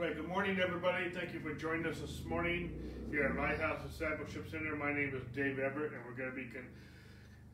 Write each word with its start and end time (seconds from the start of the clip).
Right, 0.00 0.16
good 0.16 0.28
morning, 0.28 0.58
everybody. 0.64 1.10
Thank 1.10 1.34
you 1.34 1.40
for 1.40 1.52
joining 1.52 1.84
us 1.84 2.00
this 2.00 2.24
morning 2.24 2.72
here 3.10 3.24
at 3.24 3.36
Lighthouse 3.36 3.84
Discipleship 3.84 4.48
Center. 4.50 4.74
My 4.74 4.94
name 4.94 5.12
is 5.12 5.20
Dave 5.36 5.58
Everett, 5.58 5.92
and 5.92 6.00
we're 6.08 6.16
going 6.16 6.30
to 6.30 6.34
be 6.34 6.48
con- 6.48 6.72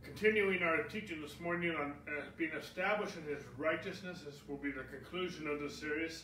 continuing 0.04 0.62
our 0.62 0.84
teaching 0.84 1.20
this 1.20 1.40
morning 1.40 1.74
on 1.74 1.98
uh, 2.06 2.22
being 2.38 2.52
established 2.54 3.16
in 3.16 3.24
His 3.26 3.42
righteousness. 3.58 4.22
This 4.24 4.38
will 4.46 4.62
be 4.62 4.70
the 4.70 4.86
conclusion 4.94 5.48
of 5.48 5.58
this 5.58 5.74
series. 5.74 6.22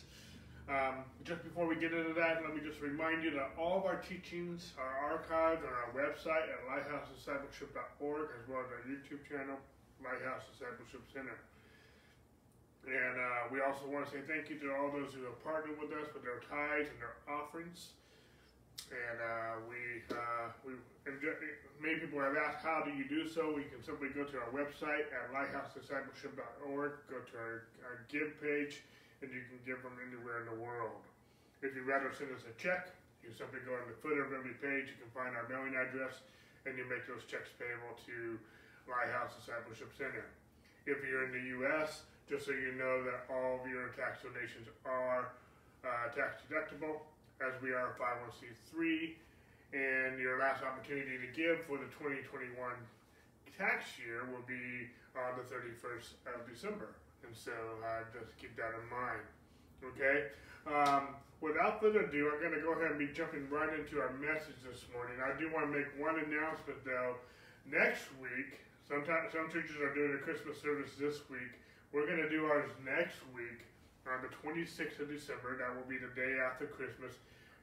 Um, 0.71 1.03
just 1.25 1.43
before 1.43 1.67
we 1.67 1.75
get 1.75 1.91
into 1.91 2.13
that, 2.13 2.39
let 2.39 2.55
me 2.55 2.63
just 2.63 2.79
remind 2.79 3.21
you 3.21 3.31
that 3.31 3.51
all 3.59 3.77
of 3.77 3.83
our 3.83 3.99
teachings 3.99 4.71
are 4.79 5.19
archived 5.19 5.67
on 5.67 5.75
our 5.75 5.91
website 5.91 6.47
at 6.47 6.63
lighthousediscipleship.org 6.71 8.29
as 8.39 8.47
well 8.47 8.63
as 8.63 8.71
our 8.71 8.79
YouTube 8.87 9.27
channel, 9.27 9.59
Lighthouse 9.99 10.47
Discipleship 10.55 11.03
Center. 11.11 11.35
And 12.83 13.15
uh, 13.15 13.47
we 13.47 13.63
also 13.63 13.87
want 13.87 14.03
to 14.07 14.09
say 14.11 14.21
thank 14.27 14.51
you 14.51 14.59
to 14.59 14.67
all 14.75 14.91
those 14.91 15.15
who 15.15 15.23
have 15.23 15.39
partnered 15.39 15.79
with 15.79 15.95
us 15.95 16.11
with 16.11 16.27
their 16.27 16.43
tithes 16.51 16.91
and 16.91 16.99
their 16.99 17.15
offerings. 17.31 17.95
And 18.91 19.17
uh, 19.23 19.55
we, 19.71 19.79
uh, 20.11 20.51
we 20.67 20.75
many 21.79 22.03
people 22.03 22.19
have 22.19 22.35
asked, 22.35 22.59
how 22.59 22.83
do 22.83 22.91
you 22.91 23.07
do 23.07 23.23
so? 23.23 23.55
We 23.55 23.63
can 23.71 23.79
simply 23.79 24.11
go 24.11 24.27
to 24.27 24.35
our 24.43 24.51
website 24.51 25.07
at 25.15 25.31
lighthousediscipleship.org, 25.31 26.91
go 27.07 27.19
to 27.23 27.35
our, 27.39 27.71
our 27.87 28.03
give 28.11 28.35
page, 28.43 28.83
and 29.23 29.31
you 29.31 29.47
can 29.47 29.63
give 29.63 29.79
from 29.79 29.95
anywhere 30.03 30.43
in 30.43 30.51
the 30.51 30.59
world. 30.59 30.99
If 31.63 31.71
you'd 31.71 31.87
rather 31.87 32.11
send 32.11 32.35
us 32.35 32.43
a 32.43 32.53
check, 32.59 32.91
you 33.23 33.31
can 33.31 33.47
simply 33.47 33.63
go 33.63 33.79
in 33.79 33.87
the 33.87 33.95
footer 34.03 34.27
of 34.27 34.35
every 34.35 34.59
page, 34.59 34.91
you 34.91 34.99
can 34.99 35.11
find 35.15 35.31
our 35.31 35.47
mailing 35.47 35.79
address, 35.79 36.19
and 36.67 36.75
you 36.75 36.83
make 36.91 37.07
those 37.07 37.23
checks 37.23 37.47
payable 37.55 37.95
to 38.03 38.35
Lighthouse 38.83 39.31
Discipleship 39.39 39.95
Center. 39.95 40.27
If 40.83 40.99
you're 41.07 41.23
in 41.23 41.31
the 41.31 41.45
U.S., 41.63 42.03
just 42.29 42.45
so 42.45 42.51
you 42.51 42.73
know 42.79 43.03
that 43.03 43.27
all 43.27 43.59
of 43.59 43.67
your 43.67 43.91
tax 43.93 44.23
donations 44.23 44.67
are 44.85 45.33
uh, 45.83 46.07
tax 46.15 46.39
deductible, 46.47 47.03
as 47.43 47.53
we 47.61 47.75
are 47.75 47.95
501c3, 47.99 49.15
and 49.75 50.19
your 50.19 50.39
last 50.39 50.63
opportunity 50.63 51.19
to 51.19 51.29
give 51.35 51.65
for 51.67 51.75
the 51.77 51.89
2021 51.99 52.55
tax 53.57 53.99
year 54.01 54.25
will 54.31 54.45
be 54.47 54.89
on 55.13 55.37
the 55.37 55.45
31st 55.45 56.17
of 56.33 56.47
December. 56.49 56.95
And 57.21 57.35
so 57.35 57.53
uh, 57.83 58.03
just 58.11 58.35
keep 58.37 58.55
that 58.57 58.73
in 58.73 58.85
mind. 58.89 59.23
Okay? 59.93 60.33
Um, 60.65 61.15
without 61.41 61.79
further 61.79 62.07
ado, 62.07 62.31
I'm 62.33 62.41
going 62.41 62.55
to 62.55 62.63
go 62.63 62.73
ahead 62.73 62.95
and 62.95 62.99
be 62.99 63.11
jumping 63.13 63.47
right 63.51 63.69
into 63.75 63.99
our 64.01 64.15
message 64.17 64.57
this 64.65 64.87
morning. 64.91 65.19
I 65.21 65.35
do 65.37 65.51
want 65.53 65.69
to 65.69 65.71
make 65.71 65.89
one 65.99 66.17
announcement 66.17 66.81
though. 66.83 67.19
Next 67.63 68.11
week, 68.19 68.59
sometimes 68.83 69.31
some 69.31 69.47
churches 69.47 69.79
are 69.79 69.93
doing 69.95 70.19
a 70.19 70.21
Christmas 70.23 70.59
service 70.59 70.91
this 70.99 71.23
week. 71.31 71.62
We're 71.93 72.09
going 72.09 72.25
to 72.25 72.29
do 72.33 72.49
ours 72.49 72.73
next 72.81 73.21
week 73.37 73.61
on 74.09 74.25
the 74.25 74.33
26th 74.41 74.97
of 74.97 75.13
December. 75.13 75.61
That 75.61 75.77
will 75.77 75.85
be 75.85 76.01
the 76.01 76.09
day 76.17 76.41
after 76.41 76.65
Christmas. 76.65 77.13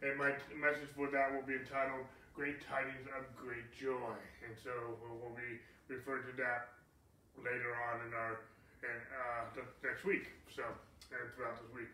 And 0.07 0.15
my 0.15 0.39
message 0.55 0.87
for 0.95 1.11
that 1.11 1.35
will 1.35 1.43
be 1.43 1.59
entitled 1.59 2.07
Great 2.39 2.63
Tidings 2.63 3.11
of 3.11 3.27
Great 3.35 3.67
Joy. 3.75 4.15
And 4.47 4.55
so 4.55 4.71
we'll 5.03 5.35
be 5.35 5.59
referring 5.91 6.31
to 6.31 6.35
that 6.39 6.79
later 7.43 7.75
on 7.91 8.07
in 8.07 8.15
our 8.15 8.47
and 8.87 9.03
uh, 9.59 9.67
next 9.83 10.07
week. 10.07 10.31
So, 10.47 10.63
and 11.11 11.27
throughout 11.35 11.59
this 11.59 11.75
week. 11.75 11.91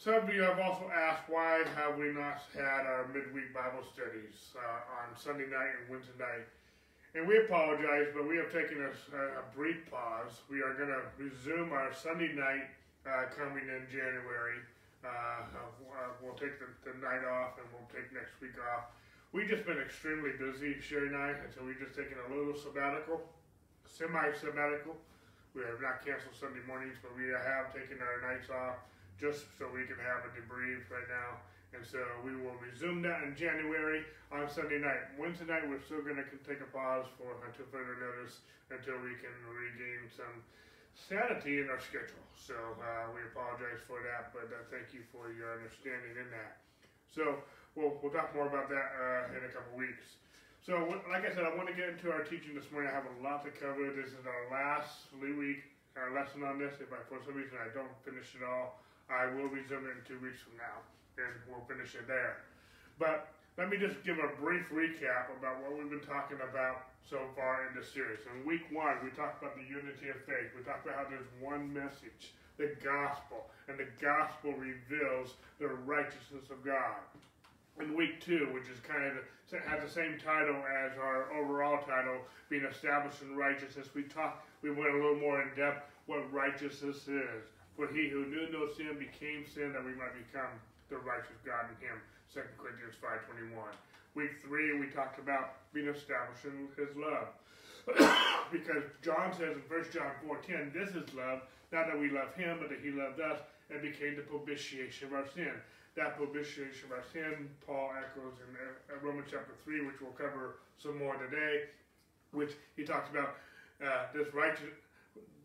Some 0.00 0.16
of 0.16 0.32
you 0.32 0.40
have 0.48 0.56
also 0.56 0.88
asked 0.88 1.28
why 1.28 1.60
have 1.76 2.00
we 2.00 2.08
not 2.08 2.40
had 2.56 2.88
our 2.88 3.04
midweek 3.12 3.52
Bible 3.52 3.84
studies 3.84 4.56
uh, 4.56 5.04
on 5.04 5.12
Sunday 5.12 5.44
night 5.44 5.76
and 5.76 5.92
Wednesday 5.92 6.16
night. 6.16 6.48
And 7.14 7.24
we 7.26 7.40
apologize, 7.40 8.12
but 8.12 8.28
we 8.28 8.36
have 8.36 8.52
taken 8.52 8.84
a, 8.84 8.92
a 8.92 9.44
brief 9.56 9.88
pause. 9.88 10.44
We 10.50 10.60
are 10.60 10.76
going 10.76 10.92
to 10.92 11.00
resume 11.16 11.72
our 11.72 11.88
Sunday 11.94 12.36
night 12.36 12.68
uh, 13.08 13.32
coming 13.32 13.64
in 13.64 13.88
January. 13.88 14.60
Uh, 15.00 15.08
uh, 15.08 16.12
we'll 16.20 16.36
take 16.36 16.60
the, 16.60 16.68
the, 16.84 16.92
night 17.00 17.24
off 17.24 17.56
and 17.56 17.64
we'll 17.72 17.88
take 17.88 18.12
next 18.12 18.36
week 18.44 18.58
off. 18.60 18.92
We've 19.32 19.48
just 19.48 19.64
been 19.64 19.78
extremely 19.78 20.36
busy, 20.36 20.76
Sherry 20.84 21.08
and 21.08 21.16
I, 21.16 21.32
and 21.38 21.48
so 21.54 21.64
we've 21.64 21.78
just 21.78 21.96
taken 21.96 22.18
a 22.18 22.28
little 22.28 22.56
sabbatical, 22.56 23.24
semi 23.86 24.28
sabbatical. 24.36 24.98
We 25.56 25.64
have 25.64 25.80
not 25.80 26.04
canceled 26.04 26.36
Sunday 26.36 26.60
mornings, 26.66 27.00
but 27.00 27.16
we 27.16 27.30
have 27.32 27.72
taken 27.72 28.02
our 28.04 28.20
nights 28.20 28.52
off 28.52 28.84
just 29.16 29.48
so 29.56 29.70
we 29.70 29.88
can 29.88 29.96
have 30.02 30.28
a 30.28 30.30
debrief 30.34 30.86
right 30.92 31.08
now. 31.08 31.40
And 31.76 31.84
so 31.84 32.00
we 32.24 32.32
will 32.32 32.56
resume 32.58 33.04
that 33.04 33.28
in 33.28 33.36
January 33.36 34.02
on 34.32 34.48
Sunday 34.48 34.80
night. 34.80 35.12
Wednesday 35.20 35.44
night, 35.44 35.68
we're 35.68 35.84
still 35.84 36.00
going 36.00 36.16
to 36.16 36.26
take 36.48 36.64
a 36.64 36.70
pause 36.72 37.04
for 37.20 37.36
until 37.44 37.68
further 37.68 38.00
notice 38.00 38.40
until 38.72 38.96
we 39.00 39.16
can 39.20 39.32
regain 39.48 40.08
some 40.08 40.44
sanity 40.96 41.60
in 41.60 41.68
our 41.68 41.80
schedule. 41.80 42.24
So 42.36 42.56
uh, 42.56 43.12
we 43.12 43.24
apologize 43.30 43.80
for 43.84 44.00
that, 44.00 44.32
but 44.32 44.48
uh, 44.48 44.64
thank 44.72 44.92
you 44.96 45.04
for 45.12 45.32
your 45.32 45.60
understanding 45.60 46.16
in 46.16 46.28
that. 46.32 46.60
So 47.08 47.44
we'll, 47.76 47.96
we'll 48.00 48.12
talk 48.12 48.32
more 48.34 48.48
about 48.48 48.68
that 48.68 48.88
uh, 48.96 49.36
in 49.36 49.44
a 49.44 49.50
couple 49.52 49.76
weeks. 49.76 50.18
So, 50.64 50.84
like 51.08 51.24
I 51.24 51.32
said, 51.32 51.48
I 51.48 51.54
want 51.54 51.70
to 51.70 51.76
get 51.76 51.88
into 51.88 52.12
our 52.12 52.26
teaching 52.26 52.52
this 52.52 52.68
morning. 52.68 52.90
I 52.90 52.94
have 52.98 53.08
a 53.08 53.16
lot 53.24 53.40
to 53.46 53.52
cover. 53.56 53.88
This 53.94 54.12
is 54.12 54.26
our 54.26 54.44
last 54.52 55.08
week, 55.16 55.64
our 55.96 56.12
lesson 56.12 56.44
on 56.44 56.58
this. 56.58 56.76
If 56.82 56.92
I, 56.92 57.00
for 57.08 57.22
some 57.24 57.38
reason 57.38 57.56
I 57.56 57.72
don't 57.72 57.94
finish 58.04 58.36
it 58.36 58.44
all, 58.44 58.82
I 59.08 59.32
will 59.32 59.48
resume 59.48 59.88
it 59.88 59.96
in 59.96 60.02
two 60.04 60.20
weeks 60.20 60.44
from 60.44 60.60
now, 60.60 60.84
and 61.18 61.34
we'll 61.50 61.66
finish 61.66 61.94
it 61.94 62.06
there. 62.06 62.46
But 62.98 63.28
let 63.58 63.68
me 63.68 63.76
just 63.76 64.02
give 64.06 64.22
a 64.22 64.30
brief 64.38 64.70
recap 64.70 65.34
about 65.34 65.58
what 65.62 65.74
we've 65.74 65.90
been 65.90 66.06
talking 66.06 66.38
about 66.38 66.94
so 67.02 67.18
far 67.34 67.66
in 67.66 67.74
this 67.74 67.90
series. 67.90 68.22
In 68.30 68.46
week 68.46 68.62
one, 68.70 69.02
we 69.02 69.10
talked 69.10 69.42
about 69.42 69.58
the 69.58 69.66
unity 69.66 70.14
of 70.14 70.18
faith. 70.24 70.54
We 70.54 70.62
talked 70.62 70.86
about 70.86 70.96
how 71.02 71.06
there's 71.10 71.26
one 71.42 71.72
message, 71.74 72.34
the 72.56 72.74
gospel, 72.82 73.50
and 73.66 73.78
the 73.78 73.90
gospel 73.98 74.54
reveals 74.54 75.34
the 75.58 75.68
righteousness 75.86 76.50
of 76.54 76.62
God 76.62 77.02
in 77.80 77.96
week 77.96 78.20
two, 78.20 78.48
which 78.52 78.66
is 78.70 78.78
kind 78.86 79.06
of 79.06 79.22
has 79.66 79.82
the 79.82 79.90
same 79.90 80.18
title 80.18 80.58
as 80.84 80.98
our 80.98 81.32
overall 81.32 81.82
title, 81.82 82.18
being 82.50 82.64
established 82.64 83.22
in 83.22 83.36
righteousness. 83.36 83.88
We 83.94 84.02
talked, 84.02 84.46
we 84.62 84.70
went 84.70 84.94
a 84.94 84.98
little 84.98 85.18
more 85.18 85.40
in 85.42 85.48
depth 85.56 85.88
what 86.06 86.30
righteousness 86.32 87.08
is. 87.08 87.42
For 87.76 87.86
he 87.86 88.08
who 88.08 88.26
knew 88.26 88.50
no 88.50 88.66
sin 88.74 88.98
became 88.98 89.46
sin 89.46 89.72
that 89.72 89.84
we 89.84 89.94
might 89.94 90.14
become 90.18 90.50
the 90.88 90.98
righteous 90.98 91.38
God 91.44 91.68
in 91.70 91.76
him. 91.84 91.96
2 92.32 92.40
Corinthians 92.56 92.94
5.21. 93.00 93.54
Week 94.14 94.40
three, 94.42 94.78
we 94.78 94.88
talked 94.88 95.18
about 95.18 95.72
being 95.72 95.88
established 95.88 96.44
in 96.44 96.68
his 96.76 96.94
love. 96.96 97.32
because 98.52 98.84
John 99.00 99.32
says 99.32 99.56
in 99.56 99.64
1 99.68 99.92
John 99.92 100.12
4.10, 100.26 100.72
this 100.72 100.90
is 100.90 101.08
love, 101.14 101.40
not 101.72 101.86
that 101.86 101.98
we 101.98 102.10
love 102.10 102.34
him, 102.34 102.58
but 102.60 102.68
that 102.68 102.80
he 102.82 102.90
loved 102.90 103.20
us 103.20 103.40
and 103.70 103.80
became 103.80 104.16
the 104.16 104.22
propitiation 104.22 105.08
of 105.08 105.14
our 105.14 105.28
sin 105.34 105.52
that 105.98 106.16
propitiation 106.16 106.86
of 106.86 106.92
our 106.92 107.04
sin, 107.12 107.50
Paul 107.66 107.90
echoes 107.98 108.38
in 108.38 108.54
uh, 108.54 108.98
Romans 109.02 109.26
chapter 109.30 109.52
3, 109.64 109.84
which 109.86 110.00
we'll 110.00 110.12
cover 110.12 110.62
some 110.78 110.96
more 110.96 111.16
today, 111.16 111.64
which 112.30 112.52
he 112.76 112.84
talks 112.84 113.10
about 113.10 113.34
uh, 113.84 114.06
this 114.14 114.32
righteous, 114.32 114.70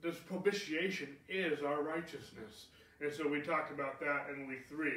this 0.01 0.15
propitiation 0.27 1.09
is 1.27 1.63
our 1.63 1.81
righteousness. 1.81 2.67
And 3.01 3.11
so 3.11 3.27
we 3.27 3.41
talked 3.41 3.71
about 3.71 3.99
that 3.99 4.27
in 4.31 4.47
week 4.47 4.65
3. 4.69 4.91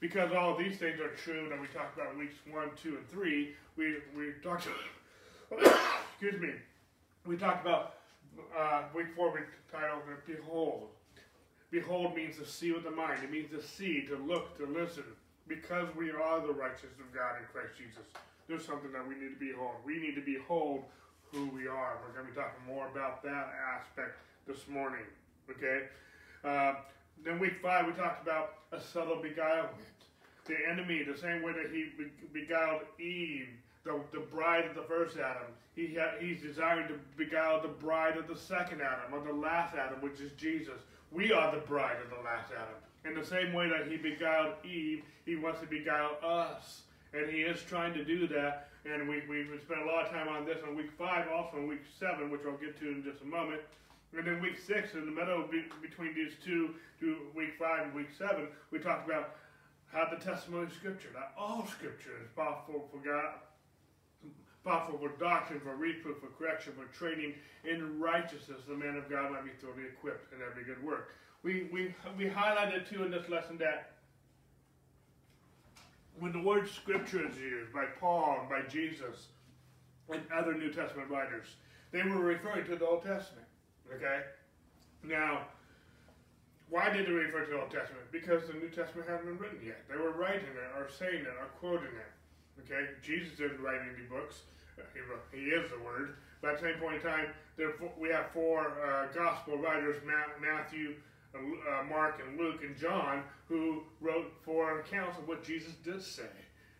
Because 0.00 0.32
all 0.32 0.56
these 0.56 0.78
things 0.78 1.00
are 1.00 1.08
true 1.08 1.48
that 1.48 1.60
we 1.60 1.66
talked 1.68 1.98
about 1.98 2.16
weeks 2.16 2.34
1, 2.50 2.70
2, 2.82 2.96
and 2.96 3.08
3, 3.10 3.54
we, 3.76 3.96
we 4.16 4.32
talked 4.42 4.66
about, 4.66 5.76
excuse 6.10 6.40
me, 6.40 6.50
we 7.26 7.36
talked 7.36 7.66
about 7.66 7.94
uh, 8.56 8.82
week 8.94 9.08
4, 9.16 9.32
we 9.32 9.40
titled 9.72 10.02
Behold. 10.26 10.88
Behold 11.70 12.14
means 12.14 12.36
to 12.38 12.46
see 12.46 12.72
with 12.72 12.84
the 12.84 12.90
mind. 12.90 13.22
It 13.22 13.30
means 13.30 13.50
to 13.50 13.62
see, 13.62 14.06
to 14.06 14.16
look, 14.16 14.56
to 14.58 14.66
listen. 14.66 15.04
Because 15.46 15.88
we 15.96 16.10
are 16.10 16.40
the 16.40 16.52
righteousness 16.52 17.00
of 17.00 17.12
God 17.14 17.36
in 17.40 17.44
Christ 17.52 17.72
Jesus. 17.76 18.04
There's 18.48 18.64
something 18.64 18.92
that 18.92 19.06
we 19.06 19.14
need 19.14 19.38
to 19.38 19.40
behold. 19.40 19.76
We 19.84 19.98
need 19.98 20.14
to 20.14 20.20
behold 20.20 20.84
who 21.32 21.48
we 21.48 21.66
are. 21.66 21.98
We're 22.04 22.14
going 22.14 22.26
to 22.26 22.32
be 22.32 22.36
talking 22.36 22.64
more 22.66 22.88
about 22.88 23.22
that 23.24 23.52
aspect 23.76 24.16
this 24.46 24.68
morning. 24.68 25.04
Okay? 25.50 25.88
Uh, 26.44 26.80
then 27.24 27.38
week 27.38 27.54
five, 27.62 27.86
we 27.86 27.92
talked 27.92 28.22
about 28.22 28.54
a 28.72 28.80
subtle 28.80 29.16
beguilement. 29.16 29.72
The 30.46 30.56
enemy, 30.70 31.02
the 31.02 31.18
same 31.18 31.42
way 31.42 31.52
that 31.52 31.70
he 31.72 31.90
beguiled 32.32 32.82
Eve, 32.98 33.48
the, 33.84 34.00
the 34.12 34.20
bride 34.20 34.64
of 34.64 34.74
the 34.74 34.82
first 34.82 35.16
Adam, 35.18 35.48
he 35.74 35.96
he's 36.20 36.40
desiring 36.40 36.88
to 36.88 36.94
beguile 37.16 37.60
the 37.60 37.68
bride 37.68 38.16
of 38.16 38.26
the 38.26 38.36
second 38.36 38.80
Adam, 38.80 39.12
or 39.12 39.20
the 39.20 39.38
last 39.38 39.74
Adam, 39.74 40.00
which 40.00 40.20
is 40.20 40.32
Jesus. 40.32 40.80
We 41.12 41.32
are 41.32 41.54
the 41.54 41.60
bride 41.60 41.96
of 42.02 42.10
the 42.10 42.22
last 42.24 42.50
Adam. 42.52 42.74
In 43.04 43.14
the 43.14 43.24
same 43.24 43.52
way 43.52 43.68
that 43.68 43.86
he 43.86 43.96
beguiled 43.96 44.54
Eve, 44.64 45.04
he 45.24 45.36
wants 45.36 45.60
to 45.60 45.66
beguile 45.66 46.16
us. 46.22 46.82
And 47.14 47.30
he 47.30 47.42
is 47.42 47.62
trying 47.62 47.94
to 47.94 48.04
do 48.04 48.26
that. 48.28 48.68
And 48.84 49.08
we, 49.08 49.22
we 49.28 49.44
spent 49.64 49.80
a 49.80 49.84
lot 49.84 50.06
of 50.06 50.12
time 50.12 50.28
on 50.28 50.44
this 50.44 50.58
on 50.66 50.76
week 50.76 50.90
five, 50.98 51.28
also 51.28 51.58
in 51.58 51.68
week 51.68 51.82
seven, 51.98 52.30
which 52.30 52.42
I'll 52.46 52.56
get 52.56 52.78
to 52.80 52.88
in 52.88 53.02
just 53.02 53.22
a 53.22 53.26
moment. 53.26 53.60
And 54.16 54.26
then 54.26 54.40
week 54.40 54.58
six, 54.58 54.94
in 54.94 55.04
the 55.04 55.12
middle 55.12 55.46
be, 55.46 55.64
between 55.82 56.14
these 56.14 56.32
two, 56.44 56.74
to 57.00 57.16
week 57.34 57.54
five 57.58 57.86
and 57.86 57.94
week 57.94 58.08
seven, 58.16 58.48
we 58.70 58.78
talked 58.78 59.08
about 59.08 59.36
how 59.92 60.08
the 60.10 60.22
testimony 60.22 60.64
of 60.64 60.72
Scripture, 60.72 61.08
that 61.14 61.32
all 61.38 61.66
Scripture 61.66 62.16
is 62.22 62.28
powerful 62.34 62.88
for 62.90 62.98
God, 62.98 63.34
powerful 64.64 64.98
for 64.98 65.08
doctrine, 65.18 65.60
for 65.60 65.76
reproof, 65.76 66.18
for 66.20 66.28
correction, 66.38 66.72
for 66.72 66.86
training 66.96 67.34
in 67.64 67.98
righteousness, 67.98 68.60
the 68.68 68.74
man 68.74 68.96
of 68.96 69.08
God 69.10 69.32
might 69.32 69.44
be 69.44 69.50
thoroughly 69.60 69.84
equipped 69.84 70.32
in 70.32 70.40
every 70.42 70.64
good 70.64 70.82
work. 70.82 71.14
We, 71.42 71.68
we, 71.72 71.94
we 72.16 72.26
highlighted 72.26 72.88
too 72.88 73.04
in 73.04 73.10
this 73.10 73.28
lesson 73.28 73.58
that 73.58 73.92
when 76.18 76.32
the 76.32 76.42
word 76.42 76.68
scripture 76.68 77.26
is 77.28 77.36
used 77.38 77.72
by 77.72 77.84
Paul 78.00 78.38
and 78.40 78.48
by 78.48 78.68
Jesus 78.68 79.28
and 80.10 80.20
other 80.34 80.54
New 80.54 80.72
Testament 80.72 81.08
writers, 81.10 81.46
they 81.92 82.02
were 82.02 82.18
referring 82.18 82.66
to 82.66 82.76
the 82.76 82.86
Old 82.86 83.04
Testament. 83.04 83.46
Okay? 83.94 84.20
Now, 85.04 85.46
why 86.70 86.90
did 86.90 87.06
they 87.06 87.12
refer 87.12 87.44
to 87.44 87.50
the 87.50 87.60
Old 87.60 87.70
Testament? 87.70 88.04
Because 88.12 88.46
the 88.46 88.54
New 88.54 88.68
Testament 88.68 89.08
hadn't 89.08 89.26
been 89.26 89.38
written 89.38 89.60
yet. 89.64 89.80
They 89.88 89.96
were 89.96 90.12
writing 90.12 90.52
it 90.52 90.70
or 90.76 90.88
saying 90.88 91.22
it 91.22 91.36
or 91.40 91.48
quoting 91.58 91.94
it. 91.96 92.12
Okay? 92.64 92.90
Jesus 93.02 93.36
didn't 93.38 93.60
write 93.62 93.80
any 93.80 94.04
books. 94.08 94.42
He, 94.94 95.00
wrote, 95.00 95.24
he 95.32 95.50
is 95.50 95.70
the 95.70 95.78
Word. 95.82 96.16
But 96.40 96.52
at 96.52 96.60
the 96.60 96.68
same 96.68 96.80
point 96.80 96.96
in 96.96 97.02
time, 97.02 97.26
there, 97.56 97.72
we 97.98 98.10
have 98.10 98.30
four 98.32 98.78
uh, 98.78 99.06
gospel 99.12 99.58
writers, 99.58 99.96
Matthew, 100.40 100.94
uh, 101.34 101.38
uh, 101.38 101.84
Mark, 101.84 102.20
and 102.24 102.38
Luke, 102.38 102.62
and 102.62 102.76
John, 102.76 103.24
who 103.48 103.82
wrote 104.00 104.32
four 104.44 104.80
accounts 104.80 105.18
of 105.18 105.26
what 105.26 105.42
Jesus 105.42 105.72
did 105.84 106.02
say. 106.02 106.30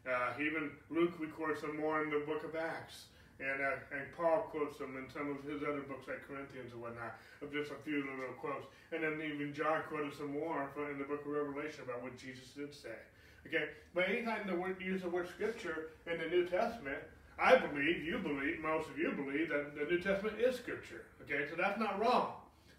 Uh, 0.08 0.32
even 0.40 0.70
Luke 0.90 1.14
records 1.18 1.60
some 1.60 1.76
more 1.76 2.02
in 2.02 2.10
the 2.10 2.20
book 2.20 2.44
of 2.44 2.54
Acts. 2.54 3.06
And, 3.38 3.62
uh, 3.62 3.94
and 3.94 4.10
Paul 4.16 4.50
quotes 4.50 4.78
them 4.78 4.98
in 4.98 5.06
some 5.14 5.30
of 5.30 5.46
his 5.46 5.62
other 5.62 5.86
books, 5.86 6.10
like 6.10 6.26
Corinthians 6.26 6.72
and 6.72 6.82
whatnot, 6.82 7.14
of 7.40 7.52
just 7.52 7.70
a 7.70 7.78
few 7.86 8.02
little 8.02 8.34
quotes. 8.42 8.66
And 8.90 9.04
then 9.04 9.22
even 9.22 9.54
John 9.54 9.82
quoted 9.88 10.14
some 10.18 10.34
more 10.34 10.66
in 10.90 10.98
the 10.98 11.04
book 11.04 11.22
of 11.22 11.30
Revelation 11.30 11.86
about 11.86 12.02
what 12.02 12.18
Jesus 12.18 12.50
did 12.50 12.74
say. 12.74 12.98
Okay, 13.46 13.70
but 13.94 14.08
anytime 14.08 14.46
the 14.46 14.56
word 14.56 14.76
use 14.82 15.02
the 15.02 15.08
word 15.08 15.28
Scripture 15.28 15.90
in 16.10 16.18
the 16.18 16.26
New 16.26 16.46
Testament, 16.46 16.98
I 17.38 17.56
believe, 17.56 18.02
you 18.02 18.18
believe, 18.18 18.58
most 18.60 18.90
of 18.90 18.98
you 18.98 19.12
believe 19.12 19.50
that 19.50 19.78
the 19.78 19.84
New 19.84 20.00
Testament 20.00 20.40
is 20.40 20.56
Scripture. 20.56 21.06
Okay, 21.22 21.46
so 21.48 21.54
that's 21.56 21.78
not 21.78 22.00
wrong. 22.00 22.32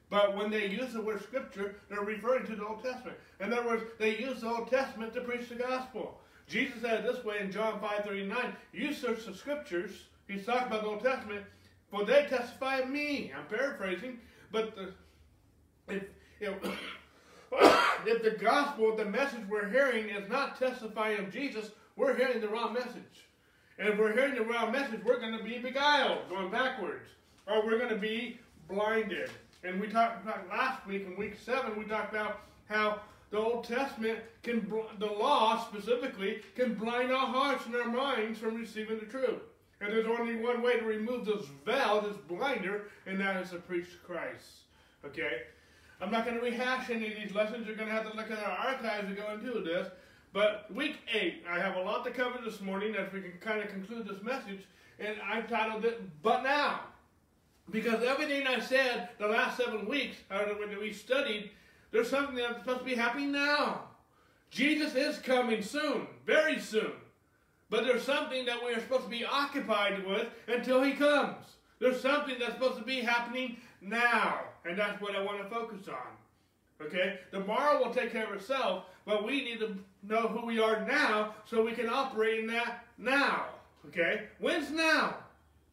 But 0.09 0.35
when 0.35 0.51
they 0.51 0.67
use 0.67 0.91
the 0.91 1.01
word 1.01 1.23
Scripture, 1.23 1.75
they're 1.87 2.01
referring 2.01 2.45
to 2.47 2.55
the 2.55 2.65
Old 2.65 2.83
Testament. 2.83 3.17
In 3.39 3.53
other 3.53 3.65
words, 3.65 3.83
they 3.97 4.17
use 4.17 4.41
the 4.41 4.49
Old 4.49 4.69
Testament 4.69 5.13
to 5.13 5.21
preach 5.21 5.47
the 5.47 5.55
gospel. 5.55 6.19
Jesus 6.47 6.81
said 6.81 7.05
it 7.05 7.11
this 7.13 7.23
way 7.23 7.39
in 7.39 7.51
John 7.51 7.79
5:39, 7.79 8.55
"You 8.73 8.91
search 8.91 9.25
the 9.25 9.33
Scriptures." 9.33 10.08
He's 10.29 10.45
talking 10.45 10.67
about 10.67 10.83
the 10.83 10.87
Old 10.87 11.03
Testament, 11.03 11.43
for 11.89 12.05
they 12.05 12.27
testify 12.29 12.77
of 12.77 12.89
me. 12.89 13.31
I'm 13.35 13.45
paraphrasing, 13.45 14.19
but 14.51 14.75
the, 14.75 14.93
if 15.93 16.03
if, 16.39 16.53
if 18.05 18.23
the 18.23 18.37
gospel, 18.39 18.95
the 18.95 19.05
message 19.05 19.41
we're 19.49 19.69
hearing, 19.69 20.09
is 20.09 20.29
not 20.29 20.59
testifying 20.59 21.19
of 21.19 21.33
Jesus, 21.33 21.71
we're 21.95 22.15
hearing 22.15 22.41
the 22.41 22.47
wrong 22.47 22.73
message. 22.73 23.27
And 23.77 23.89
if 23.89 23.97
we're 23.97 24.13
hearing 24.13 24.35
the 24.35 24.43
wrong 24.43 24.71
message, 24.71 25.01
we're 25.03 25.19
going 25.19 25.37
to 25.37 25.43
be 25.43 25.57
beguiled, 25.57 26.29
going 26.29 26.51
backwards. 26.51 27.09
Or 27.47 27.65
we're 27.65 27.77
going 27.77 27.89
to 27.89 27.97
be 27.97 28.39
blinded. 28.69 29.31
And 29.63 29.81
we 29.81 29.87
talked 29.87 30.23
about 30.23 30.47
last 30.49 30.85
week, 30.85 31.07
in 31.07 31.17
week 31.17 31.37
seven, 31.43 31.77
we 31.77 31.85
talked 31.85 32.13
about 32.13 32.41
how 32.69 33.01
the 33.31 33.37
Old 33.37 33.63
Testament 33.63 34.19
can, 34.43 34.71
the 34.99 35.05
law 35.05 35.65
specifically, 35.67 36.41
can 36.55 36.75
blind 36.75 37.11
our 37.11 37.27
hearts 37.27 37.65
and 37.65 37.75
our 37.75 37.89
minds 37.89 38.39
from 38.39 38.55
receiving 38.55 38.99
the 38.99 39.05
truth. 39.05 39.41
And 39.81 39.93
there's 39.93 40.07
only 40.07 40.35
one 40.35 40.61
way 40.61 40.77
to 40.77 40.85
remove 40.85 41.25
this 41.25 41.45
veil, 41.65 42.01
this 42.01 42.17
blinder, 42.27 42.83
and 43.05 43.19
that 43.19 43.37
is 43.37 43.51
to 43.51 43.57
preach 43.57 43.87
Christ. 44.05 44.63
Okay? 45.05 45.43
I'm 46.01 46.11
not 46.11 46.25
going 46.25 46.37
to 46.37 46.43
rehash 46.43 46.89
any 46.89 47.11
of 47.11 47.17
these 47.21 47.33
lessons. 47.33 47.65
You're 47.65 47.75
going 47.75 47.89
to 47.89 47.93
have 47.93 48.09
to 48.09 48.15
look 48.15 48.31
at 48.31 48.39
our 48.39 48.57
archives 48.69 49.07
to 49.07 49.15
go 49.15 49.31
into 49.33 49.61
this. 49.61 49.87
But 50.31 50.73
week 50.73 50.97
eight, 51.13 51.43
I 51.49 51.59
have 51.59 51.75
a 51.75 51.81
lot 51.81 52.05
to 52.05 52.11
cover 52.11 52.39
this 52.43 52.61
morning 52.61 52.95
as 52.95 53.11
we 53.11 53.21
can 53.21 53.33
kind 53.41 53.61
of 53.61 53.69
conclude 53.69 54.07
this 54.07 54.21
message, 54.21 54.61
and 54.99 55.15
I've 55.25 55.49
titled 55.49 55.85
it 55.85 56.01
"But 56.21 56.43
Now," 56.43 56.81
because 57.71 58.03
everything 58.03 58.45
I 58.45 58.59
said 58.59 59.09
the 59.17 59.27
last 59.27 59.57
seven 59.57 59.87
weeks, 59.87 60.17
when 60.29 60.79
we 60.79 60.93
studied, 60.93 61.49
there's 61.91 62.09
something 62.09 62.35
that's 62.35 62.59
supposed 62.59 62.79
to 62.79 62.85
be 62.85 62.93
happening 62.95 63.31
now. 63.31 63.85
Jesus 64.51 64.93
is 64.93 65.17
coming 65.17 65.63
soon, 65.63 66.07
very 66.25 66.59
soon. 66.59 66.91
But 67.69 67.83
there's 67.83 68.03
something 68.03 68.45
that 68.45 68.63
we're 68.63 68.79
supposed 68.79 69.03
to 69.03 69.09
be 69.09 69.25
occupied 69.25 70.05
with 70.05 70.27
until 70.47 70.81
he 70.81 70.93
comes. 70.93 71.45
There's 71.79 72.01
something 72.01 72.35
that's 72.39 72.53
supposed 72.53 72.77
to 72.77 72.83
be 72.83 72.99
happening 73.01 73.57
now, 73.81 74.39
and 74.65 74.77
that's 74.77 75.01
what 75.01 75.15
I 75.15 75.23
want 75.23 75.41
to 75.41 75.49
focus 75.49 75.87
on. 75.87 76.85
Okay? 76.85 77.19
Tomorrow 77.31 77.83
will 77.83 77.93
take 77.93 78.11
care 78.11 78.25
of 78.25 78.33
itself, 78.33 78.85
but 79.05 79.25
we 79.25 79.43
need 79.43 79.59
to 79.59 79.77
know 80.03 80.27
who 80.27 80.45
we 80.45 80.59
are 80.59 80.85
now 80.85 81.35
so 81.45 81.63
we 81.63 81.73
can 81.73 81.89
operate 81.89 82.39
in 82.39 82.47
that 82.47 82.85
now. 82.97 83.45
Okay? 83.87 84.23
When's 84.39 84.71
now? 84.71 85.17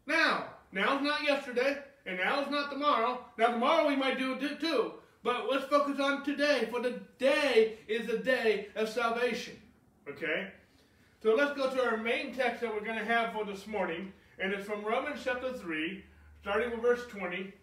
Now. 0.07 0.47
Now's 0.73 1.03
not 1.03 1.23
yesterday, 1.23 1.79
and 2.05 2.19
now's 2.19 2.51
not 2.51 2.71
tomorrow. 2.71 3.25
Now, 3.39 3.47
tomorrow 3.47 3.89
we 3.89 3.97
might 3.97 4.19
do 4.19 4.35
it 4.35 4.61
too, 4.61 4.93
but 5.23 5.51
let's 5.51 5.65
focus 5.67 5.99
on 6.01 6.25
today, 6.25 6.69
for 6.71 6.81
the 6.83 7.01
day 7.19 7.79
is 7.89 8.07
the 8.07 8.19
day 8.19 8.69
of 8.75 8.89
salvation. 8.89 9.55
Okay? 10.09 10.49
So 11.23 11.35
let's 11.35 11.57
go 11.57 11.71
to 11.71 11.83
our 11.83 11.97
main 11.97 12.35
text 12.35 12.61
that 12.61 12.73
we're 12.73 12.85
going 12.85 12.99
to 12.99 13.05
have 13.05 13.33
for 13.33 13.45
this 13.45 13.67
morning, 13.67 14.13
and 14.39 14.53
it's 14.53 14.67
from 14.67 14.85
Romans 14.85 15.21
chapter 15.25 15.51
3, 15.51 16.05
starting 16.43 16.71
with 16.71 16.83
verse 16.83 17.07
20. 17.09 17.55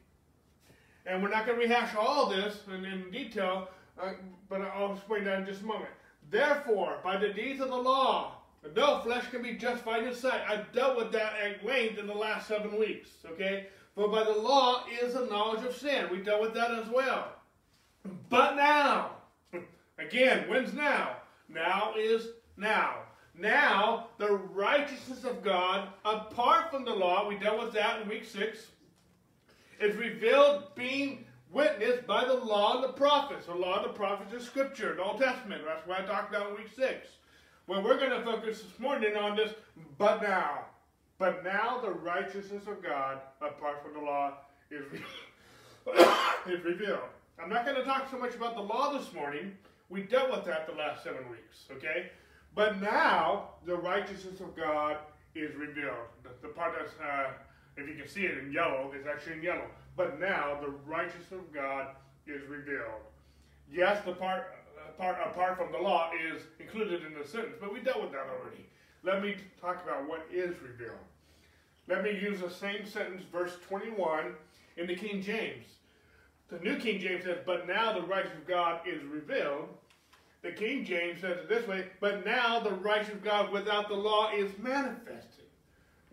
And 1.05 1.21
we're 1.21 1.29
not 1.29 1.45
going 1.45 1.59
to 1.59 1.65
rehash 1.65 1.95
all 1.95 2.27
this 2.27 2.61
in, 2.67 2.83
in 2.83 3.11
detail, 3.11 3.69
uh, 4.01 4.13
but 4.49 4.61
I'll 4.61 4.93
explain 4.93 5.25
that 5.25 5.39
in 5.39 5.45
just 5.45 5.61
a 5.61 5.65
moment. 5.65 5.91
Therefore, 6.31 6.97
by 7.03 7.17
the 7.17 7.29
deeds 7.29 7.61
of 7.61 7.69
the 7.69 7.75
law, 7.75 8.37
no 8.75 8.99
flesh 9.01 9.29
can 9.29 9.43
be 9.43 9.53
justified 9.53 10.03
in 10.03 10.15
sight. 10.15 10.41
I've 10.49 10.71
dealt 10.71 10.97
with 10.97 11.11
that 11.11 11.33
at 11.39 11.63
length 11.63 11.99
in 11.99 12.07
the 12.07 12.13
last 12.13 12.47
seven 12.47 12.79
weeks, 12.79 13.09
okay? 13.33 13.67
For 13.93 14.07
by 14.07 14.23
the 14.23 14.33
law 14.33 14.83
is 15.01 15.13
the 15.13 15.27
knowledge 15.27 15.63
of 15.63 15.75
sin. 15.75 16.07
We 16.11 16.17
dealt 16.17 16.41
with 16.41 16.55
that 16.55 16.71
as 16.71 16.87
well. 16.87 17.27
But 18.29 18.55
now, 18.55 19.11
again, 19.99 20.49
when's 20.49 20.73
now? 20.73 21.17
Now 21.47 21.93
is 21.95 22.29
now. 22.57 23.02
Now, 23.37 24.07
the 24.17 24.31
righteousness 24.31 25.23
of 25.23 25.43
God, 25.43 25.89
apart 26.05 26.69
from 26.69 26.85
the 26.85 26.93
law, 26.93 27.27
we 27.27 27.35
dealt 27.35 27.59
with 27.59 27.73
that 27.73 28.01
in 28.01 28.07
week 28.07 28.25
six, 28.25 28.67
is 29.79 29.95
revealed 29.95 30.75
being 30.75 31.25
witnessed 31.51 32.05
by 32.05 32.25
the 32.25 32.33
law 32.33 32.75
and 32.75 32.83
the 32.83 32.93
prophets. 32.93 33.47
The 33.47 33.55
law 33.55 33.77
and 33.77 33.85
the 33.85 33.93
prophets 33.93 34.33
is 34.33 34.45
scripture, 34.45 34.95
the 34.95 35.03
Old 35.03 35.19
Testament. 35.19 35.63
That's 35.65 35.85
what 35.87 36.01
I 36.01 36.05
talked 36.05 36.33
about 36.33 36.51
in 36.51 36.57
week 36.57 36.69
six. 36.75 37.07
Well, 37.65 37.81
we're 37.81 37.97
going 37.97 38.11
to 38.11 38.23
focus 38.23 38.61
this 38.61 38.79
morning 38.79 39.15
on 39.15 39.35
this, 39.35 39.53
but 39.97 40.21
now. 40.21 40.65
But 41.17 41.43
now 41.43 41.79
the 41.81 41.91
righteousness 41.91 42.67
of 42.67 42.83
God, 42.83 43.19
apart 43.41 43.83
from 43.83 43.93
the 43.93 43.99
law, 43.99 44.33
is, 44.69 44.85
is 46.47 46.63
revealed. 46.63 46.99
I'm 47.41 47.49
not 47.49 47.65
going 47.65 47.77
to 47.77 47.83
talk 47.83 48.11
so 48.11 48.17
much 48.17 48.35
about 48.35 48.55
the 48.55 48.61
law 48.61 48.97
this 48.97 49.11
morning. 49.13 49.57
We 49.89 50.01
dealt 50.01 50.31
with 50.31 50.45
that 50.45 50.67
the 50.67 50.73
last 50.73 51.03
seven 51.03 51.29
weeks, 51.29 51.65
okay? 51.71 52.09
But 52.55 52.81
now 52.81 53.49
the 53.65 53.75
righteousness 53.75 54.39
of 54.39 54.55
God 54.55 54.97
is 55.35 55.55
revealed. 55.55 56.07
The, 56.23 56.29
the 56.47 56.53
part 56.53 56.73
that's, 56.77 56.93
uh, 57.01 57.31
if 57.77 57.87
you 57.87 57.95
can 57.95 58.07
see 58.07 58.25
it 58.25 58.37
in 58.37 58.51
yellow, 58.51 58.91
is 58.97 59.07
actually 59.07 59.37
in 59.37 59.43
yellow. 59.43 59.65
But 59.95 60.19
now 60.19 60.59
the 60.61 60.69
righteousness 60.85 61.31
of 61.31 61.53
God 61.53 61.87
is 62.27 62.41
revealed. 62.47 63.01
Yes, 63.71 64.03
the 64.05 64.13
part, 64.13 64.55
uh, 64.77 64.91
part 65.01 65.17
apart 65.25 65.57
from 65.57 65.71
the 65.71 65.79
law 65.79 66.11
is 66.31 66.43
included 66.59 67.03
in 67.05 67.13
the 67.13 67.27
sentence, 67.27 67.55
but 67.59 67.73
we 67.73 67.79
dealt 67.79 68.01
with 68.01 68.11
that 68.11 68.27
already. 68.29 68.65
Let 69.03 69.21
me 69.21 69.35
talk 69.59 69.83
about 69.83 70.07
what 70.07 70.25
is 70.31 70.55
revealed. 70.61 70.97
Let 71.87 72.03
me 72.03 72.11
use 72.11 72.39
the 72.39 72.49
same 72.49 72.85
sentence, 72.85 73.23
verse 73.31 73.57
21, 73.67 74.33
in 74.77 74.87
the 74.87 74.95
King 74.95 75.21
James. 75.21 75.65
The 76.49 76.59
New 76.59 76.77
King 76.77 76.99
James 76.99 77.25
says, 77.25 77.39
But 77.45 77.67
now 77.67 77.93
the 77.93 78.01
righteousness 78.01 78.39
of 78.41 78.47
God 78.47 78.81
is 78.87 79.03
revealed. 79.03 79.67
The 80.43 80.51
King 80.51 80.83
James 80.83 81.21
says 81.21 81.37
it 81.37 81.49
this 81.49 81.65
way, 81.67 81.85
But 82.01 82.25
now 82.25 82.59
the 82.59 82.71
righteousness 82.71 83.17
of 83.17 83.23
God 83.23 83.51
without 83.51 83.87
the 83.87 83.95
law 83.95 84.29
is 84.31 84.51
manifested. 84.59 85.45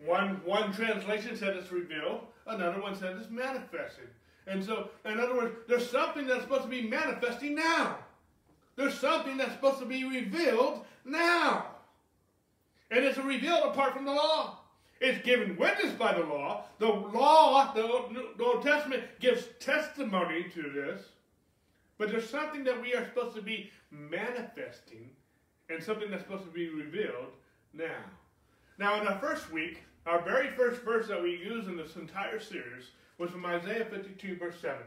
One, 0.05 0.41
one 0.45 0.73
translation 0.73 1.35
said 1.35 1.55
it's 1.55 1.71
revealed. 1.71 2.21
Another 2.47 2.81
one 2.81 2.95
said 2.95 3.17
it's 3.17 3.29
manifested. 3.29 4.07
And 4.47 4.63
so, 4.63 4.89
in 5.05 5.19
other 5.19 5.35
words, 5.35 5.55
there's 5.67 5.87
something 5.87 6.25
that's 6.25 6.41
supposed 6.41 6.63
to 6.63 6.69
be 6.69 6.81
manifesting 6.81 7.55
now. 7.55 7.97
There's 8.75 8.97
something 8.97 9.37
that's 9.37 9.51
supposed 9.51 9.79
to 9.79 9.85
be 9.85 10.05
revealed 10.05 10.85
now. 11.05 11.67
And 12.89 13.05
it's 13.05 13.17
revealed 13.17 13.65
apart 13.65 13.93
from 13.93 14.05
the 14.05 14.13
law. 14.13 14.59
It's 15.01 15.23
given 15.25 15.57
witness 15.57 15.93
by 15.93 16.13
the 16.13 16.23
law. 16.23 16.65
The 16.79 16.87
law, 16.87 17.73
the 17.73 18.43
Old 18.43 18.63
Testament 18.63 19.03
gives 19.19 19.47
testimony 19.59 20.45
to 20.53 20.61
this. 20.61 21.01
But 22.01 22.09
there's 22.09 22.27
something 22.27 22.63
that 22.63 22.81
we 22.81 22.95
are 22.95 23.05
supposed 23.05 23.35
to 23.35 23.43
be 23.43 23.69
manifesting 23.91 25.11
and 25.69 25.83
something 25.83 26.09
that's 26.09 26.23
supposed 26.23 26.45
to 26.45 26.49
be 26.49 26.67
revealed 26.67 27.29
now. 27.73 28.01
Now, 28.79 28.99
in 28.99 29.07
our 29.07 29.19
first 29.19 29.51
week, 29.51 29.83
our 30.07 30.19
very 30.19 30.49
first 30.49 30.81
verse 30.81 31.09
that 31.09 31.21
we 31.21 31.37
use 31.37 31.67
in 31.67 31.77
this 31.77 31.97
entire 31.97 32.39
series 32.39 32.85
was 33.19 33.29
from 33.29 33.45
Isaiah 33.45 33.85
52, 33.85 34.35
verse 34.37 34.55
7. 34.59 34.79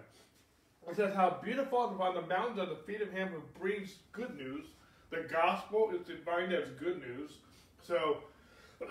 It 0.90 0.96
says, 0.96 1.14
How 1.14 1.38
beautiful 1.40 1.84
upon 1.84 2.16
the 2.16 2.22
mountains 2.22 2.58
are 2.58 2.66
the 2.66 2.82
feet 2.84 3.00
of 3.00 3.12
him 3.12 3.28
who 3.28 3.60
brings 3.60 3.94
good 4.10 4.36
news. 4.36 4.66
The 5.10 5.28
gospel 5.30 5.92
is 5.94 6.04
defined 6.04 6.52
as 6.52 6.68
good 6.80 7.00
news. 7.00 7.30
So, 7.80 8.24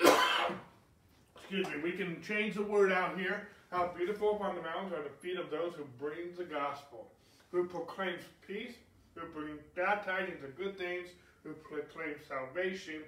excuse 1.35 1.67
me, 1.67 1.73
we 1.83 1.91
can 1.91 2.21
change 2.21 2.55
the 2.55 2.63
word 2.63 2.93
out 2.93 3.19
here. 3.19 3.49
How 3.69 3.91
beautiful 3.93 4.37
upon 4.37 4.55
the 4.55 4.61
mountains 4.61 4.93
are 4.93 5.03
the 5.03 5.09
feet 5.09 5.37
of 5.37 5.51
those 5.51 5.73
who 5.75 5.83
bring 5.99 6.33
the 6.37 6.45
gospel, 6.45 7.11
who 7.53 7.65
proclaims 7.65 8.23
peace, 8.45 8.73
who 9.15 9.25
brings 9.27 9.61
bad 9.75 10.03
tidings 10.03 10.43
of 10.43 10.57
good 10.57 10.75
things, 10.77 11.07
who 11.43 11.53
proclaim 11.53 12.15
salvation, 12.27 13.01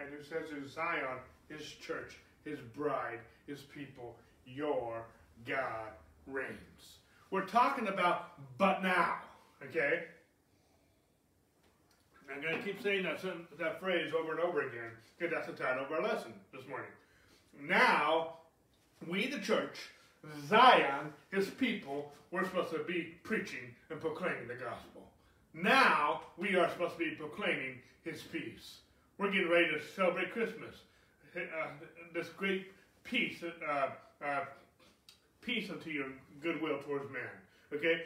And 0.00 0.08
who 0.10 0.22
says 0.24 0.50
in 0.50 0.68
Zion, 0.68 1.18
his 1.48 1.62
church, 1.64 2.18
his 2.44 2.58
bride, 2.74 3.20
his 3.46 3.60
people, 3.60 4.16
your 4.44 5.04
God 5.46 5.92
reigns. 6.26 6.98
We're 7.30 7.46
talking 7.46 7.86
about 7.86 8.32
but 8.58 8.82
now, 8.82 9.18
okay? 9.68 10.04
I'm 12.34 12.42
going 12.42 12.56
to 12.56 12.62
keep 12.62 12.82
saying 12.82 13.04
that, 13.04 13.22
that 13.58 13.78
phrase 13.78 14.12
over 14.18 14.32
and 14.32 14.40
over 14.40 14.62
again 14.62 14.90
because 15.16 15.32
that's 15.32 15.46
the 15.46 15.64
title 15.64 15.84
of 15.84 15.92
our 15.92 16.02
lesson 16.02 16.32
this 16.52 16.66
morning. 16.68 16.90
Now, 17.60 18.38
we, 19.08 19.28
the 19.28 19.38
church, 19.38 19.76
Zion, 20.46 21.12
his 21.30 21.48
people, 21.48 22.12
we're 22.30 22.44
supposed 22.44 22.72
to 22.72 22.84
be 22.84 23.14
preaching 23.22 23.74
and 23.90 24.00
proclaiming 24.00 24.48
the 24.48 24.54
gospel. 24.54 25.02
Now, 25.54 26.22
we 26.36 26.56
are 26.56 26.70
supposed 26.70 26.94
to 26.94 26.98
be 26.98 27.10
proclaiming 27.16 27.78
his 28.04 28.22
peace. 28.22 28.78
We're 29.18 29.30
getting 29.30 29.50
ready 29.50 29.66
to 29.66 29.80
celebrate 29.94 30.32
Christmas. 30.32 30.74
Uh, 31.36 31.40
this 32.14 32.28
great 32.28 32.72
peace, 33.04 33.42
uh, 33.42 33.88
uh, 34.24 34.44
peace 35.40 35.70
unto 35.70 35.90
your 35.90 36.06
goodwill 36.42 36.78
towards 36.78 37.10
man. 37.12 37.22
Okay? 37.72 38.02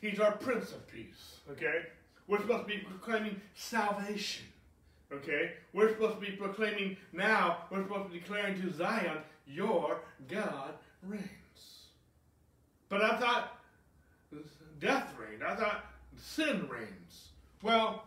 He's 0.00 0.20
our 0.20 0.32
Prince 0.32 0.72
of 0.72 0.86
Peace. 0.86 1.40
Okay? 1.50 1.82
We're 2.26 2.40
supposed 2.40 2.68
to 2.68 2.74
be 2.74 2.78
proclaiming 2.78 3.40
salvation. 3.54 4.46
Okay? 5.12 5.52
We're 5.72 5.90
supposed 5.90 6.14
to 6.14 6.20
be 6.20 6.32
proclaiming 6.32 6.96
now, 7.12 7.64
we're 7.70 7.82
supposed 7.82 8.06
to 8.06 8.12
be 8.12 8.20
declaring 8.20 8.60
to 8.62 8.72
Zion, 8.72 9.18
your 9.46 10.00
God 10.28 10.74
reigns. 11.02 11.39
But 12.90 13.02
I 13.02 13.16
thought 13.18 13.58
death 14.80 15.14
reigned. 15.18 15.42
I 15.42 15.54
thought 15.54 15.86
sin 16.18 16.68
reigns. 16.68 17.28
Well, 17.62 18.04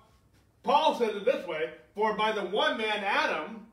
Paul 0.62 1.00
says 1.00 1.16
it 1.16 1.26
this 1.26 1.48
way 1.48 1.72
For 1.96 2.16
by 2.16 2.32
the 2.32 2.44
one 2.44 2.78
man, 2.78 3.04
Adam, 3.04 3.66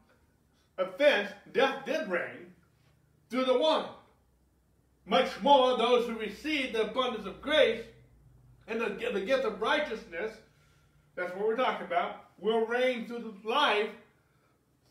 offense, 0.79 1.31
death 1.53 1.85
did 1.85 2.09
reign 2.09 2.55
through 3.29 3.45
the 3.45 3.59
one. 3.59 3.87
Much 5.05 5.29
more 5.43 5.77
those 5.77 6.07
who 6.07 6.15
receive 6.15 6.73
the 6.73 6.91
abundance 6.91 7.27
of 7.27 7.43
grace 7.43 7.83
and 8.69 8.81
the, 8.81 8.89
the 9.13 9.21
gift 9.21 9.45
of 9.45 9.61
righteousness, 9.61 10.33
that's 11.17 11.35
what 11.35 11.47
we're 11.47 11.57
talking 11.57 11.87
about, 11.87 12.25
will 12.39 12.67
reign 12.67 13.07
through 13.07 13.35
the 13.43 13.49
life, 13.49 13.91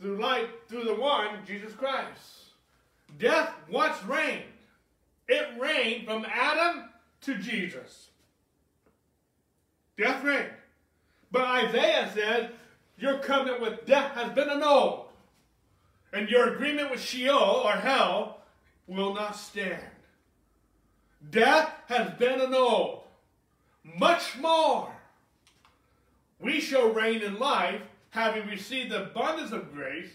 through 0.01 0.19
life, 0.19 0.47
through 0.67 0.83
the 0.83 0.95
one, 0.95 1.39
Jesus 1.45 1.73
Christ. 1.73 2.49
Death 3.17 3.53
once 3.69 4.03
reigned. 4.03 4.43
It 5.29 5.47
reigned 5.59 6.05
from 6.05 6.25
Adam 6.25 6.89
to 7.21 7.35
Jesus. 7.35 8.09
Death 9.95 10.23
reigned. 10.23 10.49
But 11.31 11.43
Isaiah 11.43 12.09
says, 12.13 12.49
your 12.97 13.19
covenant 13.19 13.61
with 13.61 13.85
death 13.85 14.13
has 14.15 14.31
been 14.33 14.49
annulled. 14.49 15.05
And 16.11 16.27
your 16.29 16.55
agreement 16.55 16.89
with 16.89 16.99
Sheol, 16.99 17.61
or 17.63 17.73
hell, 17.73 18.39
will 18.87 19.13
not 19.13 19.35
stand. 19.35 19.83
Death 21.29 21.71
has 21.87 22.09
been 22.17 22.41
annulled. 22.41 23.03
Much 23.83 24.35
more. 24.39 24.91
We 26.39 26.59
shall 26.59 26.89
reign 26.89 27.21
in 27.21 27.37
life, 27.37 27.81
having 28.09 28.47
received 28.47 28.89
the 28.89 29.03
abundance 29.03 29.51
of 29.51 29.71
grace 29.71 30.09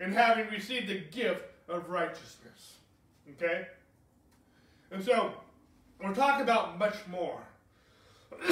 and 0.00 0.12
having 0.12 0.48
received 0.48 0.88
the 0.88 0.98
gift 0.98 1.44
of 1.68 1.88
righteousness. 1.88 2.78
Okay? 3.30 3.68
And 4.90 5.04
so, 5.04 5.32
we're 6.02 6.14
talking 6.14 6.42
about 6.42 6.78
much 6.78 6.96
more. 7.10 7.40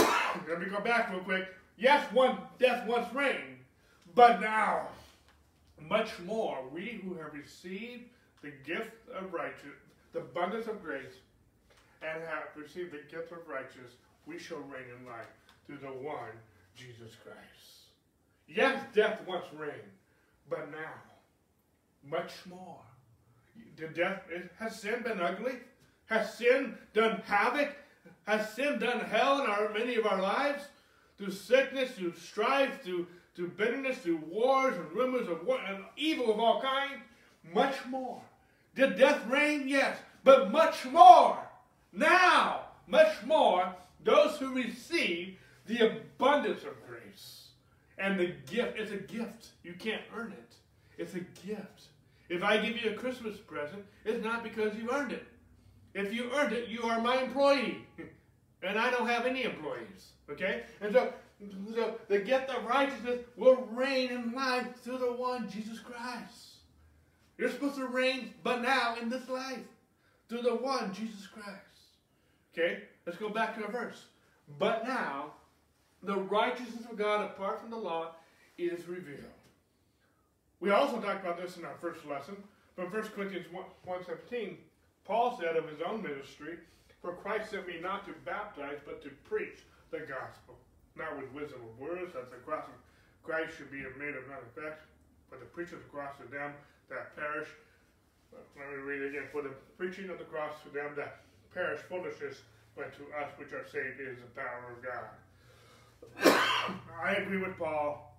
Let 0.49 0.61
me 0.61 0.66
go 0.66 0.81
back 0.81 1.11
real 1.11 1.21
quick. 1.21 1.49
Yes, 1.78 2.11
one 2.12 2.38
death 2.59 2.87
once 2.87 3.12
reigned, 3.14 3.59
but 4.14 4.40
now, 4.40 4.88
much 5.88 6.19
more, 6.25 6.59
we 6.73 7.00
who 7.05 7.14
have 7.14 7.35
received 7.35 8.05
the 8.43 8.52
gift 8.64 8.93
of 9.14 9.33
righteousness, 9.33 9.75
the 10.12 10.21
abundance 10.21 10.66
of 10.66 10.83
grace, 10.83 11.21
and 12.02 12.23
have 12.25 12.45
received 12.57 12.93
the 12.93 13.02
gift 13.11 13.33
of 13.33 13.47
righteousness, 13.49 13.93
we 14.26 14.38
shall 14.38 14.59
reign 14.59 14.87
in 14.99 15.07
life 15.07 15.26
through 15.66 15.78
the 15.78 15.87
one, 15.87 16.33
Jesus 16.75 17.14
Christ. 17.23 17.66
Yes, 18.49 18.83
death 18.95 19.21
once 19.26 19.45
reigned, 19.57 19.75
but 20.49 20.71
now, 20.71 20.95
much 22.09 22.33
more. 22.49 22.78
The 23.76 23.88
death 23.88 24.23
has 24.59 24.81
sin 24.81 25.02
been 25.02 25.21
ugly? 25.21 25.55
Has 26.06 26.34
sin 26.34 26.76
done 26.94 27.22
havoc? 27.26 27.75
Has 28.26 28.52
sin 28.54 28.78
done 28.78 29.00
hell 29.00 29.40
in 29.42 29.50
our 29.50 29.72
many 29.72 29.96
of 29.96 30.06
our 30.06 30.20
lives? 30.20 30.64
Through 31.18 31.32
sickness, 31.32 31.92
through 31.92 32.14
strife, 32.14 32.82
through, 32.82 33.06
through 33.34 33.50
bitterness, 33.50 33.98
through 33.98 34.22
wars 34.28 34.76
and 34.76 34.90
rumors 34.92 35.28
of 35.28 35.46
war 35.46 35.58
and 35.66 35.84
evil 35.96 36.32
of 36.32 36.38
all 36.38 36.60
kinds? 36.60 37.02
Much 37.54 37.75
more. 37.88 38.20
Did 38.75 38.98
death 38.98 39.26
reign? 39.26 39.68
Yes. 39.68 39.98
But 40.25 40.50
much 40.50 40.84
more. 40.86 41.38
Now, 41.92 42.62
much 42.86 43.22
more, 43.25 43.75
those 44.04 44.36
who 44.36 44.54
receive 44.54 45.38
the 45.66 45.86
abundance 45.86 46.62
of 46.62 46.86
grace 46.86 47.48
and 47.98 48.18
the 48.18 48.34
gift. 48.50 48.78
It's 48.78 48.92
a 48.92 48.96
gift. 48.96 49.48
You 49.64 49.75
can't 49.78 50.02
earn 50.14 50.32
it. 50.32 50.54
It's 50.98 51.14
a 51.14 51.20
gift. 51.46 51.88
If 52.28 52.42
I 52.42 52.58
give 52.58 52.76
you 52.82 52.90
a 52.90 52.94
Christmas 52.94 53.36
present, 53.36 53.84
it's 54.04 54.22
not 54.22 54.42
because 54.42 54.76
you 54.76 54.90
earned 54.90 55.12
it. 55.12 55.26
If 55.97 56.12
you 56.12 56.31
earned 56.35 56.53
it, 56.53 56.69
you 56.69 56.83
are 56.83 57.00
my 57.00 57.23
employee. 57.23 57.79
And 58.62 58.79
I 58.79 58.91
don't 58.91 59.07
have 59.07 59.26
any 59.26 59.45
employees. 59.45 60.12
Okay? 60.31 60.62
And 60.81 60.93
so, 60.93 61.12
so 61.75 61.95
the 62.09 62.19
gift 62.19 62.49
of 62.49 62.65
righteousness 62.65 63.21
will 63.37 63.69
reign 63.71 64.11
in 64.11 64.33
life 64.33 64.67
through 64.83 64.99
the 64.99 65.12
one, 65.12 65.49
Jesus 65.49 65.79
Christ. 65.79 66.57
You're 67.38 67.50
supposed 67.50 67.76
to 67.76 67.87
reign, 67.87 68.33
but 68.43 68.62
now 68.62 68.97
in 69.00 69.11
this 69.11 69.29
life, 69.29 69.61
through 70.29 70.41
the 70.41 70.57
one, 70.57 70.93
Jesus 70.95 71.26
Christ. 71.26 71.50
Okay? 72.53 72.85
Let's 73.05 73.19
go 73.19 73.29
back 73.29 73.57
to 73.57 73.65
our 73.65 73.71
verse. 73.71 74.07
But 74.59 74.85
now, 74.88 75.35
the 76.03 76.17
righteousness 76.17 76.87
of 76.91 76.97
God 76.97 77.26
apart 77.26 77.61
from 77.61 77.71
the 77.71 77.76
law 77.76 78.12
is 78.59 78.88
revealed. 78.88 79.21
We 80.61 80.71
also 80.71 80.99
talked 80.99 81.25
about 81.25 81.41
this 81.41 81.59
in 81.59 81.65
our 81.65 81.76
first 81.81 82.05
lesson 82.07 82.37
from 82.75 82.91
1 82.91 83.03
Corinthians 83.15 83.47
1.17. 83.87 84.57
Paul 85.06 85.38
said 85.38 85.56
of 85.56 85.68
his 85.68 85.80
own 85.80 86.02
ministry, 86.02 86.58
For 87.00 87.14
Christ 87.14 87.50
sent 87.50 87.68
me 87.68 87.78
not 87.80 88.04
to 88.06 88.12
baptize, 88.25 88.78
but 88.84 89.02
to 89.02 89.10
preach 89.25 89.62
the 89.90 90.00
gospel, 90.00 90.58
not 90.96 91.16
with 91.16 91.32
wisdom 91.32 91.60
of 91.62 91.78
words, 91.78 92.12
that 92.14 92.30
the 92.30 92.42
cross 92.42 92.66
of 92.66 92.75
Christ 93.22 93.56
should 93.56 93.70
be 93.70 93.86
made 93.98 94.18
of 94.18 94.26
none 94.26 94.42
effect, 94.50 94.82
but 95.30 95.38
the 95.38 95.46
preaching 95.46 95.78
of 95.78 95.84
the 95.84 95.90
cross 95.90 96.14
to 96.18 96.26
them 96.30 96.52
that 96.90 97.14
perish. 97.14 97.48
Let 98.58 98.68
me 98.68 98.82
read 98.82 99.02
it 99.02 99.08
again. 99.10 99.28
For 99.32 99.42
the 99.42 99.54
preaching 99.78 100.10
of 100.10 100.18
the 100.18 100.25
cross 100.25 100.52
to 100.64 100.70
them 100.70 100.92
that 100.96 101.22
perish 101.54 101.80
foolishness, 101.88 102.42
but 102.76 102.92
to 102.98 103.02
us 103.16 103.30
which 103.38 103.52
are 103.52 103.64
saved 103.64 104.00
is 104.00 104.18
the 104.18 104.30
power 104.34 104.75
of 104.75 104.82
God. 104.82 105.06
I 107.02 107.14
agree 107.14 107.38
with 107.38 107.56
Paul 107.58 108.14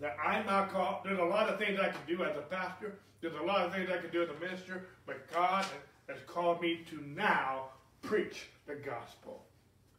that 0.00 0.16
I'm 0.22 0.44
not 0.46 0.72
called. 0.72 0.98
There's 1.04 1.18
a 1.18 1.24
lot 1.24 1.48
of 1.48 1.58
things 1.58 1.78
I 1.80 1.88
can 1.88 2.02
do 2.06 2.22
as 2.24 2.36
a 2.36 2.42
pastor. 2.42 2.98
There's 3.20 3.34
a 3.34 3.42
lot 3.42 3.64
of 3.64 3.72
things 3.72 3.88
I 3.88 3.98
can 3.98 4.10
do 4.10 4.22
as 4.22 4.28
a 4.28 4.38
minister, 4.44 4.86
but 5.06 5.32
God 5.32 5.64
has 6.12 6.22
called 6.26 6.60
me 6.60 6.80
to 6.90 7.02
now 7.16 7.66
preach 8.02 8.48
the 8.66 8.74
gospel. 8.74 9.44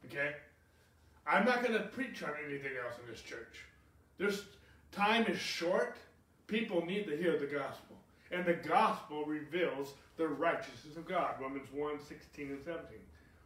Okay? 0.05 0.34
I'm 1.25 1.46
not 1.46 1.62
going 1.62 1.74
to 1.74 1.88
preach 1.88 2.22
on 2.24 2.32
anything 2.46 2.72
else 2.84 3.00
in 3.03 3.10
this 3.12 3.22
church. 3.22 3.65
This 4.17 4.41
time 4.91 5.25
is 5.25 5.39
short. 5.39 5.98
People 6.48 6.86
need 6.86 7.08
to 7.08 7.15
hear 7.15 7.38
the 7.38 7.46
gospel. 7.46 7.98
And 8.32 8.46
the 8.46 8.53
gospel 8.53 9.25
reveals 9.25 9.93
the 10.17 10.27
righteousness 10.27 10.98
of 10.98 11.08
God. 11.08 11.36
Romans 11.39 11.67
1 11.74 12.00
16 12.00 12.50
and 12.50 12.63
17. 12.63 12.84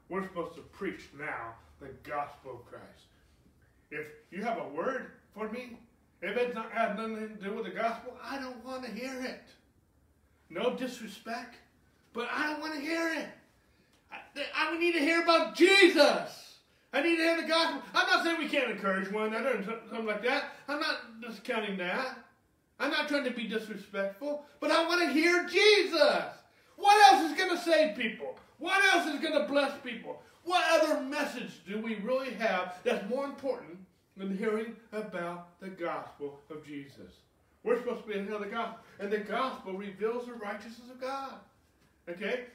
We're 0.10 0.24
supposed 0.24 0.56
to 0.56 0.62
preach 0.62 1.02
now 1.18 1.54
the 1.80 1.90
gospel 2.04 2.54
of 2.54 2.66
Christ. 2.66 3.08
If 3.92 4.08
you 4.32 4.44
have 4.44 4.58
a 4.58 4.68
word 4.70 5.12
for 5.34 5.50
me, 5.50 5.78
if 6.22 6.36
it 6.36 6.56
not 6.56 6.72
has 6.72 6.98
nothing 6.98 7.38
to 7.38 7.44
do 7.44 7.54
with 7.54 7.66
the 7.66 7.72
gospel, 7.72 8.14
I 8.24 8.40
don't 8.40 8.64
want 8.66 8.84
to 8.86 8.92
hear 8.92 9.14
it. 9.22 9.44
No 10.50 10.76
disrespect, 10.76 11.56
but 12.18 12.28
I 12.34 12.48
don't 12.48 12.60
want 12.60 12.74
to 12.74 12.80
hear 12.80 13.14
it. 13.14 13.28
I, 14.12 14.72
I 14.72 14.80
need 14.80 14.94
to 14.94 15.00
hear 15.00 15.22
about 15.22 15.54
Jesus. 15.56 16.56
I 16.92 17.04
need 17.04 17.18
to 17.18 17.22
hear 17.22 17.40
the 17.40 17.48
gospel. 17.48 17.84
I'm 17.94 18.08
not 18.08 18.24
saying 18.24 18.40
we 18.40 18.50
can't 18.50 18.72
encourage 18.72 19.12
one 19.12 19.28
another 19.28 19.52
and 19.52 19.64
something 19.64 20.08
like 20.08 20.24
that. 20.24 20.46
I'm 20.68 20.80
not 20.80 21.22
discounting 21.22 21.78
that. 21.78 22.18
I'm 22.80 22.90
not 22.90 23.08
trying 23.08 23.26
to 23.26 23.32
be 23.32 23.48
disrespectful, 23.48 24.46
but 24.60 24.72
I 24.72 24.88
want 24.88 25.04
to 25.04 25.14
hear 25.14 25.46
Jesus. 25.46 26.24
What 26.76 27.14
else 27.14 27.30
is 27.30 27.38
going 27.38 27.56
to 27.56 27.64
save 27.64 27.96
people? 27.96 28.40
What 28.58 28.84
else 28.96 29.14
is 29.14 29.22
going 29.22 29.40
to 29.40 29.48
bless 29.48 29.80
people? 29.82 30.20
What 30.44 30.64
other 30.72 31.02
message 31.02 31.64
do 31.68 31.80
we 31.80 31.96
really 31.98 32.32
have 32.32 32.80
that's 32.84 33.08
more 33.08 33.26
important 33.26 33.78
than 34.16 34.36
hearing 34.36 34.76
about 34.92 35.60
the 35.60 35.70
gospel 35.70 36.40
of 36.50 36.66
Jesus? 36.66 37.14
We're 37.64 37.78
supposed 37.78 38.02
to 38.02 38.08
be 38.08 38.14
hearing 38.16 38.28
the 38.28 38.48
gospel, 38.48 38.80
and 39.00 39.12
the 39.12 39.20
gospel 39.20 39.74
reveals 39.74 40.26
the 40.26 40.34
righteousness 40.34 40.90
of 40.92 41.00
God. 41.00 41.34
Okay? 42.10 42.46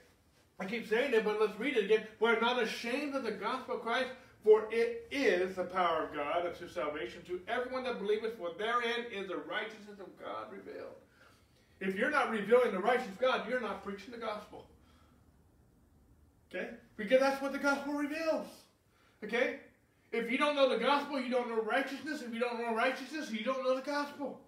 I 0.59 0.64
keep 0.64 0.88
saying 0.88 1.14
it, 1.14 1.25
but 1.25 1.40
let's 1.40 1.59
read 1.59 1.76
it 1.76 1.85
again. 1.87 2.06
We're 2.21 2.40
not 2.40 2.62
ashamed 2.62 3.14
of 3.14 3.25
the 3.25 3.32
gospel 3.32 3.76
of 3.76 3.82
Christ, 3.82 4.11
For 4.44 4.66
it 4.73 5.06
is 5.12 5.54
the 5.54 5.64
power 5.64 6.04
of 6.04 6.14
God 6.14 6.47
unto 6.47 6.68
salvation 6.68 7.23
to 7.28 7.40
everyone 7.47 7.85
that 7.85 8.00
believeth, 8.00 8.37
for 8.37 8.50
therein 8.59 9.06
is 9.12 9.28
the 9.28 9.37
righteousness 9.37 10.00
of 10.00 10.09
God 10.21 10.47
revealed. 10.50 10.97
If 11.80 11.97
you're 11.97 12.11
not 12.11 12.30
revealing 12.30 12.73
the 12.73 12.80
righteousness 12.80 13.14
of 13.14 13.21
God, 13.21 13.49
you're 13.49 13.61
not 13.61 13.85
preaching 13.85 14.11
the 14.11 14.18
gospel. 14.18 14.66
Okay? 16.52 16.71
Because 16.97 17.21
that's 17.21 17.40
what 17.40 17.52
the 17.52 17.59
gospel 17.59 17.94
reveals. 17.94 18.47
Okay? 19.23 19.61
If 20.11 20.30
you 20.30 20.38
don't 20.38 20.56
know 20.56 20.68
the 20.68 20.78
gospel, 20.78 21.21
you 21.21 21.30
don't 21.30 21.49
know 21.49 21.62
righteousness. 21.62 22.23
If 22.23 22.35
you 22.35 22.40
don't 22.40 22.61
know 22.61 22.75
righteousness, 22.75 23.30
you 23.30 23.44
don't 23.44 23.62
know 23.62 23.76
the 23.76 23.82
gospel. 23.82 24.40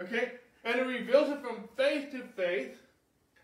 Okay? 0.00 0.32
And 0.64 0.80
it 0.80 0.86
reveals 0.86 1.28
it 1.28 1.42
from 1.42 1.68
faith 1.76 2.10
to 2.12 2.22
faith. 2.34 2.76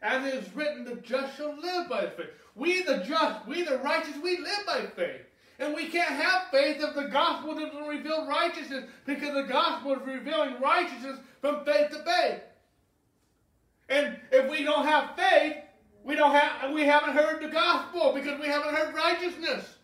As 0.03 0.25
it 0.27 0.35
is 0.35 0.55
written, 0.55 0.85
the 0.85 0.97
just 0.97 1.37
shall 1.37 1.55
live 1.61 1.89
by 1.89 2.07
faith. 2.17 2.31
We 2.55 2.83
the 2.83 2.99
just, 2.99 3.47
we 3.47 3.63
the 3.63 3.79
righteous, 3.79 4.15
we 4.23 4.39
live 4.39 4.67
by 4.67 4.87
faith. 4.97 5.23
And 5.59 5.75
we 5.75 5.89
can't 5.89 6.09
have 6.09 6.45
faith 6.51 6.79
if 6.81 6.95
the 6.95 7.09
gospel 7.09 7.55
doesn't 7.55 7.87
reveal 7.87 8.27
righteousness, 8.27 8.85
because 9.05 9.35
the 9.35 9.43
gospel 9.43 9.93
is 9.93 10.07
revealing 10.07 10.59
righteousness 10.61 11.19
from 11.43 11.65
faith 11.67 11.91
to 11.91 12.03
faith. 12.03 12.41
And 13.91 14.17
if 14.33 14.51
we 14.51 14.63
don't 14.63 14.87
have 14.87 15.17
faith, 15.17 15.57
we 16.03 16.15
don't 16.15 16.35
have 16.35 16.73
we 16.73 16.85
haven't 16.85 17.15
heard 17.15 17.43
the 17.43 17.49
gospel 17.49 18.13
because 18.15 18.41
we 18.41 18.47
haven't 18.47 18.75
heard 18.75 18.95
righteousness. 18.95 19.77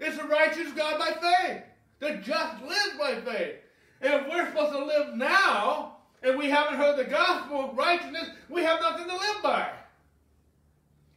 It's 0.00 0.16
a 0.16 0.24
righteous 0.24 0.72
God 0.72 0.98
by 0.98 1.12
faith. 1.20 1.62
The 2.00 2.16
just 2.22 2.62
lives 2.62 2.96
by 2.98 3.20
faith. 3.20 3.56
And 4.00 4.14
if 4.14 4.28
we're 4.28 4.46
supposed 4.46 4.72
to 4.72 4.84
live 4.84 5.14
now, 5.14 5.97
and 6.22 6.38
we 6.38 6.50
haven't 6.50 6.76
heard 6.76 6.96
the 6.96 7.04
gospel 7.04 7.70
of 7.70 7.76
righteousness, 7.76 8.30
we 8.48 8.62
have 8.62 8.80
nothing 8.80 9.06
to 9.06 9.14
live 9.14 9.42
by. 9.42 9.70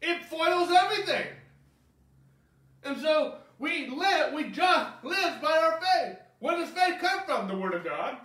It 0.01 0.23
foils 0.25 0.71
everything. 0.71 1.27
And 2.83 2.97
so 2.97 3.35
we 3.59 3.87
live, 3.87 4.33
we 4.33 4.49
just 4.49 5.03
live 5.03 5.41
by 5.41 5.57
our 5.57 5.79
faith. 5.79 6.17
Where 6.39 6.57
does 6.57 6.69
faith 6.69 6.99
come 6.99 7.23
from? 7.25 7.47
The 7.47 7.57
Word 7.57 7.75
of 7.75 7.83
God, 7.83 8.17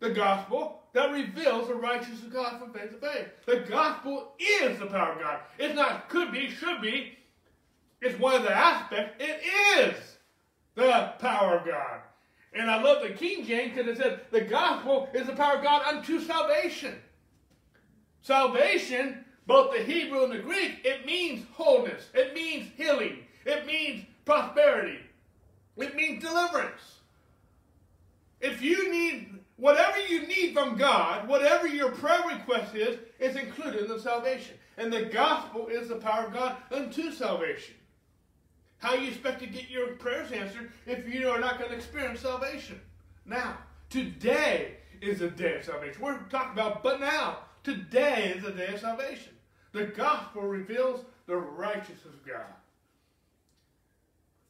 the 0.00 0.10
gospel 0.10 0.82
that 0.94 1.12
reveals 1.12 1.68
the 1.68 1.74
righteousness 1.74 2.22
of 2.22 2.32
God 2.32 2.58
from 2.58 2.72
faith 2.72 2.90
to 2.92 3.06
faith. 3.06 3.26
The 3.46 3.60
gospel 3.68 4.32
is 4.38 4.78
the 4.78 4.86
power 4.86 5.12
of 5.12 5.20
God. 5.20 5.40
It's 5.58 5.74
not 5.74 6.08
could 6.08 6.32
be, 6.32 6.48
should 6.48 6.80
be. 6.80 7.18
It's 8.00 8.18
one 8.18 8.36
of 8.36 8.42
the 8.42 8.56
aspects. 8.56 9.22
It 9.22 9.42
is 9.78 9.96
the 10.74 11.12
power 11.18 11.58
of 11.58 11.66
God. 11.66 12.00
And 12.54 12.70
I 12.70 12.80
love 12.80 13.02
the 13.02 13.10
King 13.10 13.44
James 13.44 13.74
because 13.74 13.90
it 13.90 14.00
says 14.00 14.20
the 14.30 14.42
gospel 14.42 15.08
is 15.12 15.26
the 15.26 15.34
power 15.34 15.56
of 15.56 15.64
God 15.64 15.82
unto 15.82 16.20
salvation. 16.20 16.94
Salvation, 18.22 19.24
both 19.46 19.74
the 19.76 19.82
Hebrew 19.82 20.24
and 20.24 20.32
the 20.32 20.38
Greek, 20.38 20.80
it 20.84 21.04
means 21.04 21.44
wholeness. 21.52 22.08
It 22.14 22.32
means 22.34 22.70
healing. 22.76 23.18
It 23.44 23.66
means 23.66 24.04
prosperity. 24.24 25.00
It 25.76 25.96
means 25.96 26.22
deliverance. 26.22 27.00
If 28.40 28.62
you 28.62 28.90
need 28.90 29.40
whatever 29.56 29.98
you 29.98 30.26
need 30.26 30.54
from 30.54 30.76
God, 30.76 31.28
whatever 31.28 31.66
your 31.66 31.90
prayer 31.90 32.22
request 32.28 32.74
is, 32.74 32.98
is 33.18 33.36
included 33.36 33.82
in 33.82 33.88
the 33.88 33.98
salvation. 33.98 34.56
And 34.76 34.92
the 34.92 35.06
gospel 35.06 35.68
is 35.68 35.88
the 35.88 35.96
power 35.96 36.26
of 36.26 36.32
God 36.32 36.56
unto 36.72 37.10
salvation. 37.12 37.74
How 38.84 38.92
you 38.92 39.08
expect 39.08 39.40
to 39.40 39.46
get 39.46 39.70
your 39.70 39.92
prayers 39.94 40.30
answered 40.30 40.70
if 40.84 41.08
you 41.08 41.30
are 41.30 41.40
not 41.40 41.58
going 41.58 41.70
to 41.70 41.76
experience 41.76 42.20
salvation? 42.20 42.78
Now, 43.24 43.56
today 43.88 44.74
is 45.00 45.22
a 45.22 45.30
day 45.30 45.56
of 45.56 45.64
salvation. 45.64 46.02
We're 46.02 46.18
talking 46.24 46.52
about, 46.52 46.82
but 46.82 47.00
now, 47.00 47.38
today 47.62 48.34
is 48.36 48.44
a 48.44 48.52
day 48.52 48.74
of 48.74 48.80
salvation. 48.80 49.32
The 49.72 49.84
gospel 49.84 50.42
reveals 50.42 51.00
the 51.24 51.34
righteousness 51.34 52.04
of 52.04 52.26
God. 52.26 52.44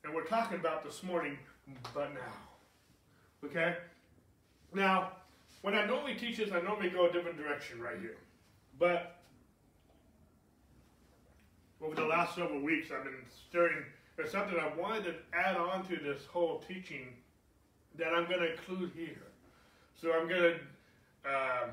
And 0.03 0.13
we're 0.13 0.27
talking 0.27 0.59
about 0.59 0.85
this 0.85 1.05
morning, 1.05 1.39
but 1.95 2.13
now. 2.13 3.47
Okay? 3.49 3.77
Now, 4.75 5.13
when 5.63 5.77
I 5.77 5.87
normally 5.87 6.17
teach 6.17 6.39
this, 6.39 6.51
I 6.51 6.61
normally 6.61 6.91
go 6.91 7.09
a 7.09 7.13
different 7.13 7.39
direction 7.39 7.81
right 7.81 8.01
here. 8.01 8.17
But 8.81 9.17
over 11.81 11.95
the 11.95 12.05
last 12.05 12.35
several 12.35 12.61
weeks, 12.61 12.89
I've 12.91 13.05
been 13.05 13.15
stirring. 13.49 13.85
There's 14.17 14.31
something 14.31 14.57
I 14.59 14.75
wanted 14.81 15.05
to 15.05 15.15
add 15.33 15.57
on 15.57 15.85
to 15.87 15.97
this 15.97 16.25
whole 16.27 16.63
teaching 16.69 17.09
that 17.99 18.15
I'm 18.15 18.29
going 18.29 18.41
to 18.41 18.53
include 18.53 18.93
here. 18.95 19.23
So 20.01 20.13
I'm 20.13 20.29
going 20.29 20.43
to 20.43 21.29
uh, 21.29 21.69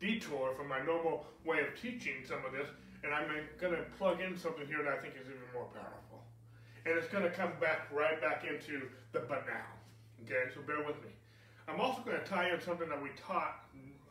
detour 0.00 0.54
from 0.56 0.68
my 0.68 0.80
normal 0.84 1.26
way 1.44 1.58
of 1.60 1.80
teaching 1.80 2.24
some 2.26 2.44
of 2.44 2.52
this, 2.52 2.68
and 3.02 3.12
I'm 3.12 3.26
going 3.60 3.72
to 3.72 3.82
plug 3.98 4.20
in 4.20 4.36
something 4.36 4.66
here 4.66 4.82
that 4.84 4.92
I 4.92 4.98
think 4.98 5.14
is 5.14 5.26
even 5.26 5.42
more 5.54 5.66
powerful. 5.74 6.22
And 6.86 6.96
it's 6.96 7.08
going 7.08 7.24
to 7.24 7.30
come 7.30 7.52
back 7.60 7.88
right 7.92 8.20
back 8.20 8.44
into 8.44 8.86
the 9.12 9.20
but 9.20 9.44
now. 9.46 9.66
Okay, 10.24 10.50
so 10.54 10.60
bear 10.62 10.78
with 10.78 11.02
me. 11.02 11.10
I'm 11.68 11.80
also 11.80 12.02
going 12.02 12.18
to 12.18 12.26
tie 12.26 12.52
in 12.52 12.60
something 12.60 12.88
that 12.88 13.02
we 13.02 13.10
taught 13.16 13.66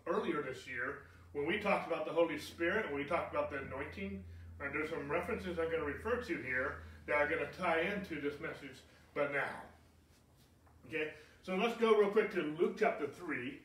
earlier 0.07 0.41
this 0.41 0.67
year 0.67 1.03
when 1.33 1.45
we 1.45 1.59
talked 1.59 1.87
about 1.87 2.05
the 2.05 2.11
Holy 2.11 2.37
Spirit 2.37 2.85
and 2.87 2.95
we 2.95 3.03
talked 3.03 3.33
about 3.33 3.51
the 3.51 3.59
anointing. 3.59 4.23
And 4.59 4.73
there's 4.73 4.89
some 4.89 5.09
references 5.09 5.57
I'm 5.59 5.71
going 5.71 5.79
to 5.79 5.85
refer 5.85 6.17
to 6.17 6.37
here 6.43 6.83
that 7.07 7.15
are 7.15 7.27
going 7.27 7.45
to 7.45 7.57
tie 7.57 7.81
into 7.81 8.21
this 8.21 8.39
message, 8.39 8.77
but 9.13 9.31
now. 9.33 9.61
Okay, 10.87 11.11
so 11.43 11.55
let's 11.55 11.77
go 11.77 11.95
real 11.95 12.09
quick 12.09 12.31
to 12.33 12.55
Luke 12.59 12.75
chapter 12.77 13.07
3. 13.07 13.59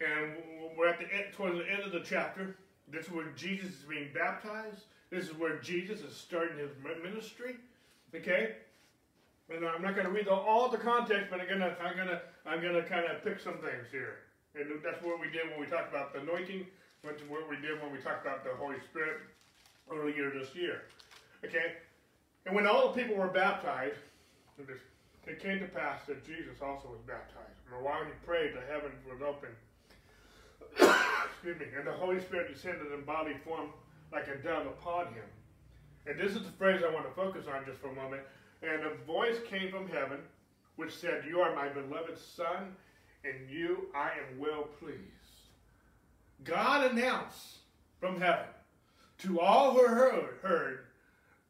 And 0.00 0.32
we're 0.76 0.88
at 0.88 0.98
the 0.98 1.12
end, 1.12 1.26
towards 1.34 1.56
the 1.56 1.70
end 1.70 1.82
of 1.82 1.92
the 1.92 2.00
chapter. 2.00 2.56
This 2.90 3.06
is 3.06 3.12
where 3.12 3.26
Jesus 3.36 3.70
is 3.70 3.84
being 3.88 4.08
baptized. 4.14 4.84
This 5.10 5.24
is 5.26 5.36
where 5.36 5.58
Jesus 5.58 6.00
is 6.00 6.16
starting 6.16 6.58
his 6.58 6.70
ministry. 7.02 7.56
Okay? 8.14 8.56
And 9.50 9.66
I'm 9.66 9.82
not 9.82 9.94
going 9.94 10.06
to 10.06 10.12
read 10.12 10.28
all 10.28 10.68
the 10.68 10.78
context, 10.78 11.26
but 11.30 11.40
I'm 11.40 11.46
going 11.46 11.60
to 11.60 11.76
I'm 11.82 11.96
going 11.96 12.08
to 12.08 12.20
I'm 12.46 12.60
going 12.62 12.74
to 12.74 12.82
kind 12.82 13.04
of 13.06 13.22
pick 13.24 13.40
some 13.40 13.58
things 13.58 13.90
here. 13.90 14.18
And 14.54 14.66
that's 14.82 15.02
what 15.02 15.20
we 15.20 15.26
did 15.30 15.50
when 15.50 15.60
we 15.60 15.66
talked 15.66 15.92
about 15.92 16.12
the 16.12 16.20
anointing. 16.20 16.66
What 17.02 17.48
we 17.48 17.56
did 17.56 17.80
when 17.82 17.92
we 17.92 17.98
talked 17.98 18.26
about 18.26 18.44
the 18.44 18.50
Holy 18.58 18.76
Spirit 18.90 19.18
earlier 19.90 20.30
this 20.30 20.54
year. 20.54 20.82
Okay? 21.44 21.74
And 22.46 22.54
when 22.54 22.66
all 22.66 22.92
the 22.92 23.00
people 23.00 23.16
were 23.16 23.28
baptized, 23.28 23.98
it 25.26 25.40
came 25.40 25.60
to 25.60 25.66
pass 25.66 26.06
that 26.06 26.24
Jesus 26.24 26.60
also 26.62 26.88
was 26.88 27.00
baptized. 27.06 27.60
And 27.72 27.84
while 27.84 28.04
he 28.04 28.10
prayed, 28.26 28.54
the 28.54 28.72
heavens 28.72 29.00
was 29.08 29.20
open. 29.22 29.50
Excuse 31.30 31.58
me. 31.58 31.66
And 31.76 31.86
the 31.86 31.92
Holy 31.92 32.20
Spirit 32.20 32.52
descended 32.52 32.92
in 32.92 33.04
bodily 33.04 33.36
form 33.44 33.68
like 34.12 34.26
a 34.28 34.36
dove 34.36 34.66
upon 34.66 35.06
him. 35.06 35.24
And 36.06 36.18
this 36.18 36.32
is 36.32 36.42
the 36.42 36.52
phrase 36.52 36.82
I 36.86 36.92
want 36.92 37.06
to 37.06 37.14
focus 37.14 37.46
on 37.46 37.64
just 37.64 37.78
for 37.80 37.90
a 37.90 37.94
moment. 37.94 38.22
And 38.62 38.84
a 38.84 38.94
voice 39.06 39.36
came 39.48 39.70
from 39.70 39.88
heaven 39.88 40.20
which 40.76 40.96
said, 40.96 41.24
You 41.28 41.40
are 41.40 41.54
my 41.54 41.68
beloved 41.68 42.18
Son, 42.18 42.74
and 43.24 43.34
you 43.50 43.88
I 43.94 44.10
am 44.12 44.38
well 44.38 44.64
pleased. 44.78 44.96
God 46.42 46.90
announced 46.90 47.58
from 48.00 48.18
heaven 48.18 48.46
to 49.18 49.40
all 49.40 49.72
who 49.72 49.86
heard, 49.86 50.38
heard, 50.42 50.86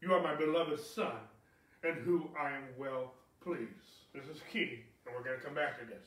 You 0.00 0.14
are 0.14 0.22
my 0.22 0.34
beloved 0.34 0.80
Son, 0.80 1.16
and 1.82 1.96
who 1.98 2.28
I 2.38 2.50
am 2.50 2.64
well 2.78 3.14
pleased. 3.42 4.06
This 4.14 4.24
is 4.24 4.42
key, 4.52 4.80
and 5.06 5.14
we're 5.14 5.22
going 5.22 5.38
to 5.38 5.44
come 5.44 5.54
back 5.54 5.78
to 5.78 5.86
this. 5.86 6.06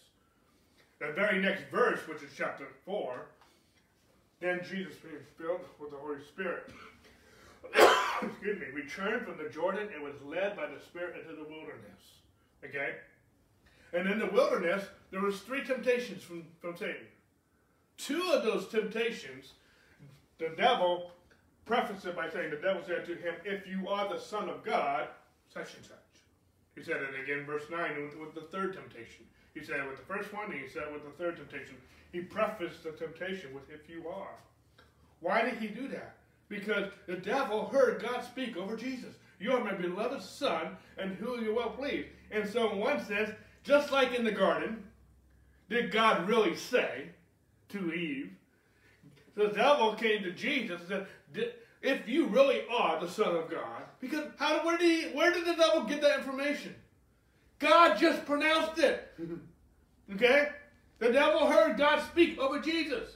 The 0.99 1.13
very 1.13 1.41
next 1.41 1.63
verse, 1.71 1.99
which 2.07 2.23
is 2.23 2.31
chapter 2.35 2.67
4, 2.85 3.25
then 4.39 4.61
Jesus 4.67 4.95
being 4.97 5.23
filled 5.37 5.65
with 5.79 5.91
the 5.91 5.97
Holy 5.97 6.21
Spirit 6.23 6.71
excuse 8.21 8.59
me, 8.59 8.67
returned 8.73 9.25
from 9.25 9.37
the 9.37 9.49
Jordan 9.49 9.89
and 9.93 10.03
was 10.03 10.21
led 10.23 10.55
by 10.55 10.67
the 10.67 10.79
Spirit 10.79 11.15
into 11.21 11.35
the 11.35 11.47
wilderness. 11.47 12.21
Okay? 12.63 12.95
And 13.93 14.09
in 14.09 14.19
the 14.19 14.27
wilderness, 14.27 14.85
there 15.11 15.21
was 15.21 15.39
three 15.41 15.63
temptations 15.63 16.23
from, 16.23 16.45
from 16.59 16.75
Satan. 16.75 17.07
Two 17.97 18.31
of 18.33 18.43
those 18.43 18.67
temptations, 18.67 19.53
the 20.39 20.49
devil 20.57 21.11
prefaced 21.65 22.05
it 22.05 22.15
by 22.15 22.29
saying, 22.29 22.51
the 22.51 22.57
devil 22.57 22.81
said 22.85 23.05
to 23.05 23.15
him, 23.15 23.35
if 23.45 23.67
you 23.67 23.87
are 23.87 24.07
the 24.13 24.19
Son 24.19 24.49
of 24.49 24.63
God, 24.63 25.07
such 25.53 25.75
and 25.75 25.85
such. 25.85 25.97
He 26.75 26.83
said 26.83 26.97
it 26.97 27.23
again, 27.23 27.45
verse 27.45 27.63
9, 27.69 28.03
with, 28.03 28.17
with 28.17 28.35
the 28.35 28.49
third 28.55 28.73
temptation. 28.73 29.25
He 29.53 29.63
said 29.63 29.79
it 29.79 29.87
with 29.87 29.97
the 29.97 30.13
first 30.13 30.33
one, 30.33 30.51
he 30.51 30.67
said 30.67 30.91
with 30.91 31.03
the 31.03 31.23
third 31.23 31.37
temptation. 31.37 31.75
He 32.11 32.21
prefaced 32.21 32.83
the 32.83 32.91
temptation 32.91 33.53
with, 33.53 33.69
if 33.69 33.89
you 33.89 34.07
are. 34.07 34.35
Why 35.19 35.43
did 35.43 35.55
he 35.59 35.67
do 35.67 35.87
that? 35.89 36.15
because 36.53 36.91
the 37.07 37.15
devil 37.15 37.65
heard 37.65 38.01
God 38.01 38.23
speak 38.23 38.55
over 38.57 38.75
Jesus. 38.75 39.15
You 39.39 39.53
are 39.53 39.63
my 39.63 39.73
beloved 39.73 40.21
son, 40.21 40.77
and 40.97 41.15
who 41.15 41.41
you 41.41 41.55
well 41.55 41.71
pleased. 41.71 42.07
And 42.31 42.47
so, 42.47 42.71
in 42.71 42.79
one 42.79 43.03
sense, 43.03 43.31
just 43.63 43.91
like 43.91 44.13
in 44.13 44.23
the 44.23 44.31
garden, 44.31 44.83
did 45.69 45.91
God 45.91 46.27
really 46.27 46.55
say 46.55 47.09
to 47.69 47.93
Eve? 47.93 48.31
The 49.35 49.47
devil 49.47 49.95
came 49.95 50.21
to 50.23 50.31
Jesus 50.31 50.81
and 50.81 50.89
said, 50.89 51.07
"If 51.81 52.07
you 52.07 52.27
really 52.27 52.63
are 52.69 52.99
the 52.99 53.09
Son 53.09 53.35
of 53.35 53.49
God, 53.49 53.83
because 53.99 54.25
how 54.37 54.65
where 54.65 54.77
did 54.77 54.87
he, 54.89 55.15
where 55.15 55.31
did 55.31 55.45
the 55.45 55.55
devil 55.55 55.83
get 55.83 56.01
that 56.01 56.19
information? 56.19 56.75
God 57.59 57.97
just 57.97 58.25
pronounced 58.25 58.79
it. 58.79 59.13
okay, 60.13 60.49
the 60.99 61.11
devil 61.11 61.47
heard 61.47 61.77
God 61.77 62.01
speak 62.03 62.39
over 62.39 62.59
Jesus, 62.59 63.15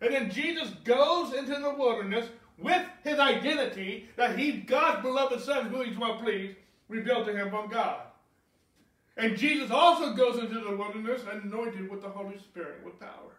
and 0.00 0.12
then 0.12 0.30
Jesus 0.30 0.70
goes 0.84 1.34
into 1.34 1.58
the 1.58 1.74
wilderness 1.74 2.28
with 2.58 2.86
his 3.04 3.18
identity 3.18 4.08
that 4.16 4.38
he, 4.38 4.52
God's 4.52 5.02
beloved 5.02 5.40
son 5.40 5.66
who 5.66 5.82
he's 5.82 5.98
well 5.98 6.16
pleased. 6.18 6.56
revealed 6.88 7.26
to 7.26 7.36
him 7.36 7.50
from 7.50 7.68
God. 7.68 8.00
And 9.16 9.36
Jesus 9.36 9.70
also 9.70 10.14
goes 10.14 10.38
into 10.38 10.60
the 10.60 10.76
wilderness 10.76 11.22
anointed 11.30 11.90
with 11.90 12.02
the 12.02 12.08
Holy 12.08 12.38
Spirit 12.38 12.84
with 12.84 12.98
power. 12.98 13.36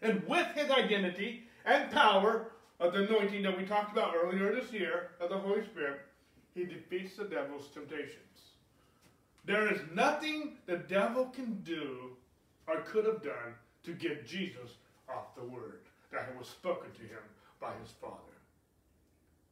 And 0.00 0.26
with 0.26 0.46
his 0.54 0.70
identity 0.70 1.44
and 1.64 1.90
power 1.90 2.52
of 2.82 2.92
the 2.92 3.04
anointing 3.04 3.42
that 3.42 3.56
we 3.56 3.64
talked 3.64 3.92
about 3.92 4.12
earlier 4.14 4.52
this 4.52 4.72
year 4.72 5.10
of 5.20 5.30
the 5.30 5.38
Holy 5.38 5.64
Spirit, 5.64 6.00
he 6.52 6.64
defeats 6.64 7.16
the 7.16 7.24
devil's 7.24 7.68
temptations. 7.68 8.18
There 9.44 9.72
is 9.72 9.80
nothing 9.94 10.54
the 10.66 10.78
devil 10.78 11.26
can 11.26 11.60
do 11.64 12.10
or 12.66 12.80
could 12.80 13.06
have 13.06 13.22
done 13.22 13.54
to 13.84 13.92
get 13.92 14.26
Jesus 14.26 14.72
off 15.08 15.34
the 15.36 15.44
word 15.44 15.80
that 16.10 16.36
was 16.36 16.48
spoken 16.48 16.90
to 16.92 17.02
him 17.02 17.22
by 17.60 17.72
his 17.80 17.92
Father. 18.00 18.16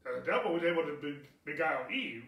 Now, 0.04 0.20
the 0.20 0.26
devil 0.26 0.54
was 0.54 0.64
able 0.64 0.82
to 0.82 1.16
beguile 1.44 1.86
Eve, 1.92 2.24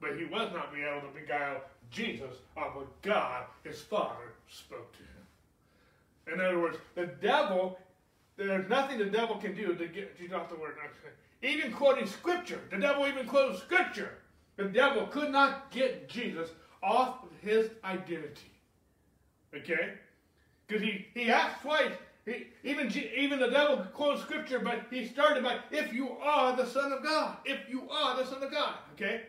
but 0.00 0.16
he 0.16 0.24
was 0.24 0.50
not 0.52 0.70
able 0.74 1.08
to 1.08 1.20
beguile 1.20 1.60
Jesus 1.90 2.36
of 2.56 2.74
what 2.74 3.02
God, 3.02 3.44
his 3.64 3.82
Father, 3.82 4.32
spoke 4.48 4.92
to 4.92 5.02
him. 5.02 6.34
In 6.34 6.40
other 6.40 6.58
words, 6.58 6.78
the 6.94 7.06
devil, 7.06 7.78
there's 8.36 8.68
nothing 8.68 8.98
the 8.98 9.06
devil 9.06 9.36
can 9.36 9.54
do 9.54 9.74
to 9.74 9.88
get 9.88 10.18
Jesus 10.18 10.34
off 10.34 10.50
the 10.50 10.56
word. 10.56 10.76
Even 11.42 11.72
quoting 11.72 12.06
Scripture, 12.06 12.60
the 12.70 12.78
devil 12.78 13.06
even 13.06 13.26
quotes 13.26 13.60
Scripture. 13.60 14.10
The 14.56 14.64
devil 14.64 15.06
could 15.06 15.30
not 15.30 15.70
get 15.70 16.08
Jesus 16.08 16.50
off 16.82 17.18
his 17.42 17.70
identity. 17.84 18.50
Okay? 19.54 19.94
Because 20.66 20.82
he, 20.82 21.06
he 21.14 21.30
asked 21.30 21.62
twice. 21.62 21.92
He, 22.24 22.48
even, 22.64 22.92
even 23.16 23.38
the 23.38 23.48
devil 23.48 23.78
quotes 23.94 24.22
scripture, 24.22 24.58
but 24.58 24.86
he 24.90 25.06
started 25.06 25.44
by, 25.44 25.58
if 25.70 25.92
you 25.92 26.10
are 26.18 26.56
the 26.56 26.66
Son 26.66 26.90
of 26.92 27.02
God. 27.02 27.36
If 27.44 27.68
you 27.68 27.88
are 27.88 28.16
the 28.16 28.26
Son 28.28 28.42
of 28.42 28.50
God. 28.50 28.74
Okay? 28.94 29.22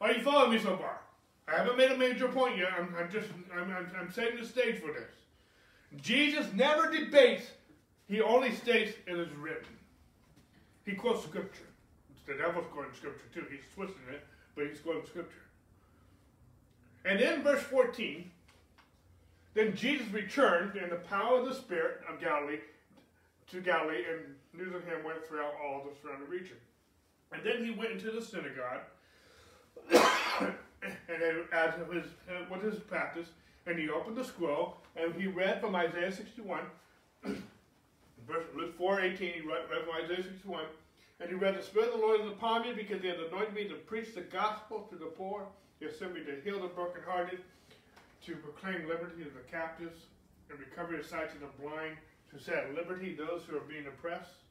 Are 0.00 0.12
you 0.12 0.22
following 0.22 0.52
me 0.52 0.58
so 0.58 0.76
far? 0.76 1.00
I 1.46 1.58
haven't 1.58 1.76
made 1.76 1.90
a 1.90 1.96
major 1.96 2.28
point 2.28 2.58
yet. 2.58 2.68
I'm, 2.78 2.94
I'm 2.98 3.10
just, 3.10 3.28
I'm, 3.54 3.70
I'm, 3.70 3.90
I'm 3.98 4.12
setting 4.12 4.40
the 4.40 4.46
stage 4.46 4.80
for 4.80 4.92
this. 4.92 6.02
Jesus 6.02 6.46
never 6.54 6.90
debates. 6.90 7.46
He 8.08 8.20
only 8.20 8.54
states 8.54 8.96
it 9.06 9.18
is 9.18 9.28
written. 9.36 9.76
He 10.84 10.94
quotes 10.94 11.24
scripture. 11.24 11.64
The 12.26 12.34
devil's 12.34 12.66
quoting 12.72 12.92
scripture 12.94 13.26
too. 13.32 13.44
He's 13.50 13.64
twisting 13.74 14.02
it, 14.10 14.26
but 14.54 14.66
he's 14.66 14.80
quoting 14.80 15.06
scripture. 15.06 15.44
And 17.04 17.20
in 17.20 17.42
verse 17.42 17.62
14, 17.62 18.30
then 19.54 19.74
Jesus 19.74 20.06
returned 20.12 20.76
in 20.76 20.90
the 20.90 20.96
power 20.96 21.40
of 21.40 21.46
the 21.46 21.54
Spirit 21.54 22.00
of 22.08 22.20
Galilee 22.20 22.58
to 23.50 23.60
Galilee, 23.60 24.02
and 24.10 24.34
news 24.52 24.74
of 24.74 24.84
him 24.84 25.04
went 25.04 25.26
throughout 25.26 25.54
all 25.62 25.82
the 25.84 25.90
surrounding 26.00 26.28
region. 26.28 26.56
And 27.32 27.42
then 27.44 27.64
he 27.64 27.70
went 27.70 27.92
into 27.92 28.10
the 28.10 28.22
synagogue, 28.22 28.82
and 30.82 31.44
as 31.52 31.74
his, 31.92 32.04
with 32.50 32.62
his 32.62 32.78
practice, 32.80 33.28
and 33.66 33.78
he 33.78 33.88
opened 33.88 34.16
the 34.16 34.24
scroll, 34.24 34.78
and 34.96 35.14
he 35.14 35.26
read 35.26 35.60
from 35.60 35.74
Isaiah 35.74 36.12
61, 36.12 36.60
verse 38.28 38.44
Luke 38.54 38.76
4, 38.76 39.00
18, 39.00 39.32
he 39.32 39.40
read, 39.40 39.64
read 39.70 40.04
Isaiah 40.04 40.22
61, 40.22 40.64
and 41.20 41.30
he 41.30 41.34
read, 41.34 41.58
The 41.58 41.62
Spirit 41.62 41.88
of 41.94 42.00
the 42.00 42.06
Lord 42.06 42.20
is 42.20 42.26
upon 42.28 42.62
me, 42.62 42.72
because 42.74 43.02
he 43.02 43.08
has 43.08 43.18
anointed 43.18 43.54
me 43.54 43.66
to 43.68 43.74
preach 43.74 44.14
the 44.14 44.20
gospel 44.20 44.86
to 44.90 44.96
the 44.96 45.06
poor, 45.06 45.46
he 45.80 45.86
has 45.86 45.98
sent 45.98 46.14
me 46.14 46.20
to 46.24 46.40
heal 46.44 46.60
the 46.60 46.68
brokenhearted, 46.68 47.40
to 48.26 48.36
proclaim 48.36 48.86
liberty 48.86 49.24
to 49.24 49.30
the 49.30 49.50
captives 49.50 50.02
and 50.50 50.58
recovery 50.58 51.00
of 51.00 51.06
sight 51.06 51.32
to 51.32 51.38
the 51.38 51.50
blind, 51.60 51.96
to 52.30 52.38
set 52.38 52.64
at 52.64 52.74
liberty 52.74 53.14
those 53.14 53.42
who 53.48 53.56
are 53.56 53.60
being 53.60 53.86
oppressed, 53.86 54.44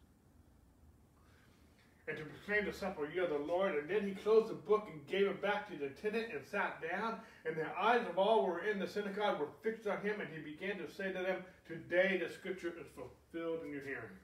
and 2.08 2.17
to 2.17 2.24
proclaim 2.24 2.65
the 2.65 2.74
supper 2.74 3.10
year 3.13 3.26
of 3.26 3.32
the 3.32 3.38
Lord. 3.38 3.76
And 3.76 3.89
then 3.89 4.08
he 4.08 4.15
closed 4.15 4.50
the 4.50 4.56
book 4.56 4.88
and 4.91 5.06
gave 5.08 5.28
it 5.28 5.41
back 5.41 5.70
to 5.70 5.78
the 5.78 5.88
attendant 5.88 6.28
and 6.34 6.46
sat 6.46 6.82
down. 6.82 7.20
And 7.46 7.56
the 7.56 7.67
eyes 7.78 8.06
of 8.10 8.17
all 8.17 8.46
who 8.46 8.52
were 8.52 8.63
in 8.63 8.80
the 8.80 8.88
synagogue 8.88 9.39
were 9.39 9.50
fixed 9.62 9.88
on 9.88 10.00
him, 10.02 10.22
and 10.22 10.30
he 10.34 10.39
began 10.39 10.78
to 10.78 10.91
say 10.91 11.12
to 11.12 11.20
them, 11.20 11.43
Today 11.67 12.22
the 12.24 12.34
scripture 12.34 12.74
is 12.80 12.88
fulfilled 12.96 13.60
in 13.65 13.72
your 13.72 13.82
hearing. 13.82 14.15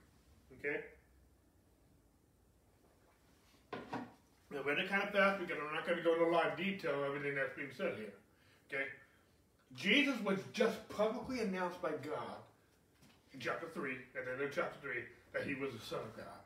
Okay? 0.59 0.79
Now, 4.51 4.59
we're 4.63 4.75
going 4.75 4.85
to 4.85 4.87
kind 4.87 5.03
of 5.03 5.09
fast 5.09 5.39
because 5.39 5.57
I'm 5.59 5.73
not 5.73 5.85
going 5.85 5.97
to 5.97 6.03
go 6.03 6.13
into 6.13 6.25
a 6.25 6.31
lot 6.31 6.45
of 6.45 6.57
detail 6.57 7.03
of 7.03 7.07
everything 7.07 7.35
that's 7.35 7.55
being 7.57 7.71
said 7.75 7.95
here. 7.97 8.13
Okay? 8.71 8.85
Jesus 9.75 10.15
was 10.23 10.39
just 10.53 10.77
publicly 10.89 11.39
announced 11.39 11.81
by 11.81 11.89
God 11.89 12.37
in 13.33 13.39
chapter 13.39 13.67
3, 13.73 13.91
and 14.15 14.27
then 14.27 14.45
in 14.45 14.51
chapter 14.53 14.77
3, 14.81 14.91
that 15.33 15.43
he 15.43 15.55
was 15.55 15.73
the 15.73 15.83
Son 15.83 15.99
of 15.99 16.15
God. 16.15 16.42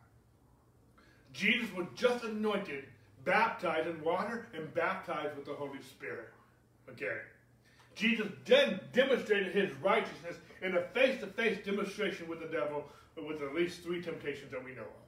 Jesus 1.33 1.73
was 1.75 1.87
just 1.95 2.23
anointed, 2.23 2.85
baptized 3.25 3.87
in 3.87 4.01
water, 4.03 4.47
and 4.53 4.73
baptized 4.73 5.35
with 5.35 5.45
the 5.45 5.53
Holy 5.53 5.81
Spirit. 5.81 6.29
Okay. 6.89 7.17
Jesus 7.95 8.27
then 8.45 8.79
demonstrated 8.93 9.53
his 9.53 9.71
righteousness 9.81 10.37
in 10.61 10.75
a 10.75 10.81
face 10.93 11.19
to 11.21 11.27
face 11.27 11.57
demonstration 11.65 12.27
with 12.27 12.39
the 12.39 12.47
devil 12.47 12.85
with 13.17 13.41
at 13.41 13.55
least 13.55 13.81
three 13.81 14.01
temptations 14.01 14.51
that 14.51 14.63
we 14.63 14.71
know 14.75 14.81
of. 14.81 15.07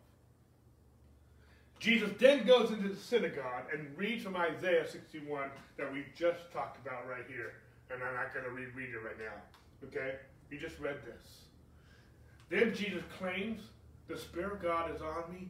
Jesus 1.80 2.10
then 2.20 2.46
goes 2.46 2.72
into 2.72 2.90
the 2.90 2.96
synagogue 2.96 3.66
and 3.72 3.96
reads 3.98 4.24
from 4.24 4.36
Isaiah 4.36 4.90
61 4.90 5.50
that 5.78 5.94
we 5.94 6.04
just 6.16 6.52
talked 6.52 6.86
about 6.86 7.08
right 7.08 7.24
here 7.28 7.54
and 7.92 8.04
I'm 8.04 8.16
not 8.16 8.34
going 8.34 8.46
to 8.46 8.52
reread 8.52 8.90
it 8.90 8.98
right 9.04 9.18
now. 9.18 9.88
Okay? 9.88 10.16
You 10.50 10.60
just 10.60 10.80
read 10.80 10.98
this. 11.06 11.46
Then 12.50 12.74
Jesus 12.74 13.04
claims, 13.18 13.62
The 14.08 14.18
Spirit 14.18 14.54
of 14.54 14.62
God 14.62 14.94
is 14.94 15.02
on 15.02 15.32
me. 15.32 15.50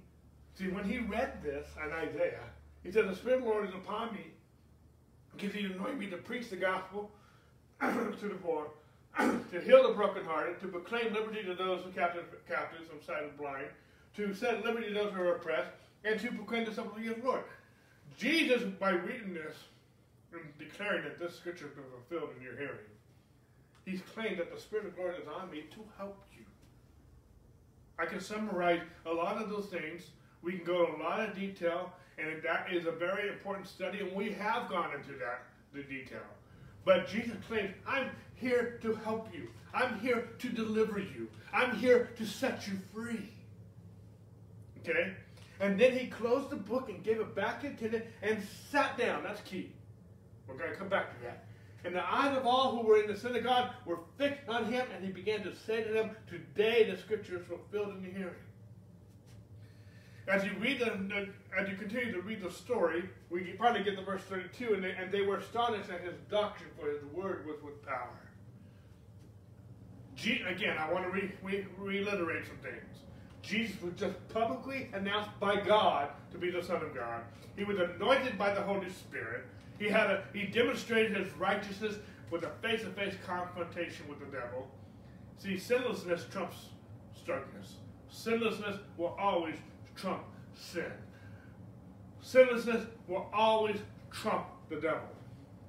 See, 0.60 0.68
when 0.68 0.84
he 0.84 0.98
read 0.98 1.42
this 1.42 1.66
in 1.82 1.94
Isaiah, 1.94 2.44
he 2.84 2.92
said, 2.92 3.08
The 3.08 3.16
Spirit 3.16 3.38
of 3.38 3.44
the 3.46 3.50
Lord 3.50 3.70
is 3.70 3.74
upon 3.74 4.12
me 4.14 4.26
because 5.32 5.56
he 5.56 5.64
anointed 5.64 5.98
me 5.98 6.08
to 6.08 6.18
preach 6.18 6.50
the 6.50 6.58
gospel 6.58 7.10
to 7.82 8.28
the 8.28 8.36
poor, 8.36 8.68
to 9.18 9.62
heal 9.62 9.88
the 9.88 9.94
brokenhearted, 9.94 10.60
to 10.60 10.68
proclaim 10.68 11.14
liberty 11.14 11.44
to 11.44 11.56
those 11.56 11.86
who 11.86 11.92
captive, 11.92 12.26
captives 12.46 12.90
and 12.92 13.02
sight 13.02 13.24
of 13.24 13.38
blind, 13.38 13.68
to 14.18 14.34
set 14.34 14.66
liberty 14.66 14.90
to 14.90 14.94
those 14.94 15.14
who 15.14 15.22
are 15.22 15.36
oppressed, 15.38 15.70
and 16.04 16.20
to 16.20 16.28
proclaim 16.34 16.66
the 16.66 16.74
supper 16.74 16.90
of 16.90 17.06
the 17.06 17.26
Lord. 17.26 17.44
Jesus, 18.18 18.62
by 18.62 18.90
reading 18.90 19.34
this, 19.34 19.56
and 20.34 20.42
declaring 20.58 21.06
that 21.06 21.20
this 21.20 21.36
scripture 21.36 21.68
has 21.68 21.74
been 21.74 21.86
fulfilled 21.86 22.32
in 22.38 22.44
your 22.44 22.58
hearing. 22.58 22.90
He's 23.86 24.02
claimed 24.14 24.40
that 24.40 24.54
the 24.54 24.60
Spirit 24.60 24.88
of 24.88 24.98
God 24.98 25.14
is 25.22 25.28
on 25.42 25.50
me 25.50 25.64
to 25.72 25.80
help 25.98 26.22
you. 26.38 26.44
I 27.98 28.06
can 28.06 28.20
summarize 28.20 28.82
a 29.06 29.14
lot 29.14 29.42
of 29.42 29.50
those 29.50 29.68
things. 29.68 30.04
We 30.42 30.54
can 30.54 30.66
go 30.66 30.88
in 30.88 31.00
a 31.00 31.04
lot 31.04 31.20
of 31.20 31.36
detail, 31.36 31.92
and 32.18 32.42
that 32.44 32.68
is 32.72 32.86
a 32.86 32.92
very 32.92 33.30
important 33.30 33.68
study, 33.68 34.00
and 34.00 34.14
we 34.14 34.32
have 34.34 34.70
gone 34.70 34.94
into 34.94 35.14
that, 35.20 35.44
the 35.74 35.84
detail. 35.84 36.22
But 36.86 37.08
Jesus 37.08 37.36
claims, 37.48 37.74
I'm 37.86 38.10
here 38.36 38.80
to 38.82 38.96
help 38.96 39.34
you. 39.34 39.50
I'm 39.74 40.00
here 40.00 40.30
to 40.40 40.50
deliver 40.50 41.00
you. 41.00 41.28
I'm 41.54 41.76
here 41.76 42.10
to 42.18 42.26
set 42.26 42.68
you 42.68 42.80
free. 42.94 43.30
Okay? 44.80 45.14
And 45.60 45.80
then 45.80 45.92
he 45.98 46.08
closed 46.08 46.50
the 46.50 46.56
book 46.56 46.90
and 46.90 47.04
gave 47.04 47.20
it 47.20 47.36
back 47.36 47.62
to 47.62 47.90
the 47.90 48.04
and 48.22 48.42
sat 48.72 48.98
down. 48.98 49.24
That's 49.24 49.42
key. 49.42 49.72
We're 50.48 50.58
going 50.58 50.72
to 50.72 50.78
come 50.78 50.90
back 50.90 51.16
to 51.18 51.26
that. 51.26 51.46
And 51.86 51.96
the 51.96 52.04
eyes 52.04 52.36
of 52.36 52.46
all 52.46 52.76
who 52.76 52.88
were 52.88 53.02
in 53.02 53.08
the 53.08 53.18
synagogue 53.18 53.72
were 53.86 54.00
fixed 54.18 54.50
on 54.50 54.66
him, 54.66 54.86
and 54.94 55.04
he 55.04 55.12
began 55.12 55.44
to 55.44 55.56
say 55.56 55.84
to 55.84 55.92
them, 55.92 56.12
Today 56.28 56.90
the 56.90 56.98
scripture 56.98 57.38
is 57.38 57.46
fulfilled 57.46 57.96
in 57.96 58.04
your 58.04 58.14
hearing. 58.14 58.36
As 60.30 60.44
you 60.44 60.52
read 60.60 60.80
the, 60.80 61.28
as 61.58 61.68
you 61.68 61.76
continue 61.76 62.12
to 62.12 62.22
read 62.22 62.42
the 62.42 62.52
story, 62.52 63.10
we 63.32 63.42
probably 63.58 63.84
get 63.84 63.96
to 63.98 64.04
verse 64.04 64.22
32, 64.30 64.76
and 64.76 64.84
they, 64.84 64.92
and 64.92 65.12
they 65.12 65.22
were 65.22 65.38
astonished 65.38 65.90
at 65.90 66.02
his 66.02 66.14
doctrine, 66.30 66.70
for 66.80 66.88
his 66.88 67.04
word 67.06 67.48
was 67.48 67.56
with 67.64 67.84
power. 67.84 68.20
G, 70.16 70.42
again, 70.48 70.78
I 70.78 70.92
want 70.92 71.06
to 71.06 71.12
re, 71.12 71.32
re, 71.42 71.66
reiterate 71.78 72.46
some 72.46 72.58
things. 72.58 73.00
Jesus 73.42 73.82
was 73.82 73.94
just 73.96 74.16
publicly 74.30 74.90
announced 74.94 75.32
by 75.40 75.56
God 75.56 76.10
to 76.32 76.38
be 76.38 76.52
the 76.52 76.62
Son 76.62 76.84
of 76.84 76.94
God. 76.94 77.24
He 77.56 77.64
was 77.64 77.78
anointed 77.80 78.38
by 78.38 78.54
the 78.54 78.62
Holy 78.62 78.90
Spirit. 78.90 79.46
He 79.80 79.88
had 79.88 80.12
a, 80.12 80.24
he 80.34 80.44
demonstrated 80.44 81.18
his 81.18 81.34
righteousness 81.38 81.96
with 82.30 82.44
a 82.44 82.52
face-to-face 82.62 83.16
confrontation 83.26 84.08
with 84.08 84.20
the 84.20 84.26
devil. 84.26 84.68
See, 85.40 85.58
sinlessness 85.58 86.26
trumps 86.32 86.66
starkness. 87.16 87.76
Sinlessness 88.12 88.78
will 88.98 89.16
always 89.20 89.56
trump 90.00 90.24
sin. 90.54 90.92
Sinlessness 92.22 92.86
will 93.08 93.28
always 93.34 93.78
trump 94.12 94.46
the 94.70 94.76
devil. 94.76 95.08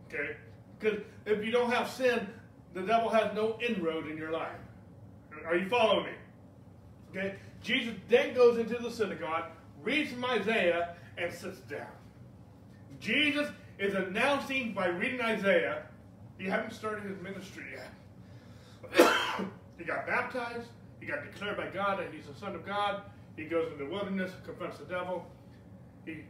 Okay? 0.08 0.36
Because 0.78 1.00
if 1.26 1.44
you 1.44 1.50
don't 1.50 1.70
have 1.70 1.88
sin, 1.88 2.26
the 2.74 2.82
devil 2.82 3.08
has 3.08 3.34
no 3.34 3.58
inroad 3.60 4.08
in 4.08 4.16
your 4.16 4.30
life. 4.30 4.58
Are 5.46 5.56
you 5.56 5.68
following 5.68 6.06
me? 6.06 6.12
Okay? 7.10 7.34
Jesus 7.62 7.94
then 8.08 8.34
goes 8.34 8.58
into 8.58 8.78
the 8.78 8.90
synagogue, 8.90 9.44
reads 9.82 10.12
from 10.12 10.24
Isaiah, 10.24 10.96
and 11.18 11.32
sits 11.32 11.58
down. 11.60 11.86
Jesus 13.00 13.48
is 13.78 13.94
announcing 13.94 14.72
by 14.72 14.86
reading 14.86 15.20
Isaiah, 15.20 15.82
he 16.38 16.46
hadn't 16.46 16.72
started 16.72 17.04
his 17.04 17.20
ministry 17.22 17.64
yet. 17.74 19.46
he 19.78 19.84
got 19.84 20.06
baptized. 20.06 20.68
He 21.00 21.06
got 21.06 21.22
declared 21.22 21.56
by 21.56 21.68
God 21.68 21.98
that 21.98 22.12
he's 22.12 22.26
the 22.26 22.38
Son 22.38 22.54
of 22.54 22.64
God. 22.66 23.02
He 23.40 23.46
goes 23.46 23.72
into 23.72 23.85
the 23.85 23.90
wilderness, 23.90 24.33
confronts 24.44 24.76
the 24.76 24.85
devil. 24.85 25.24
He 26.05 26.24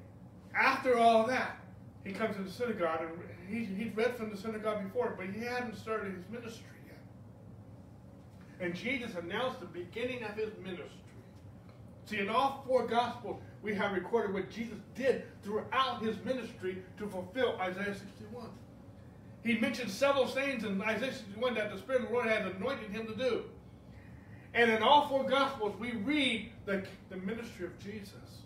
after 0.54 0.96
all 0.96 1.26
that, 1.26 1.58
he 2.04 2.12
comes 2.12 2.36
to 2.36 2.42
the 2.42 2.50
synagogue 2.50 3.00
and 3.02 3.10
he, 3.48 3.64
he'd 3.64 3.96
read 3.96 4.16
from 4.16 4.30
the 4.30 4.36
synagogue 4.36 4.84
before, 4.84 5.14
but 5.16 5.26
he 5.26 5.40
hadn't 5.40 5.76
started 5.76 6.14
his 6.14 6.24
ministry 6.30 6.66
yet. 6.86 7.00
And 8.60 8.76
Jesus 8.76 9.16
announced 9.16 9.58
the 9.58 9.66
beginning 9.66 10.22
of 10.22 10.36
his 10.36 10.50
ministry. 10.62 10.86
See, 12.06 12.18
in 12.18 12.28
all 12.28 12.64
four 12.66 12.86
Gospels, 12.86 13.40
we 13.60 13.74
have 13.74 13.92
recorded 13.92 14.32
what 14.32 14.48
Jesus 14.48 14.78
did 14.94 15.24
throughout 15.42 16.02
his 16.02 16.16
ministry 16.24 16.82
to 16.98 17.08
fulfill 17.08 17.58
Isaiah 17.60 17.94
61. 17.94 18.50
He 19.42 19.58
mentioned 19.58 19.90
several 19.90 20.28
things 20.28 20.62
in 20.62 20.80
Isaiah 20.80 21.12
61 21.12 21.54
that 21.54 21.72
the 21.72 21.78
Spirit 21.78 22.02
of 22.02 22.08
the 22.08 22.14
Lord 22.14 22.28
has 22.28 22.54
anointed 22.54 22.90
him 22.90 23.06
to 23.08 23.16
do. 23.16 23.44
And 24.54 24.70
in 24.70 24.82
all 24.82 25.08
four 25.08 25.24
Gospels, 25.24 25.78
we 25.78 25.92
read 25.92 26.50
the, 26.70 26.84
the 27.08 27.16
ministry 27.16 27.66
of 27.66 27.76
Jesus, 27.80 28.42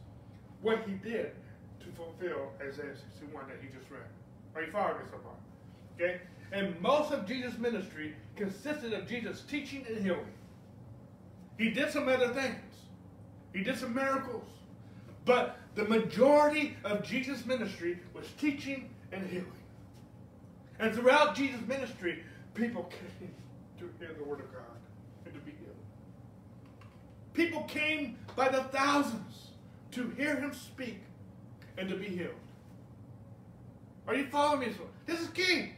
what 0.62 0.82
he 0.86 0.94
did 0.94 1.32
to 1.80 1.86
fulfill 1.94 2.52
Isaiah 2.58 2.96
61 3.20 3.48
that 3.48 3.58
he 3.60 3.68
just 3.68 3.90
read. 3.90 4.00
Are 4.54 4.62
you 4.62 4.72
following 4.72 5.00
me 5.00 5.04
so 5.10 5.18
far? 5.18 5.34
Okay? 6.00 6.20
And 6.52 6.80
most 6.80 7.12
of 7.12 7.26
Jesus' 7.26 7.58
ministry 7.58 8.14
consisted 8.36 8.94
of 8.94 9.06
Jesus 9.06 9.42
teaching 9.42 9.84
and 9.86 9.98
healing. 9.98 10.32
He 11.58 11.70
did 11.70 11.90
some 11.90 12.08
other 12.08 12.28
things. 12.28 12.56
He 13.52 13.62
did 13.62 13.78
some 13.78 13.94
miracles. 13.94 14.46
But 15.26 15.58
the 15.74 15.84
majority 15.84 16.76
of 16.84 17.02
Jesus' 17.02 17.44
ministry 17.44 17.98
was 18.14 18.26
teaching 18.38 18.88
and 19.12 19.26
healing. 19.26 19.52
And 20.80 20.94
throughout 20.94 21.34
Jesus' 21.34 21.60
ministry, 21.66 22.22
people 22.54 22.84
came 22.84 23.34
to 23.78 23.90
hear 23.98 24.14
the 24.16 24.24
word 24.24 24.40
of 24.40 24.52
God 24.52 24.62
and 25.26 25.34
to 25.34 25.40
be 25.40 25.50
healed. 25.50 25.74
People 27.34 27.62
came 27.64 28.16
by 28.36 28.48
the 28.48 28.62
thousands 28.64 29.48
to 29.90 30.08
hear 30.10 30.36
him 30.36 30.54
speak 30.54 31.00
and 31.76 31.88
to 31.88 31.96
be 31.96 32.06
healed. 32.06 32.30
Are 34.06 34.14
you 34.14 34.26
following 34.26 34.60
me? 34.68 34.74
This 35.06 35.20
is 35.20 35.28
key. 35.28 35.72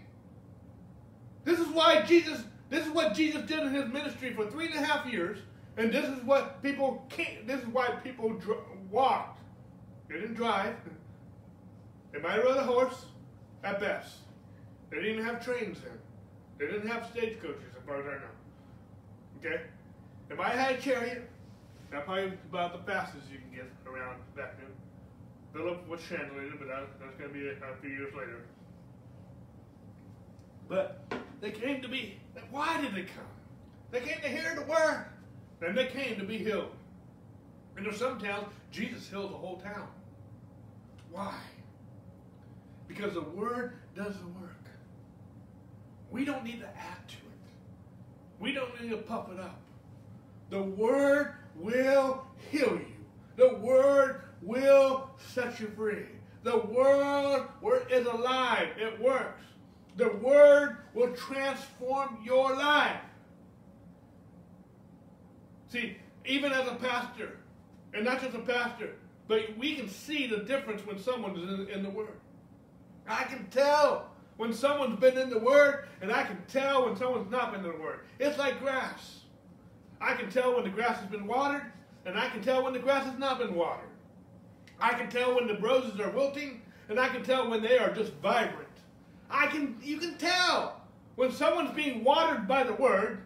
This 1.44 1.58
is 1.58 1.68
why 1.68 2.02
Jesus, 2.02 2.42
this 2.68 2.86
is 2.86 2.92
what 2.92 3.14
Jesus 3.14 3.42
did 3.42 3.60
in 3.60 3.72
his 3.72 3.86
ministry 3.92 4.34
for 4.34 4.50
three 4.50 4.66
and 4.66 4.74
a 4.74 4.84
half 4.84 5.06
years, 5.06 5.38
and 5.76 5.92
this 5.92 6.04
is 6.04 6.22
what 6.24 6.62
people 6.62 7.06
can't, 7.08 7.46
this 7.46 7.60
is 7.60 7.66
why 7.68 7.88
people 8.02 8.30
dr- 8.34 8.64
walked. 8.90 9.40
They 10.08 10.16
didn't 10.16 10.34
drive. 10.34 10.74
They 12.12 12.20
might 12.20 12.32
have 12.32 12.44
rode 12.44 12.56
a 12.56 12.64
horse 12.64 13.06
at 13.64 13.80
best. 13.80 14.16
They 14.90 15.00
didn't 15.00 15.24
have 15.24 15.44
trains 15.44 15.80
then. 15.80 15.98
They 16.58 16.66
didn't 16.66 16.88
have 16.88 17.06
stagecoaches, 17.12 17.62
as 17.76 17.84
far 17.86 18.00
as 18.00 18.06
I 18.06 18.14
know. 18.20 18.30
Okay? 19.38 19.62
They 20.28 20.34
might 20.34 20.52
have 20.52 20.68
had 20.68 20.76
a 20.76 20.80
chariot. 20.80 21.30
That 21.90 22.04
probably 22.04 22.32
about 22.50 22.72
the 22.72 22.90
fastest 22.90 23.24
you 23.30 23.38
can 23.38 23.50
get 23.50 23.70
around 23.90 24.18
back 24.36 24.56
then. 24.58 24.70
Philip 25.52 25.88
was 25.88 26.00
translated, 26.02 26.54
but 26.58 26.68
that, 26.68 26.86
that's 27.00 27.16
going 27.16 27.32
to 27.32 27.34
be 27.34 27.48
a, 27.48 27.52
a 27.52 27.76
few 27.80 27.90
years 27.90 28.12
later. 28.14 28.42
But 30.68 31.04
they 31.40 31.50
came 31.50 31.80
to 31.82 31.88
be, 31.88 32.18
why 32.50 32.80
did 32.80 32.94
they 32.94 33.02
come? 33.02 33.24
They 33.90 34.00
came 34.00 34.20
to 34.20 34.28
hear 34.28 34.54
the 34.54 34.62
word. 34.62 35.06
And 35.62 35.76
they 35.76 35.86
came 35.86 36.18
to 36.18 36.24
be 36.24 36.38
healed. 36.38 36.70
And 37.76 37.86
there's 37.86 37.98
some 37.98 38.18
towns, 38.18 38.46
Jesus 38.70 39.08
healed 39.08 39.32
the 39.32 39.36
whole 39.36 39.58
town. 39.58 39.88
Why? 41.10 41.34
Because 42.88 43.14
the 43.14 43.22
word 43.22 43.78
does 43.94 44.14
the 44.16 44.26
work. 44.40 44.52
We 46.10 46.24
don't 46.24 46.44
need 46.44 46.60
to 46.60 46.66
add 46.66 47.08
to 47.08 47.14
it. 47.14 48.40
We 48.40 48.52
don't 48.52 48.80
need 48.80 48.90
to 48.90 48.98
puff 48.98 49.30
it 49.32 49.40
up. 49.40 49.60
The 50.50 50.62
word 50.62 51.34
will 51.58 52.24
heal 52.50 52.78
you. 52.78 52.86
The 53.36 53.56
word 53.56 54.22
will 54.42 55.10
set 55.34 55.60
you 55.60 55.70
free. 55.76 56.04
The 56.42 56.58
word 56.58 57.86
is 57.90 58.06
alive. 58.06 58.68
It 58.78 59.00
works. 59.00 59.42
The 59.96 60.10
word 60.10 60.76
will 60.94 61.12
transform 61.14 62.18
your 62.24 62.54
life. 62.54 63.00
See, 65.68 65.96
even 66.24 66.52
as 66.52 66.68
a 66.68 66.74
pastor, 66.74 67.38
and 67.92 68.04
not 68.04 68.20
just 68.20 68.34
a 68.36 68.40
pastor, 68.40 68.92
but 69.28 69.56
we 69.58 69.74
can 69.74 69.88
see 69.88 70.26
the 70.26 70.38
difference 70.38 70.86
when 70.86 70.98
someone 70.98 71.36
is 71.36 71.42
in, 71.42 71.68
in 71.68 71.82
the 71.82 71.90
Word. 71.90 72.20
I 73.08 73.24
can 73.24 73.46
tell 73.50 74.10
when 74.36 74.52
someone's 74.52 75.00
been 75.00 75.18
in 75.18 75.30
the 75.30 75.38
Word, 75.38 75.88
and 76.00 76.12
I 76.12 76.22
can 76.24 76.38
tell 76.48 76.86
when 76.86 76.96
someone's 76.96 77.30
not 77.30 77.52
been 77.52 77.64
in 77.64 77.72
the 77.72 77.78
Word. 77.78 78.00
It's 78.18 78.38
like 78.38 78.60
grass. 78.60 79.20
I 80.00 80.14
can 80.14 80.30
tell 80.30 80.54
when 80.54 80.64
the 80.64 80.70
grass 80.70 80.98
has 81.00 81.10
been 81.10 81.26
watered, 81.26 81.64
and 82.04 82.18
I 82.18 82.28
can 82.28 82.42
tell 82.42 82.64
when 82.64 82.72
the 82.72 82.78
grass 82.78 83.04
has 83.06 83.18
not 83.18 83.38
been 83.38 83.54
watered. 83.54 83.88
I 84.78 84.90
can 84.90 85.08
tell 85.08 85.34
when 85.34 85.46
the 85.46 85.58
roses 85.58 85.98
are 86.00 86.10
wilting, 86.10 86.62
and 86.88 87.00
I 87.00 87.08
can 87.08 87.24
tell 87.24 87.48
when 87.48 87.62
they 87.62 87.78
are 87.78 87.92
just 87.92 88.12
vibrant. 88.22 88.68
I 89.30 89.46
can, 89.46 89.76
you 89.82 89.98
can 89.98 90.16
tell 90.18 90.82
when 91.16 91.32
someone's 91.32 91.74
being 91.74 92.04
watered 92.04 92.46
by 92.46 92.62
the 92.62 92.74
Word. 92.74 93.22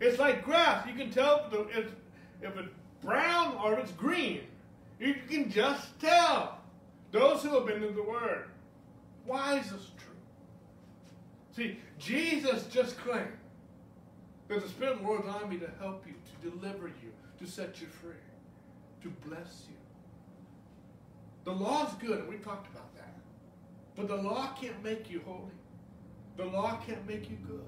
It's 0.00 0.18
like 0.18 0.44
grass. 0.44 0.86
You 0.86 0.94
can 0.94 1.10
tell 1.10 1.46
if 1.50 1.76
it's, 1.76 1.92
if 2.42 2.56
it's 2.56 2.68
brown 3.02 3.56
or 3.62 3.74
if 3.74 3.80
it's 3.80 3.92
green. 3.92 4.42
You 4.98 5.16
can 5.28 5.50
just 5.50 5.98
tell. 5.98 6.58
Those 7.12 7.42
who 7.42 7.54
have 7.54 7.66
been 7.66 7.82
in 7.82 7.96
the 7.96 8.02
Word. 8.02 8.44
Why 9.26 9.58
is 9.58 9.70
this 9.70 9.90
true? 9.98 10.14
See, 11.56 11.78
Jesus 11.98 12.66
just 12.66 12.96
claimed 12.98 13.32
that 14.50 14.62
the 14.62 14.68
Spirit 14.68 14.94
of 14.94 15.00
the 15.02 15.06
Lord 15.06 15.26
on 15.26 15.48
me 15.48 15.58
to 15.58 15.70
help 15.78 16.04
you, 16.06 16.12
to 16.12 16.50
deliver 16.50 16.88
you, 16.88 17.12
to 17.38 17.46
set 17.46 17.80
you 17.80 17.86
free, 17.86 18.12
to 19.02 19.08
bless 19.26 19.64
you. 19.68 19.76
The 21.44 21.52
law 21.52 21.86
is 21.86 21.92
good, 21.94 22.18
and 22.18 22.28
we 22.28 22.36
talked 22.36 22.70
about 22.72 22.94
that. 22.96 23.14
But 23.94 24.08
the 24.08 24.16
law 24.16 24.52
can't 24.60 24.82
make 24.82 25.08
you 25.08 25.22
holy. 25.24 25.52
The 26.36 26.44
law 26.46 26.80
can't 26.84 27.06
make 27.06 27.30
you 27.30 27.36
good. 27.46 27.64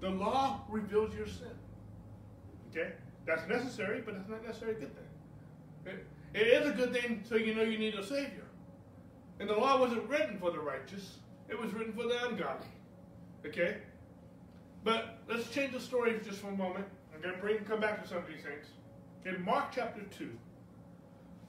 The 0.00 0.10
law 0.10 0.60
reveals 0.68 1.14
your 1.14 1.26
sin. 1.26 1.48
Okay? 2.70 2.92
That's 3.26 3.46
necessary, 3.48 4.00
but 4.04 4.14
it's 4.14 4.28
not 4.28 4.44
necessarily 4.46 4.76
a 4.76 4.80
good 4.80 4.94
thing. 4.94 5.98
It 6.34 6.46
is 6.46 6.68
a 6.68 6.72
good 6.72 6.92
thing 6.92 7.22
so 7.28 7.34
you 7.34 7.54
know 7.54 7.62
you 7.62 7.78
need 7.78 7.94
a 7.94 8.04
Savior. 8.04 8.44
And 9.40 9.48
the 9.48 9.54
law 9.54 9.80
wasn't 9.80 10.08
written 10.08 10.38
for 10.38 10.52
the 10.52 10.60
righteous, 10.60 11.18
it 11.48 11.60
was 11.60 11.72
written 11.72 11.92
for 11.92 12.04
the 12.04 12.28
ungodly. 12.28 12.68
Okay? 13.44 13.78
But 14.84 15.18
let's 15.28 15.48
change 15.50 15.72
the 15.72 15.80
story 15.80 16.20
just 16.24 16.40
for 16.40 16.48
a 16.48 16.56
moment. 16.56 16.84
I'm 17.14 17.22
going 17.22 17.34
to 17.34 17.40
bring 17.40 17.58
come 17.64 17.80
back 17.80 18.02
to 18.02 18.08
some 18.08 18.18
of 18.18 18.26
these 18.26 18.42
things. 18.42 18.66
In 19.24 19.42
Mark 19.42 19.72
chapter 19.74 20.02
2, 20.18 20.28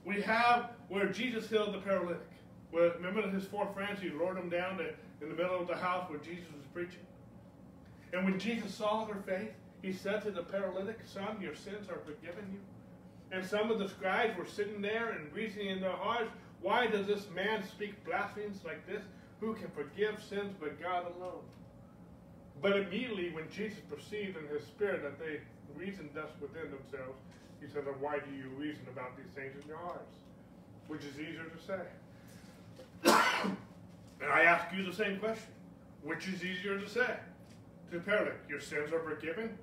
we 0.06 0.22
have 0.22 0.70
where 0.88 1.06
Jesus 1.06 1.48
healed 1.48 1.74
the 1.74 1.78
paralytic. 1.78 2.22
Where, 2.70 2.92
remember 2.92 3.28
his 3.28 3.44
four 3.44 3.68
friends, 3.74 4.00
he 4.00 4.08
lured 4.08 4.38
them 4.38 4.48
down 4.48 4.78
to, 4.78 4.88
in 5.20 5.28
the 5.28 5.34
middle 5.34 5.60
of 5.60 5.68
the 5.68 5.76
house 5.76 6.08
where 6.08 6.18
Jesus 6.18 6.46
was 6.52 6.64
preaching. 6.72 7.04
And 8.12 8.24
when 8.24 8.38
Jesus 8.38 8.74
saw 8.74 9.04
their 9.04 9.16
faith, 9.16 9.52
he 9.82 9.92
said 9.92 10.22
to 10.22 10.30
the 10.30 10.42
paralytic, 10.42 11.00
Son, 11.04 11.38
your 11.40 11.54
sins 11.54 11.88
are 11.90 11.98
forgiven 11.98 12.44
you. 12.50 12.60
And 13.32 13.44
some 13.44 13.70
of 13.70 13.78
the 13.78 13.88
scribes 13.88 14.38
were 14.38 14.46
sitting 14.46 14.80
there 14.80 15.10
and 15.10 15.32
reasoning 15.32 15.68
in 15.68 15.80
their 15.80 15.90
hearts, 15.90 16.30
Why 16.62 16.86
does 16.86 17.06
this 17.06 17.28
man 17.34 17.62
speak 17.66 18.02
blasphemies 18.04 18.60
like 18.64 18.86
this? 18.86 19.02
Who 19.40 19.54
can 19.54 19.68
forgive 19.70 20.22
sins 20.22 20.54
but 20.58 20.80
God 20.80 21.06
alone? 21.16 21.42
But 22.62 22.76
immediately 22.76 23.30
when 23.30 23.50
Jesus 23.50 23.78
perceived 23.90 24.36
in 24.36 24.46
his 24.48 24.62
spirit 24.66 25.02
that 25.02 25.18
they 25.18 25.40
reasoned 25.76 26.10
thus 26.14 26.30
within 26.40 26.70
themselves, 26.70 27.18
he 27.60 27.66
said, 27.68 27.84
Why 28.00 28.18
do 28.18 28.30
you 28.34 28.48
reason 28.56 28.82
about 28.92 29.16
these 29.16 29.30
things 29.34 29.52
in 29.62 29.68
your 29.68 29.78
hearts? 29.78 30.16
Which 30.88 31.02
is 31.04 31.18
easier 31.18 31.44
to 31.44 31.66
say. 31.66 31.82
and 34.22 34.32
I 34.32 34.42
ask 34.42 34.74
you 34.74 34.84
the 34.84 34.92
same 34.92 35.18
question. 35.18 35.52
Which 36.02 36.28
is 36.28 36.44
easier 36.44 36.78
to 36.78 36.88
say? 36.88 37.16
To 37.92 38.00
paralytic, 38.00 38.40
your 38.48 38.60
sins 38.60 38.92
are 38.92 39.00
forgiven, 39.00 39.56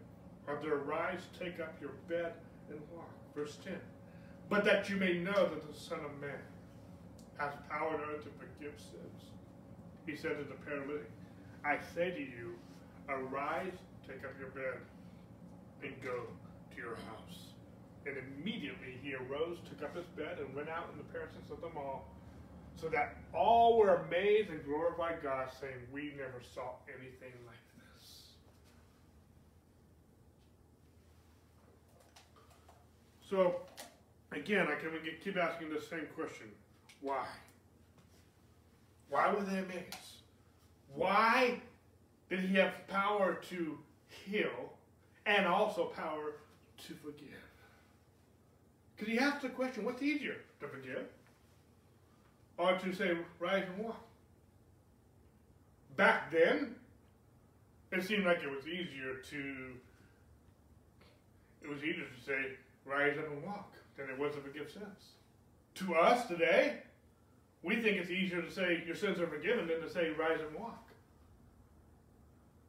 or 0.47 0.55
to 0.55 0.67
arise, 0.73 1.19
take 1.39 1.59
up 1.59 1.73
your 1.81 1.91
bed, 2.07 2.33
and 2.69 2.79
walk. 2.93 3.09
Verse 3.35 3.57
10. 3.63 3.73
But 4.49 4.65
that 4.65 4.89
you 4.89 4.97
may 4.97 5.17
know 5.17 5.49
that 5.49 5.71
the 5.71 5.77
Son 5.77 5.99
of 5.99 6.19
Man 6.21 6.39
has 7.37 7.53
power 7.69 7.89
on 7.89 8.01
earth 8.01 8.23
to 8.23 8.29
forgive 8.37 8.73
sins. 8.77 9.31
He 10.05 10.15
said 10.15 10.37
to 10.37 10.43
the 10.43 10.55
paralytic, 10.65 11.09
I 11.65 11.77
say 11.95 12.11
to 12.11 12.19
you, 12.19 12.55
arise, 13.09 13.73
take 14.07 14.23
up 14.23 14.33
your 14.39 14.49
bed, 14.49 14.79
and 15.83 15.93
go 16.01 16.27
to 16.71 16.77
your 16.77 16.95
house. 16.95 17.53
And 18.05 18.15
immediately 18.17 18.99
he 19.01 19.15
arose, 19.15 19.57
took 19.69 19.83
up 19.83 19.95
his 19.95 20.05
bed, 20.17 20.39
and 20.39 20.53
went 20.55 20.69
out 20.69 20.89
in 20.91 20.97
the 20.97 21.03
presence 21.05 21.49
of 21.51 21.61
them 21.61 21.77
all, 21.77 22.07
so 22.75 22.89
that 22.89 23.17
all 23.33 23.77
were 23.77 24.05
amazed 24.07 24.49
and 24.49 24.63
glorified 24.65 25.21
God, 25.21 25.47
saying, 25.59 25.75
We 25.91 26.13
never 26.17 26.41
saw 26.53 26.71
anything 26.87 27.33
like 27.45 27.55
this. 27.77 28.23
So, 33.29 33.61
again, 34.31 34.67
I 34.67 34.75
can 34.75 34.91
keep 35.23 35.37
asking 35.37 35.69
the 35.69 35.81
same 35.81 36.07
question 36.15 36.47
why? 37.01 37.27
Why 39.09 39.31
were 39.33 39.43
they 39.43 39.59
amazed? 39.59 40.23
Why 40.95 41.61
did 42.29 42.39
he 42.41 42.55
have 42.55 42.87
power 42.87 43.35
to 43.49 43.77
heal 44.07 44.73
and 45.25 45.45
also 45.45 45.85
power 45.85 46.35
to 46.87 46.93
forgive? 46.95 47.29
Because 48.95 49.11
he 49.11 49.19
asked 49.19 49.41
the 49.41 49.49
question 49.49 49.85
what's 49.85 50.01
easier, 50.01 50.37
to 50.59 50.67
forgive 50.67 51.05
or 52.57 52.77
to 52.77 52.93
say, 52.93 53.17
rise 53.39 53.65
and 53.67 53.83
walk. 53.85 54.05
Back 55.95 56.31
then, 56.31 56.75
it 57.91 58.03
seemed 58.03 58.25
like 58.25 58.43
it 58.43 58.49
was 58.49 58.67
easier 58.67 59.15
to 59.29 59.73
it 61.61 61.69
was 61.69 61.79
easier 61.79 62.03
to 62.03 62.25
say, 62.25 62.57
rise 62.85 63.17
up 63.17 63.31
and 63.31 63.41
walk 63.41 63.73
than 63.95 64.09
it 64.09 64.19
was 64.19 64.35
to 64.35 64.41
forgive 64.41 64.69
sins. 64.69 65.13
To 65.75 65.95
us 65.95 66.27
today, 66.27 66.79
we 67.61 67.77
think 67.77 67.97
it's 67.97 68.11
easier 68.11 68.41
to 68.41 68.51
say 68.51 68.83
your 68.85 68.95
sins 68.97 69.19
are 69.19 69.27
forgiven 69.27 69.67
than 69.67 69.79
to 69.79 69.89
say 69.89 70.09
rise 70.09 70.39
and 70.45 70.59
walk. 70.59 70.89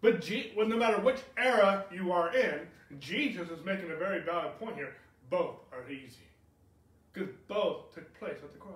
But 0.05 0.21
G- 0.21 0.53
well, 0.55 0.69
no 0.69 0.77
matter 0.77 1.01
which 1.01 1.21
era 1.39 1.87
you 1.91 2.13
are 2.13 2.37
in, 2.37 2.61
Jesus 3.01 3.49
is 3.49 3.65
making 3.65 3.91
a 3.91 3.97
very 3.97 4.21
valid 4.21 4.59
point 4.61 4.77
here. 4.77 4.93
Both 5.31 5.57
are 5.73 5.91
easy. 5.91 6.29
Because 7.11 7.31
both 7.49 7.95
took 7.95 8.13
place 8.19 8.37
at 8.43 8.53
the 8.53 8.59
cross. 8.59 8.75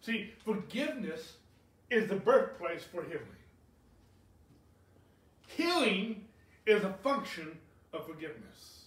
See, 0.00 0.32
forgiveness 0.44 1.34
is 1.88 2.08
the 2.08 2.16
birthplace 2.16 2.82
for 2.82 3.04
healing. 3.04 3.22
Healing 5.46 6.24
is 6.66 6.82
a 6.82 6.92
function 7.04 7.56
of 7.92 8.08
forgiveness. 8.08 8.86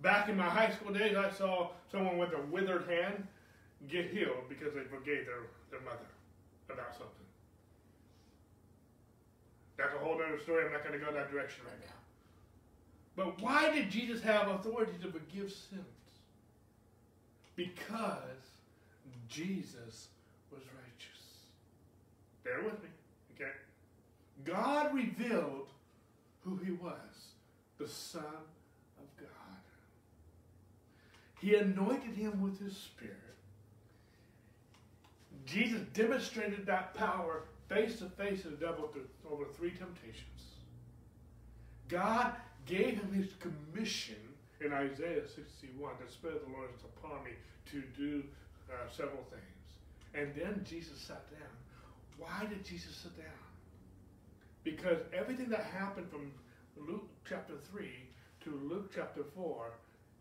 Back 0.00 0.28
in 0.28 0.36
my 0.36 0.50
high 0.50 0.72
school 0.72 0.92
days, 0.92 1.16
I 1.16 1.30
saw 1.30 1.70
someone 1.90 2.18
with 2.18 2.34
a 2.34 2.42
withered 2.50 2.90
hand 2.90 3.26
get 3.88 4.10
healed 4.10 4.50
because 4.50 4.74
they 4.74 4.82
forgave 4.82 5.24
their, 5.24 5.46
their 5.70 5.80
mother 5.80 6.10
about 6.68 6.92
something. 6.92 7.21
That's 9.82 9.94
a 9.94 9.98
whole 9.98 10.14
other 10.14 10.38
story. 10.40 10.64
I'm 10.64 10.72
not 10.72 10.84
going 10.84 10.98
to 10.98 11.04
go 11.04 11.12
that 11.12 11.32
direction 11.32 11.64
right 11.64 11.80
now. 11.80 11.96
But 13.16 13.42
why 13.42 13.74
did 13.74 13.90
Jesus 13.90 14.22
have 14.22 14.46
authority 14.48 14.92
to 15.02 15.10
forgive 15.10 15.50
sins? 15.50 15.82
Because 17.56 18.14
Jesus 19.28 20.08
was 20.52 20.62
righteous. 20.62 21.20
Bear 22.44 22.62
with 22.62 22.80
me, 22.80 22.88
okay? 23.34 23.50
God 24.44 24.94
revealed 24.94 25.68
who 26.44 26.56
he 26.64 26.70
was 26.70 27.32
the 27.78 27.88
Son 27.88 28.22
of 28.22 29.16
God. 29.18 29.28
He 31.40 31.56
anointed 31.56 32.14
him 32.14 32.40
with 32.40 32.60
his 32.60 32.76
Spirit. 32.76 33.16
Jesus 35.44 35.80
demonstrated 35.92 36.66
that 36.66 36.94
power 36.94 37.42
face 37.72 37.98
to 37.98 38.04
face 38.04 38.44
with 38.44 38.58
the 38.58 38.66
devil 38.66 38.90
over 39.30 39.44
three 39.56 39.70
temptations. 39.70 40.42
God 41.88 42.34
gave 42.66 42.94
him 43.00 43.12
his 43.12 43.30
commission 43.40 44.16
in 44.60 44.72
Isaiah 44.72 45.26
61 45.26 45.92
the 46.04 46.12
Spirit 46.12 46.36
of 46.36 46.48
the 46.48 46.52
Lord 46.56 46.68
is 46.76 46.84
upon 46.84 47.24
me 47.24 47.32
to 47.70 47.82
do 47.96 48.22
uh, 48.70 48.90
several 48.90 49.24
things. 49.30 49.42
And 50.14 50.32
then 50.34 50.64
Jesus 50.68 50.98
sat 50.98 51.30
down. 51.30 51.48
Why 52.18 52.46
did 52.48 52.64
Jesus 52.64 52.94
sit 52.94 53.16
down? 53.16 53.26
Because 54.64 54.98
everything 55.12 55.48
that 55.48 55.64
happened 55.64 56.08
from 56.10 56.30
Luke 56.76 57.08
chapter 57.28 57.54
3 57.72 57.88
to 58.44 58.60
Luke 58.70 58.92
chapter 58.94 59.24
4, 59.34 59.72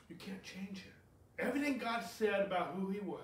you 0.10 0.16
can't 0.16 0.42
change 0.44 0.80
it. 0.80 1.42
Everything 1.44 1.78
God 1.78 2.04
said 2.18 2.42
about 2.46 2.76
who 2.76 2.90
he 2.90 3.00
was, 3.00 3.20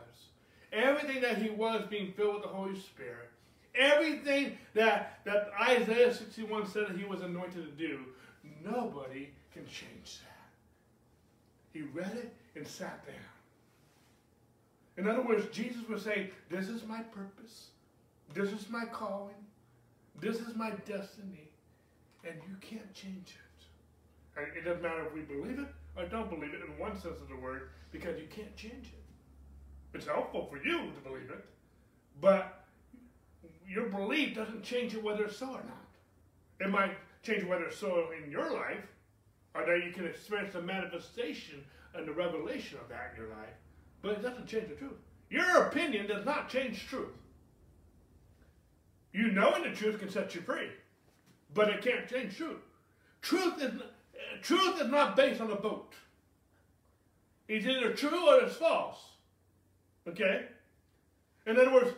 everything 0.71 1.21
that 1.21 1.37
he 1.37 1.49
was 1.49 1.83
being 1.89 2.13
filled 2.13 2.35
with 2.35 2.43
the 2.43 2.49
Holy 2.49 2.79
Spirit, 2.79 3.29
everything 3.77 4.57
that, 4.73 5.19
that 5.25 5.51
Isaiah 5.61 6.13
61 6.13 6.67
said 6.67 6.87
that 6.89 6.97
he 6.97 7.05
was 7.05 7.21
anointed 7.21 7.65
to 7.65 7.87
do, 7.87 7.99
nobody 8.63 9.29
can 9.51 9.65
change 9.65 10.19
that. 10.21 10.37
He 11.73 11.81
read 11.81 12.13
it 12.15 12.33
and 12.55 12.67
sat 12.67 13.05
down. 13.05 13.15
In 14.97 15.07
other 15.07 15.21
words, 15.21 15.47
Jesus 15.51 15.87
was 15.87 16.01
saying, 16.01 16.29
This 16.49 16.69
is 16.69 16.83
my 16.85 17.01
purpose, 17.01 17.67
this 18.33 18.51
is 18.51 18.69
my 18.69 18.85
calling, 18.85 19.35
this 20.19 20.37
is 20.37 20.55
my 20.55 20.71
destiny, 20.85 21.51
and 22.23 22.35
you 22.47 22.55
can't 22.61 22.93
change 22.93 23.35
it. 23.35 24.39
And 24.39 24.57
it 24.57 24.65
doesn't 24.65 24.81
matter 24.81 25.05
if 25.05 25.13
we 25.13 25.21
believe 25.21 25.59
it 25.59 25.67
or 25.95 26.05
don't 26.05 26.29
believe 26.29 26.53
it 26.53 26.61
in 26.61 26.77
one 26.77 26.95
sense 26.95 27.19
of 27.21 27.27
the 27.27 27.35
word, 27.35 27.69
because 27.91 28.19
you 28.19 28.27
can't 28.27 28.55
change 28.55 28.87
it. 28.93 29.03
It's 29.93 30.05
helpful 30.05 30.47
for 30.49 30.57
you 30.57 30.77
to 30.77 31.09
believe 31.09 31.29
it, 31.29 31.45
but 32.21 32.66
your 33.67 33.87
belief 33.87 34.35
doesn't 34.35 34.63
change 34.63 34.93
it 34.93 35.03
whether 35.03 35.25
it's 35.25 35.37
so 35.37 35.47
or 35.47 35.63
not. 35.63 35.85
It 36.59 36.69
might 36.69 36.95
change 37.23 37.43
whether 37.43 37.65
it's 37.65 37.77
so 37.77 38.09
in 38.11 38.31
your 38.31 38.51
life, 38.51 38.85
or 39.53 39.65
that 39.65 39.85
you 39.85 39.91
can 39.91 40.05
experience 40.05 40.53
the 40.53 40.61
manifestation 40.61 41.63
and 41.93 42.07
the 42.07 42.13
revelation 42.13 42.77
of 42.81 42.89
that 42.89 43.13
in 43.13 43.21
your 43.21 43.29
life, 43.29 43.53
but 44.01 44.11
it 44.13 44.21
doesn't 44.21 44.47
change 44.47 44.69
the 44.69 44.75
truth. 44.75 44.97
Your 45.29 45.63
opinion 45.63 46.07
does 46.07 46.25
not 46.25 46.49
change 46.49 46.87
truth. 46.87 47.13
You 49.11 49.31
knowing 49.31 49.63
the 49.63 49.75
truth 49.75 49.99
can 49.99 50.09
set 50.09 50.35
you 50.35 50.41
free, 50.41 50.69
but 51.53 51.69
it 51.69 51.81
can't 51.81 52.07
change 52.07 52.37
truth. 52.37 52.61
Truth 53.21 53.61
is 53.61 53.81
truth 54.41 54.81
is 54.81 54.89
not 54.89 55.15
based 55.15 55.41
on 55.41 55.51
a 55.51 55.55
vote. 55.55 55.93
It's 57.47 57.65
either 57.65 57.93
true 57.93 58.27
or 58.27 58.43
it's 58.43 58.55
false. 58.55 58.97
Okay? 60.07 60.45
In 61.45 61.57
other 61.57 61.73
words, 61.73 61.91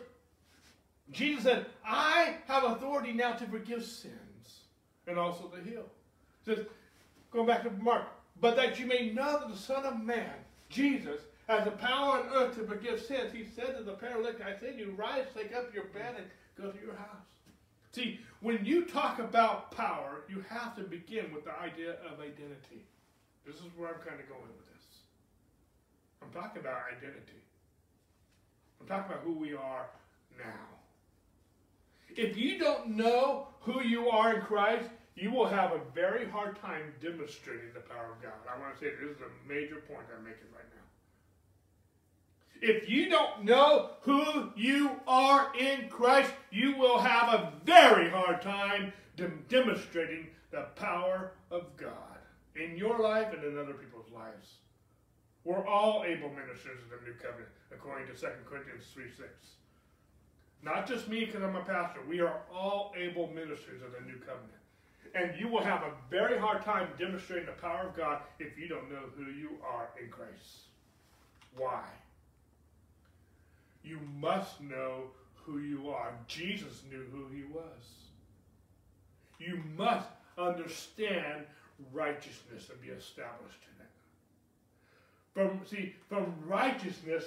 Jesus 1.12 1.44
said, 1.44 1.66
I 1.84 2.36
have 2.46 2.64
authority 2.64 3.12
now 3.12 3.32
to 3.32 3.46
forgive 3.46 3.84
sins 3.84 4.60
and 5.06 5.18
also 5.18 5.48
to 5.48 5.62
heal. 5.62 5.84
He 6.44 6.54
says, 6.54 6.66
going 7.32 7.46
back 7.46 7.62
to 7.64 7.70
Mark, 7.82 8.06
but 8.40 8.56
that 8.56 8.78
you 8.78 8.86
may 8.86 9.10
know 9.10 9.38
that 9.40 9.48
the 9.48 9.56
Son 9.56 9.84
of 9.84 10.00
Man, 10.00 10.32
Jesus, 10.68 11.20
has 11.48 11.64
the 11.64 11.72
power 11.72 12.20
on 12.20 12.28
earth 12.32 12.54
to 12.56 12.64
forgive 12.64 13.00
sins. 13.00 13.32
He 13.32 13.44
said 13.44 13.76
to 13.76 13.82
the 13.82 13.92
paralytic, 13.92 14.40
I 14.40 14.58
say 14.58 14.72
to 14.72 14.78
you, 14.78 14.94
rise, 14.96 15.26
take 15.34 15.54
up 15.54 15.74
your 15.74 15.84
bed, 15.84 16.14
and 16.16 16.26
go 16.56 16.70
to 16.70 16.84
your 16.84 16.94
house. 16.94 17.26
See, 17.92 18.20
when 18.40 18.64
you 18.64 18.84
talk 18.84 19.18
about 19.18 19.72
power, 19.72 20.22
you 20.28 20.44
have 20.48 20.76
to 20.76 20.82
begin 20.82 21.32
with 21.34 21.44
the 21.44 21.58
idea 21.58 21.96
of 22.06 22.20
identity. 22.20 22.86
This 23.44 23.56
is 23.56 23.62
where 23.76 23.88
I'm 23.88 24.00
kind 24.00 24.20
of 24.20 24.28
going 24.28 24.42
with 24.42 24.66
this. 24.72 24.84
I'm 26.22 26.30
talking 26.30 26.60
about 26.60 26.82
identity. 26.96 27.42
I'm 28.80 28.86
talking 28.86 29.12
about 29.12 29.24
who 29.24 29.32
we 29.32 29.54
are 29.54 29.86
now. 30.38 30.79
If 32.16 32.36
you 32.36 32.58
don't 32.58 32.96
know 32.96 33.48
who 33.60 33.82
you 33.82 34.08
are 34.08 34.34
in 34.34 34.42
Christ, 34.42 34.88
you 35.14 35.30
will 35.30 35.46
have 35.46 35.72
a 35.72 35.80
very 35.94 36.28
hard 36.28 36.60
time 36.60 36.94
demonstrating 37.00 37.72
the 37.74 37.80
power 37.80 38.12
of 38.12 38.22
God. 38.22 38.32
I 38.52 38.58
want 38.58 38.74
to 38.74 38.80
say 38.80 38.90
this 38.90 39.16
is 39.16 39.22
a 39.22 39.48
major 39.48 39.76
point 39.76 40.06
I'm 40.16 40.24
making 40.24 40.48
right 40.54 40.64
now. 40.74 40.80
If 42.62 42.88
you 42.88 43.08
don't 43.08 43.44
know 43.44 43.90
who 44.02 44.50
you 44.56 44.90
are 45.06 45.52
in 45.58 45.88
Christ, 45.88 46.32
you 46.50 46.76
will 46.76 46.98
have 46.98 47.28
a 47.28 47.52
very 47.64 48.10
hard 48.10 48.42
time 48.42 48.92
de- 49.16 49.28
demonstrating 49.48 50.28
the 50.50 50.66
power 50.76 51.32
of 51.50 51.76
God 51.76 52.18
in 52.56 52.76
your 52.76 52.98
life 52.98 53.32
and 53.32 53.44
in 53.44 53.58
other 53.58 53.74
people's 53.74 54.10
lives. 54.12 54.56
We're 55.44 55.66
all 55.66 56.04
able 56.04 56.28
ministers 56.28 56.80
of 56.82 56.90
the 56.90 57.06
new 57.06 57.14
covenant, 57.14 57.48
according 57.72 58.08
to 58.08 58.14
2 58.14 58.26
Corinthians 58.44 58.84
3 58.92 59.04
6. 59.08 59.28
Not 60.62 60.86
just 60.86 61.08
me 61.08 61.24
because 61.24 61.42
I'm 61.42 61.56
a 61.56 61.62
pastor. 61.62 62.00
We 62.08 62.20
are 62.20 62.40
all 62.52 62.92
able 62.96 63.28
ministers 63.28 63.82
of 63.82 63.92
the 63.92 64.06
new 64.06 64.18
covenant. 64.18 64.60
And 65.14 65.38
you 65.40 65.48
will 65.48 65.62
have 65.62 65.82
a 65.82 65.92
very 66.10 66.38
hard 66.38 66.62
time 66.62 66.88
demonstrating 66.98 67.46
the 67.46 67.52
power 67.52 67.88
of 67.88 67.96
God 67.96 68.22
if 68.38 68.56
you 68.58 68.68
don't 68.68 68.90
know 68.90 69.02
who 69.16 69.24
you 69.24 69.50
are 69.66 69.88
in 70.00 70.10
Christ. 70.10 70.68
Why? 71.56 71.82
You 73.82 73.98
must 74.18 74.60
know 74.60 75.04
who 75.34 75.58
you 75.58 75.90
are. 75.90 76.12
Jesus 76.28 76.82
knew 76.90 77.04
who 77.10 77.26
he 77.34 77.44
was. 77.44 77.82
You 79.38 79.62
must 79.76 80.06
understand 80.38 81.46
righteousness 81.92 82.68
and 82.70 82.80
be 82.80 82.88
established 82.88 83.58
in 83.74 83.84
it. 83.84 83.90
From 85.32 85.60
see, 85.66 85.94
from 86.08 86.34
righteousness 86.46 87.24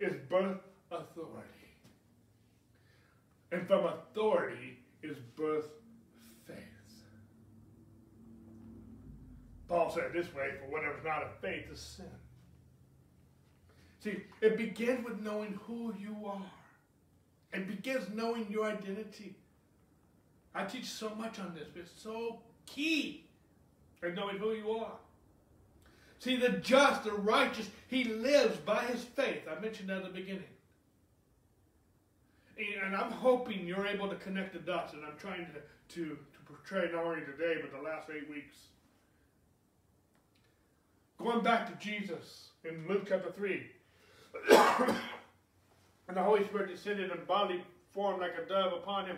is 0.00 0.14
birth 0.28 0.58
authority. 0.90 1.61
And 3.52 3.66
from 3.66 3.84
authority 3.84 4.78
is 5.02 5.18
birth 5.36 5.68
faith. 6.46 6.56
Paul 9.68 9.90
said 9.90 10.04
it 10.04 10.12
this 10.14 10.34
way, 10.34 10.52
for 10.58 10.72
whatever's 10.72 11.04
not 11.04 11.22
of 11.22 11.28
faith 11.40 11.66
is 11.70 11.78
sin. 11.78 12.06
See, 14.00 14.22
it 14.40 14.56
begins 14.56 15.04
with 15.04 15.20
knowing 15.20 15.60
who 15.66 15.94
you 15.98 16.16
are. 16.26 16.42
It 17.52 17.68
begins 17.68 18.06
knowing 18.14 18.46
your 18.50 18.64
identity. 18.64 19.36
I 20.54 20.64
teach 20.64 20.86
so 20.86 21.14
much 21.14 21.38
on 21.38 21.54
this, 21.54 21.68
but 21.72 21.82
it's 21.82 22.02
so 22.02 22.40
key 22.66 23.26
in 24.02 24.14
knowing 24.14 24.38
who 24.38 24.52
you 24.52 24.70
are. 24.70 24.96
See, 26.18 26.36
the 26.36 26.50
just, 26.50 27.04
the 27.04 27.12
righteous, 27.12 27.68
he 27.88 28.04
lives 28.04 28.56
by 28.58 28.84
his 28.84 29.02
faith. 29.02 29.42
I 29.50 29.60
mentioned 29.60 29.90
that 29.90 29.98
at 29.98 30.04
the 30.04 30.20
beginning. 30.20 30.44
And 32.58 32.94
I'm 32.94 33.10
hoping 33.10 33.66
you're 33.66 33.86
able 33.86 34.08
to 34.08 34.16
connect 34.16 34.52
the 34.52 34.58
dots, 34.58 34.92
and 34.92 35.02
I'm 35.04 35.16
trying 35.18 35.46
to, 35.46 35.94
to, 35.94 36.04
to 36.10 36.40
portray 36.44 36.90
not 36.92 37.04
only 37.04 37.20
today, 37.20 37.60
but 37.60 37.72
the 37.72 37.82
last 37.82 38.08
eight 38.14 38.28
weeks. 38.28 38.56
Going 41.18 41.42
back 41.42 41.66
to 41.68 41.84
Jesus 41.84 42.48
in 42.64 42.86
Luke 42.88 43.06
chapter 43.08 43.30
3. 43.32 43.66
And 46.08 46.16
the 46.16 46.22
Holy 46.22 46.44
Spirit 46.44 46.68
descended 46.68 47.10
in 47.10 47.24
bodily 47.26 47.62
form 47.92 48.20
like 48.20 48.32
a 48.36 48.46
dove 48.46 48.72
upon 48.74 49.06
him. 49.06 49.16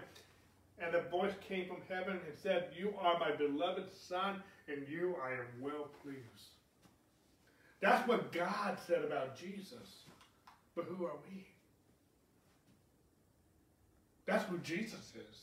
And 0.78 0.94
a 0.94 1.02
voice 1.02 1.32
came 1.48 1.66
from 1.66 1.78
heaven 1.88 2.20
and 2.24 2.38
said, 2.40 2.68
You 2.76 2.94
are 3.00 3.18
my 3.18 3.32
beloved 3.32 3.92
Son, 3.92 4.42
and 4.68 4.86
you 4.88 5.16
I 5.24 5.32
am 5.32 5.46
well 5.60 5.88
pleased. 6.02 6.54
That's 7.80 8.06
what 8.08 8.32
God 8.32 8.78
said 8.86 9.04
about 9.04 9.36
Jesus. 9.36 10.04
But 10.74 10.84
who 10.84 11.04
are 11.04 11.16
we? 11.28 11.46
That's 14.26 14.44
who 14.44 14.58
Jesus 14.58 15.12
is. 15.14 15.40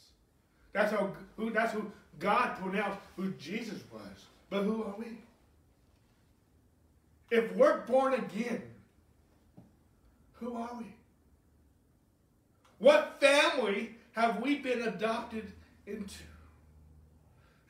That's 0.73 0.91
how 0.91 1.11
who 1.37 1.51
that's 1.51 1.73
who 1.73 1.91
God 2.19 2.57
pronounced 2.57 2.99
who 3.15 3.31
Jesus 3.31 3.81
was. 3.91 4.25
But 4.49 4.63
who 4.63 4.83
are 4.83 4.95
we? 4.97 5.17
If 7.29 7.53
we're 7.55 7.81
born 7.85 8.13
again, 8.13 8.61
who 10.33 10.55
are 10.55 10.71
we? 10.77 10.93
What 12.79 13.17
family 13.21 13.95
have 14.13 14.41
we 14.41 14.57
been 14.57 14.81
adopted 14.81 15.51
into? 15.85 16.23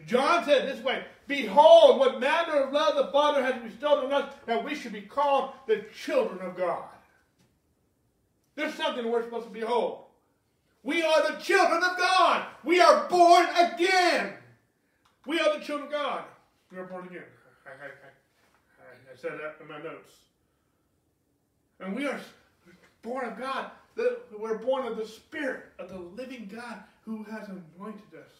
John 0.07 0.43
said 0.45 0.67
this 0.67 0.83
way 0.83 1.03
Behold, 1.27 1.99
what 1.99 2.19
manner 2.19 2.63
of 2.63 2.73
love 2.73 2.95
the 2.95 3.11
Father 3.11 3.43
has 3.43 3.61
bestowed 3.61 4.05
on 4.05 4.13
us 4.13 4.33
that 4.45 4.63
we 4.63 4.75
should 4.75 4.93
be 4.93 5.01
called 5.01 5.51
the 5.67 5.85
children 6.03 6.39
of 6.41 6.55
God. 6.57 6.83
There's 8.55 8.73
something 8.73 9.09
we're 9.09 9.23
supposed 9.23 9.47
to 9.47 9.53
behold. 9.53 10.05
We 10.83 11.03
are 11.03 11.31
the 11.31 11.37
children 11.37 11.83
of 11.83 11.97
God. 11.97 12.45
We 12.63 12.79
are 12.79 13.07
born 13.07 13.47
again. 13.55 14.33
We 15.27 15.39
are 15.39 15.57
the 15.57 15.63
children 15.63 15.87
of 15.87 15.91
God. 15.91 16.23
We 16.71 16.77
are 16.77 16.85
born 16.85 17.07
again. 17.07 17.23
I, 17.65 17.69
I, 17.69 17.87
I, 17.87 19.13
I 19.13 19.15
said 19.15 19.33
that 19.33 19.57
in 19.61 19.67
my 19.67 19.77
notes. 19.77 20.11
And 21.79 21.95
we 21.95 22.07
are 22.07 22.19
born 23.01 23.25
of 23.25 23.37
God. 23.37 23.71
We're 24.37 24.57
born 24.57 24.87
of 24.87 24.97
the 24.97 25.05
Spirit 25.05 25.65
of 25.77 25.89
the 25.89 25.99
living 25.99 26.49
God 26.51 26.83
who 27.05 27.23
has 27.23 27.47
anointed 27.47 28.13
us 28.19 28.31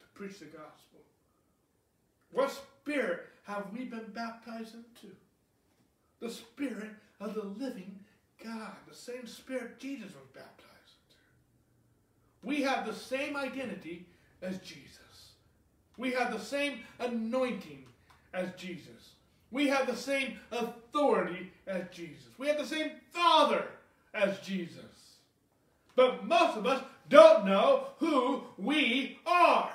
to 0.00 0.06
preach 0.14 0.38
the 0.40 0.46
gospel. 0.46 1.00
What 2.32 2.50
spirit 2.50 3.20
have 3.44 3.66
we 3.72 3.84
been 3.84 4.10
baptized 4.12 4.74
into? 4.74 5.14
The 6.20 6.30
Spirit 6.30 6.90
of 7.20 7.34
the 7.34 7.44
living 7.44 7.98
God. 8.42 8.72
The 8.88 8.94
same 8.94 9.26
Spirit 9.26 9.78
Jesus 9.78 10.08
was 10.08 10.26
baptized. 10.34 10.65
We 12.46 12.62
have 12.62 12.86
the 12.86 12.94
same 12.94 13.36
identity 13.36 14.06
as 14.40 14.58
Jesus. 14.58 15.32
We 15.98 16.12
have 16.12 16.32
the 16.32 16.38
same 16.38 16.78
anointing 17.00 17.86
as 18.32 18.50
Jesus. 18.56 19.14
We 19.50 19.66
have 19.66 19.88
the 19.88 19.96
same 19.96 20.38
authority 20.52 21.50
as 21.66 21.88
Jesus. 21.90 22.28
We 22.38 22.46
have 22.46 22.58
the 22.58 22.64
same 22.64 22.92
Father 23.10 23.64
as 24.14 24.38
Jesus. 24.38 25.16
But 25.96 26.24
most 26.24 26.56
of 26.56 26.66
us 26.66 26.84
don't 27.08 27.46
know 27.46 27.88
who 27.98 28.44
we 28.56 29.18
are. 29.26 29.72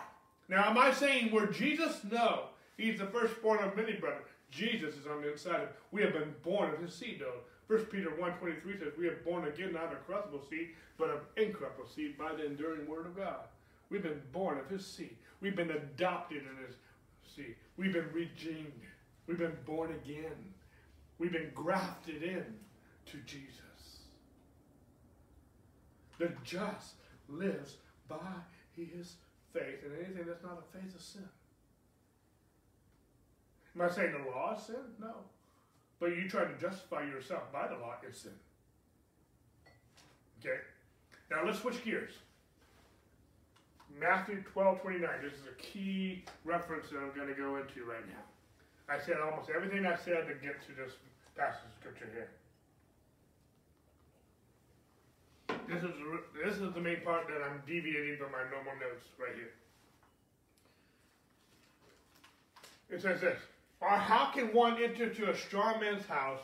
Now, 0.48 0.70
am 0.70 0.78
I 0.78 0.94
saying 0.94 1.30
we're 1.34 1.48
Jesus? 1.48 2.00
No. 2.10 2.44
He's 2.78 3.00
the 3.00 3.06
firstborn 3.08 3.60
of 3.60 3.76
many 3.76 3.94
brothers. 3.94 4.30
Jesus 4.50 4.96
is 4.96 5.08
on 5.08 5.22
the 5.22 5.34
inside 5.34 5.62
of 5.62 5.70
We 5.92 6.04
have 6.04 6.14
been 6.14 6.34
born 6.42 6.74
of 6.74 6.80
his 6.80 6.94
seed, 6.94 7.20
though. 7.20 7.42
1 7.72 7.86
Peter 7.86 8.10
1.23 8.10 8.80
says, 8.80 8.92
We 9.00 9.08
are 9.08 9.22
born 9.24 9.48
again 9.48 9.72
not 9.72 9.94
of 9.94 10.06
corruptible 10.06 10.44
seed, 10.50 10.72
but 10.98 11.10
of 11.10 11.22
incorruptible 11.38 11.88
seed 11.88 12.18
by 12.18 12.34
the 12.36 12.46
enduring 12.46 12.86
word 12.86 13.06
of 13.06 13.16
God. 13.16 13.46
We've 13.90 14.04
been 14.04 14.22
born 14.34 14.60
of 14.60 14.70
his 14.70 14.86
seed. 14.86 15.16
We've 15.40 15.56
been 15.56 15.72
adopted 15.72 16.40
in 16.40 16.66
his 16.68 16.76
seed. 17.34 17.56
We've 17.78 17.94
been 17.94 18.12
redeemed. 18.12 18.74
We've 19.26 19.38
been 19.38 19.56
born 19.66 19.92
again. 19.92 20.36
We've 21.18 21.32
been 21.32 21.52
grafted 21.56 22.24
in 22.24 22.44
to 23.06 23.18
Jesus. 23.26 24.00
The 26.20 26.34
just 26.44 26.96
lives 27.30 27.78
by 28.10 28.18
his 28.76 29.16
faith, 29.54 29.80
and 29.86 29.94
anything 29.98 30.26
that's 30.28 30.44
not 30.44 30.62
a 30.62 30.78
faith 30.78 30.94
is 30.94 31.04
sin. 31.06 31.30
Am 33.76 33.82
I 33.82 33.90
saying 33.90 34.12
the 34.12 34.30
law 34.30 34.58
is 34.58 34.66
sin? 34.66 34.76
No. 35.00 35.14
But 36.02 36.18
you 36.18 36.28
try 36.28 36.46
to 36.46 36.58
justify 36.60 37.04
yourself 37.04 37.44
by 37.54 37.68
the 37.68 37.76
law 37.76 37.94
is 38.10 38.18
sin. 38.18 38.32
Okay? 40.40 40.58
Now 41.30 41.46
let's 41.46 41.60
switch 41.60 41.86
gears. 41.86 42.14
Matthew 44.00 44.42
12 44.52 44.82
29. 44.82 45.10
This 45.24 45.34
is 45.34 45.46
a 45.46 45.62
key 45.62 46.26
reference 46.44 46.90
that 46.90 46.98
I'm 46.98 47.16
going 47.16 47.28
to 47.28 47.36
go 47.36 47.58
into 47.58 47.86
right 47.86 48.04
now. 48.10 48.24
I 48.90 49.00
said 49.00 49.18
almost 49.24 49.52
everything 49.56 49.86
I 49.86 49.96
said 49.96 50.28
to 50.28 50.34
get 50.42 50.66
to 50.66 50.74
this 50.74 50.94
passage 51.38 51.70
of 51.70 51.76
scripture 51.80 52.10
here. 52.12 52.30
This 55.70 55.84
is, 55.84 55.92
this 56.44 56.58
is 56.58 56.74
the 56.74 56.82
main 56.82 57.02
part 57.02 57.28
that 57.28 57.46
I'm 57.46 57.62
deviating 57.68 58.18
from 58.18 58.32
my 58.32 58.44
normal 58.50 58.74
notes 58.82 59.06
right 59.20 59.36
here. 59.36 59.54
It 62.90 63.02
says 63.04 63.22
this 63.22 63.38
Or 63.82 63.90
how 63.90 64.32
can 64.32 64.54
one 64.54 64.82
enter 64.82 65.10
to 65.10 65.32
a 65.32 65.36
strong 65.36 65.80
man's 65.80 66.06
house 66.06 66.42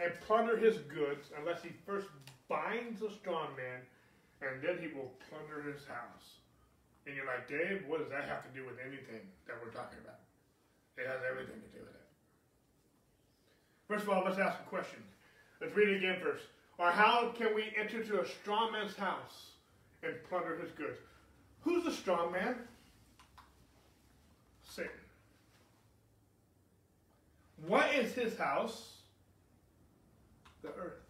and 0.00 0.12
plunder 0.26 0.56
his 0.56 0.78
goods 0.78 1.28
unless 1.38 1.62
he 1.62 1.70
first 1.86 2.08
binds 2.48 3.00
the 3.00 3.10
strong 3.10 3.48
man 3.56 3.80
and 4.40 4.62
then 4.62 4.78
he 4.80 4.88
will 4.96 5.12
plunder 5.28 5.62
his 5.70 5.86
house? 5.86 6.40
And 7.06 7.14
you're 7.14 7.26
like, 7.26 7.48
Dave, 7.48 7.84
what 7.86 8.00
does 8.00 8.08
that 8.10 8.24
have 8.24 8.42
to 8.44 8.58
do 8.58 8.64
with 8.64 8.76
anything 8.80 9.20
that 9.46 9.56
we're 9.62 9.72
talking 9.72 9.98
about? 10.02 10.20
It 10.96 11.06
has 11.06 11.20
everything 11.28 11.60
to 11.60 11.78
do 11.78 11.84
with 11.84 11.94
it. 11.94 12.08
First 13.88 14.04
of 14.04 14.10
all, 14.10 14.24
let's 14.24 14.38
ask 14.38 14.58
a 14.60 14.68
question. 14.68 15.02
Let's 15.60 15.76
read 15.76 15.88
it 15.88 15.96
again 15.98 16.18
first. 16.22 16.44
Or 16.78 16.90
how 16.90 17.32
can 17.36 17.54
we 17.54 17.72
enter 17.78 18.02
to 18.02 18.22
a 18.22 18.26
strong 18.26 18.72
man's 18.72 18.96
house 18.96 19.50
and 20.02 20.14
plunder 20.28 20.56
his 20.56 20.70
goods? 20.72 20.98
Who's 21.60 21.84
the 21.84 21.92
strong 21.92 22.32
man? 22.32 22.56
Satan. 24.62 25.01
What 27.66 27.94
is 27.94 28.12
his 28.12 28.36
house? 28.36 28.92
The 30.62 30.68
earth. 30.68 31.00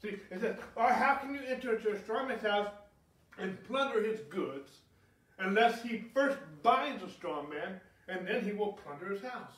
See, 0.00 0.16
it 0.30 0.40
says, 0.40 0.56
or 0.74 0.88
how 0.88 1.14
can 1.14 1.32
you 1.34 1.40
enter 1.46 1.78
to 1.78 1.92
a 1.92 2.02
strong 2.02 2.28
man's 2.28 2.42
house 2.42 2.70
and 3.38 3.62
plunder 3.64 4.02
his 4.02 4.20
goods 4.30 4.70
unless 5.38 5.82
he 5.82 6.04
first 6.12 6.38
binds 6.62 7.02
a 7.02 7.10
strong 7.10 7.48
man 7.48 7.80
and 8.08 8.26
then 8.26 8.44
he 8.44 8.52
will 8.52 8.72
plunder 8.72 9.12
his 9.12 9.22
house? 9.22 9.52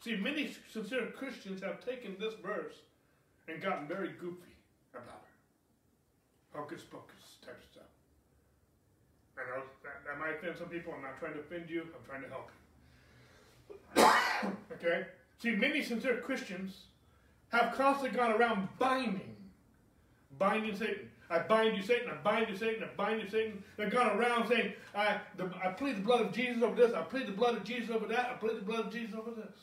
See, 0.00 0.16
many 0.16 0.54
sincere 0.72 1.06
Christians 1.16 1.62
have 1.62 1.84
taken 1.84 2.16
this 2.18 2.34
verse 2.42 2.74
and 3.48 3.62
gotten 3.62 3.86
very 3.86 4.10
goofy 4.20 4.56
about 4.92 5.22
it. 5.22 6.58
Hocus 6.58 6.82
pocus 6.82 7.36
type 7.44 7.62
stuff. 7.70 7.84
I 9.38 9.42
know 9.48 9.62
that, 9.82 10.04
that 10.06 10.18
might 10.18 10.36
offend 10.36 10.58
some 10.58 10.68
people. 10.68 10.92
I'm 10.94 11.02
not 11.02 11.18
trying 11.18 11.34
to 11.34 11.40
offend 11.40 11.70
you. 11.70 11.82
I'm 11.82 12.04
trying 12.06 12.22
to 12.22 12.28
help 12.28 12.50
you. 12.52 12.63
okay? 13.96 15.06
See, 15.38 15.50
many 15.50 15.82
sincere 15.82 16.18
Christians 16.18 16.84
have 17.50 17.74
constantly 17.74 18.16
gone 18.16 18.32
around 18.32 18.68
binding, 18.78 19.36
binding 20.38 20.76
Satan. 20.76 21.10
I 21.30 21.38
bind 21.38 21.76
you, 21.76 21.82
Satan. 21.82 22.10
I 22.10 22.16
bind 22.22 22.48
you, 22.48 22.56
Satan. 22.56 22.84
I 22.84 22.94
bind 22.96 23.22
you, 23.22 23.28
Satan. 23.28 23.62
They've 23.76 23.90
gone 23.90 24.18
around 24.18 24.48
saying, 24.48 24.72
I, 24.94 25.18
the, 25.36 25.50
I 25.62 25.68
plead 25.68 25.96
the 25.96 26.02
blood 26.02 26.20
of 26.20 26.32
Jesus 26.32 26.62
over 26.62 26.76
this. 26.76 26.94
I 26.94 27.02
plead 27.02 27.26
the 27.26 27.32
blood 27.32 27.56
of 27.56 27.64
Jesus 27.64 27.90
over 27.90 28.06
that. 28.06 28.30
I 28.30 28.34
plead 28.34 28.58
the 28.58 28.62
blood 28.62 28.86
of 28.86 28.92
Jesus 28.92 29.14
over 29.14 29.30
this. 29.30 29.56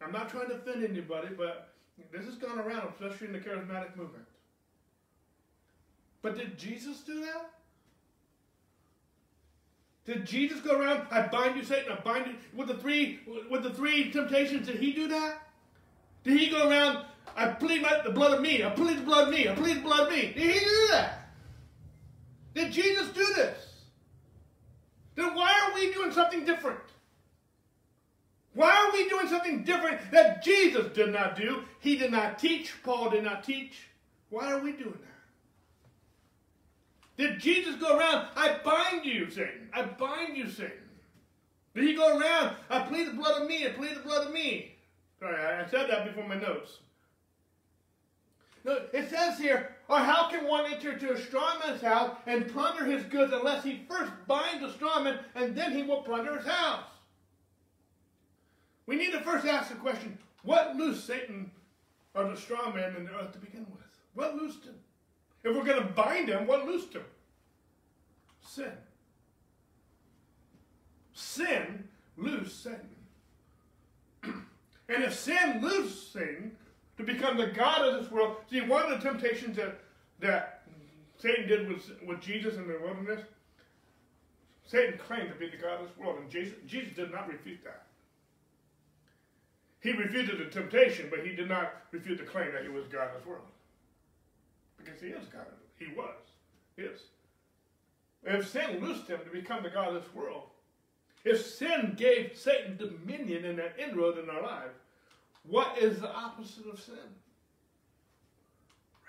I'm 0.00 0.12
not 0.12 0.28
trying 0.28 0.48
to 0.48 0.54
offend 0.54 0.84
anybody, 0.84 1.28
but 1.36 1.74
this 2.12 2.24
has 2.24 2.36
gone 2.36 2.58
around, 2.58 2.92
especially 2.92 3.28
in 3.28 3.32
the 3.32 3.38
charismatic 3.38 3.96
movement. 3.96 4.24
But 6.22 6.36
did 6.36 6.58
Jesus 6.58 7.00
do 7.00 7.20
that? 7.20 7.50
Did 10.06 10.26
Jesus 10.26 10.60
go 10.60 10.78
around? 10.78 11.06
I 11.10 11.26
bind 11.26 11.56
you, 11.56 11.64
Satan. 11.64 11.92
I 11.92 12.00
bind 12.00 12.26
you 12.26 12.34
with 12.54 12.68
the 12.68 12.74
three 12.74 13.20
with 13.50 13.62
the 13.62 13.70
three 13.70 14.10
temptations. 14.10 14.66
Did 14.66 14.76
he 14.76 14.92
do 14.92 15.08
that? 15.08 15.48
Did 16.24 16.38
he 16.38 16.50
go 16.50 16.68
around? 16.68 17.04
I 17.36 17.48
plead 17.48 17.82
my, 17.82 18.00
the 18.04 18.10
blood 18.10 18.32
of 18.32 18.40
me. 18.40 18.62
I 18.62 18.70
plead 18.70 18.98
the 18.98 19.02
blood 19.02 19.28
of 19.28 19.34
me. 19.34 19.48
I 19.48 19.54
plead 19.54 19.78
the 19.78 19.82
blood 19.82 20.08
of 20.08 20.12
me. 20.12 20.32
Did 20.34 20.54
he 20.54 20.60
do 20.60 20.88
that? 20.90 21.30
Did 22.54 22.72
Jesus 22.72 23.08
do 23.08 23.26
this? 23.34 23.56
Then 25.16 25.34
why 25.34 25.52
are 25.66 25.74
we 25.74 25.92
doing 25.92 26.12
something 26.12 26.44
different? 26.44 26.80
Why 28.52 28.70
are 28.70 28.92
we 28.92 29.08
doing 29.08 29.26
something 29.26 29.64
different 29.64 30.00
that 30.12 30.44
Jesus 30.44 30.92
did 30.94 31.12
not 31.12 31.36
do? 31.36 31.64
He 31.80 31.96
did 31.96 32.12
not 32.12 32.38
teach. 32.38 32.72
Paul 32.84 33.10
did 33.10 33.24
not 33.24 33.42
teach. 33.42 33.88
Why 34.30 34.52
are 34.52 34.60
we 34.60 34.72
doing 34.72 34.92
that? 34.92 35.13
Did 37.16 37.38
Jesus 37.38 37.76
go 37.76 37.96
around, 37.96 38.26
I 38.36 38.56
bind 38.64 39.04
you, 39.04 39.30
Satan. 39.30 39.68
I 39.72 39.82
bind 39.82 40.36
you, 40.36 40.48
Satan. 40.50 40.72
Did 41.74 41.84
he 41.84 41.94
go 41.94 42.18
around, 42.18 42.56
I 42.70 42.80
plead 42.80 43.08
the 43.08 43.14
blood 43.14 43.42
of 43.42 43.48
me, 43.48 43.66
I 43.66 43.70
plead 43.70 43.96
the 43.96 44.00
blood 44.00 44.26
of 44.26 44.32
me. 44.32 44.76
Sorry, 45.18 45.36
I 45.36 45.66
said 45.68 45.90
that 45.90 46.06
before 46.06 46.26
my 46.28 46.36
notes. 46.36 46.78
No, 48.64 48.80
it 48.92 49.10
says 49.10 49.38
here, 49.38 49.76
or 49.88 49.98
how 49.98 50.30
can 50.30 50.46
one 50.46 50.72
enter 50.72 50.96
to 50.96 51.12
a 51.12 51.20
strong 51.20 51.58
man's 51.64 51.82
house 51.82 52.16
and 52.26 52.48
plunder 52.48 52.84
his 52.84 53.04
goods 53.04 53.32
unless 53.32 53.62
he 53.62 53.84
first 53.88 54.10
binds 54.26 54.62
the 54.62 54.72
strong 54.72 55.04
man 55.04 55.18
and 55.34 55.54
then 55.54 55.72
he 55.72 55.82
will 55.82 56.02
plunder 56.02 56.36
his 56.36 56.46
house? 56.46 56.84
We 58.86 58.96
need 58.96 59.12
to 59.12 59.20
first 59.20 59.46
ask 59.46 59.70
the 59.70 59.76
question, 59.76 60.18
what 60.42 60.76
loosed 60.76 61.06
Satan 61.06 61.50
or 62.14 62.24
the 62.24 62.36
strong 62.36 62.74
man 62.74 62.96
in 62.96 63.04
the 63.04 63.12
earth 63.12 63.32
to 63.32 63.38
begin 63.38 63.66
with? 63.70 63.82
What 64.14 64.36
loosed 64.36 64.64
him? 64.64 64.74
If 65.44 65.54
we're 65.54 65.64
going 65.64 65.82
to 65.82 65.92
bind 65.92 66.28
him, 66.28 66.46
what 66.46 66.66
loosed 66.66 66.94
him? 66.94 67.04
Sin. 68.40 68.72
Sin 71.12 71.84
loosed 72.16 72.62
Satan. 72.62 72.96
and 74.22 75.04
if 75.04 75.14
sin 75.14 75.60
loosed 75.62 76.12
Satan 76.12 76.52
to 76.96 77.02
become 77.02 77.36
the 77.36 77.48
God 77.48 77.86
of 77.86 78.02
this 78.02 78.10
world, 78.10 78.36
see, 78.50 78.62
one 78.62 78.90
of 78.90 79.02
the 79.02 79.08
temptations 79.08 79.56
that, 79.56 79.80
that 80.20 80.62
Satan 81.18 81.46
did 81.46 81.68
with, 81.68 81.90
with 82.06 82.20
Jesus 82.20 82.56
in 82.56 82.66
the 82.66 82.78
wilderness, 82.82 83.20
Satan 84.66 84.98
claimed 84.98 85.28
to 85.28 85.34
be 85.34 85.50
the 85.50 85.58
God 85.58 85.82
of 85.82 85.88
this 85.88 85.96
world, 85.98 86.18
and 86.20 86.30
Jesus, 86.30 86.54
Jesus 86.66 86.94
did 86.94 87.12
not 87.12 87.28
refute 87.28 87.62
that. 87.64 87.86
He 89.80 89.92
refuted 89.92 90.38
the 90.38 90.46
temptation, 90.46 91.08
but 91.10 91.26
he 91.26 91.34
did 91.34 91.48
not 91.48 91.74
refute 91.90 92.16
the 92.16 92.24
claim 92.24 92.52
that 92.52 92.62
he 92.62 92.70
was 92.70 92.86
God 92.86 93.08
of 93.08 93.18
this 93.18 93.26
world. 93.26 93.44
Because 94.84 95.00
he 95.00 95.08
is 95.08 95.26
God. 95.26 95.46
He 95.78 95.86
was. 95.96 96.14
Is. 96.76 97.00
If 98.24 98.48
sin 98.48 98.80
loosed 98.80 99.08
him 99.08 99.20
to 99.24 99.30
become 99.30 99.62
the 99.62 99.70
God 99.70 99.94
of 99.94 100.02
this 100.02 100.14
world, 100.14 100.44
if 101.24 101.44
sin 101.44 101.94
gave 101.96 102.32
Satan 102.36 102.76
dominion 102.76 103.44
and 103.44 103.58
an 103.58 103.70
inroad 103.78 104.18
in 104.18 104.28
our 104.28 104.42
life, 104.42 104.72
what 105.44 105.78
is 105.78 106.00
the 106.00 106.10
opposite 106.10 106.66
of 106.66 106.80
sin? 106.80 106.94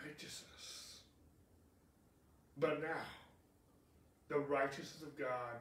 Righteousness. 0.05 0.99
But 2.57 2.81
now, 2.81 3.01
the 4.29 4.39
righteousness 4.39 5.01
of 5.01 5.17
God 5.17 5.59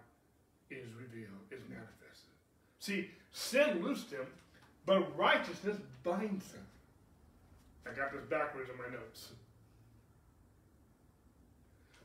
is 0.70 0.86
revealed, 0.98 1.30
is 1.50 1.62
manifested. 1.68 2.34
See, 2.78 3.10
sin 3.32 3.82
loosed 3.82 4.10
him, 4.10 4.26
but 4.86 5.16
righteousness 5.16 5.78
binds 6.02 6.52
him. 6.52 6.66
I 7.86 7.94
got 7.94 8.12
this 8.12 8.24
backwards 8.28 8.70
in 8.70 8.76
my 8.76 8.96
notes. 8.96 9.30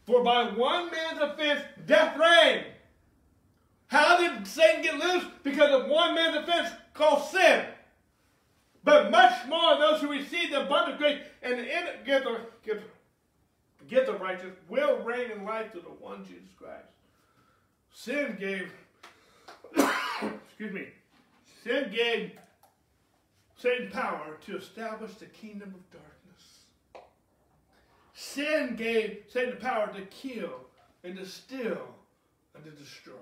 For 0.10 0.24
by 0.24 0.46
one 0.46 0.90
man's 0.90 1.22
offense, 1.22 1.62
death 1.86 2.18
reigned. 2.18 2.66
How 3.86 4.18
did 4.18 4.48
Satan 4.48 4.82
get 4.82 4.96
loose? 4.96 5.24
Because 5.44 5.70
of 5.70 5.88
one 5.88 6.16
man's 6.16 6.36
offense 6.36 6.70
called 6.96 7.24
sin. 7.30 7.64
But 8.84 9.12
much 9.12 9.48
more 9.48 9.78
those 9.78 10.02
who 10.02 10.10
receive 10.10 10.50
the 10.50 10.66
abundant 10.66 10.98
grace 10.98 11.20
and 11.44 11.64
get 12.08 12.24
the, 12.24 12.40
get, 12.66 12.82
get 13.88 14.08
the 14.08 14.14
righteous 14.14 14.56
will 14.68 14.98
reign 15.04 15.30
in 15.30 15.46
life 15.46 15.72
to 15.74 15.80
the 15.80 15.90
one 15.90 16.26
Jesus 16.26 16.50
Christ. 16.58 16.88
Sin 17.94 18.36
gave, 18.40 18.72
excuse 20.48 20.74
me, 20.74 20.88
sin 21.64 21.92
gave 21.96 22.32
Satan 23.58 23.92
power 23.92 24.40
to 24.48 24.58
establish 24.58 25.14
the 25.16 25.26
kingdom 25.26 25.76
of 25.76 25.92
darkness. 25.92 26.09
Sin 28.20 28.76
gave 28.76 29.24
Satan 29.30 29.52
the 29.52 29.56
power 29.56 29.88
to 29.94 30.02
kill 30.08 30.66
and 31.06 31.16
to 31.16 31.26
steal 31.26 31.88
and 32.54 32.66
to 32.66 32.72
destroy. 32.72 33.14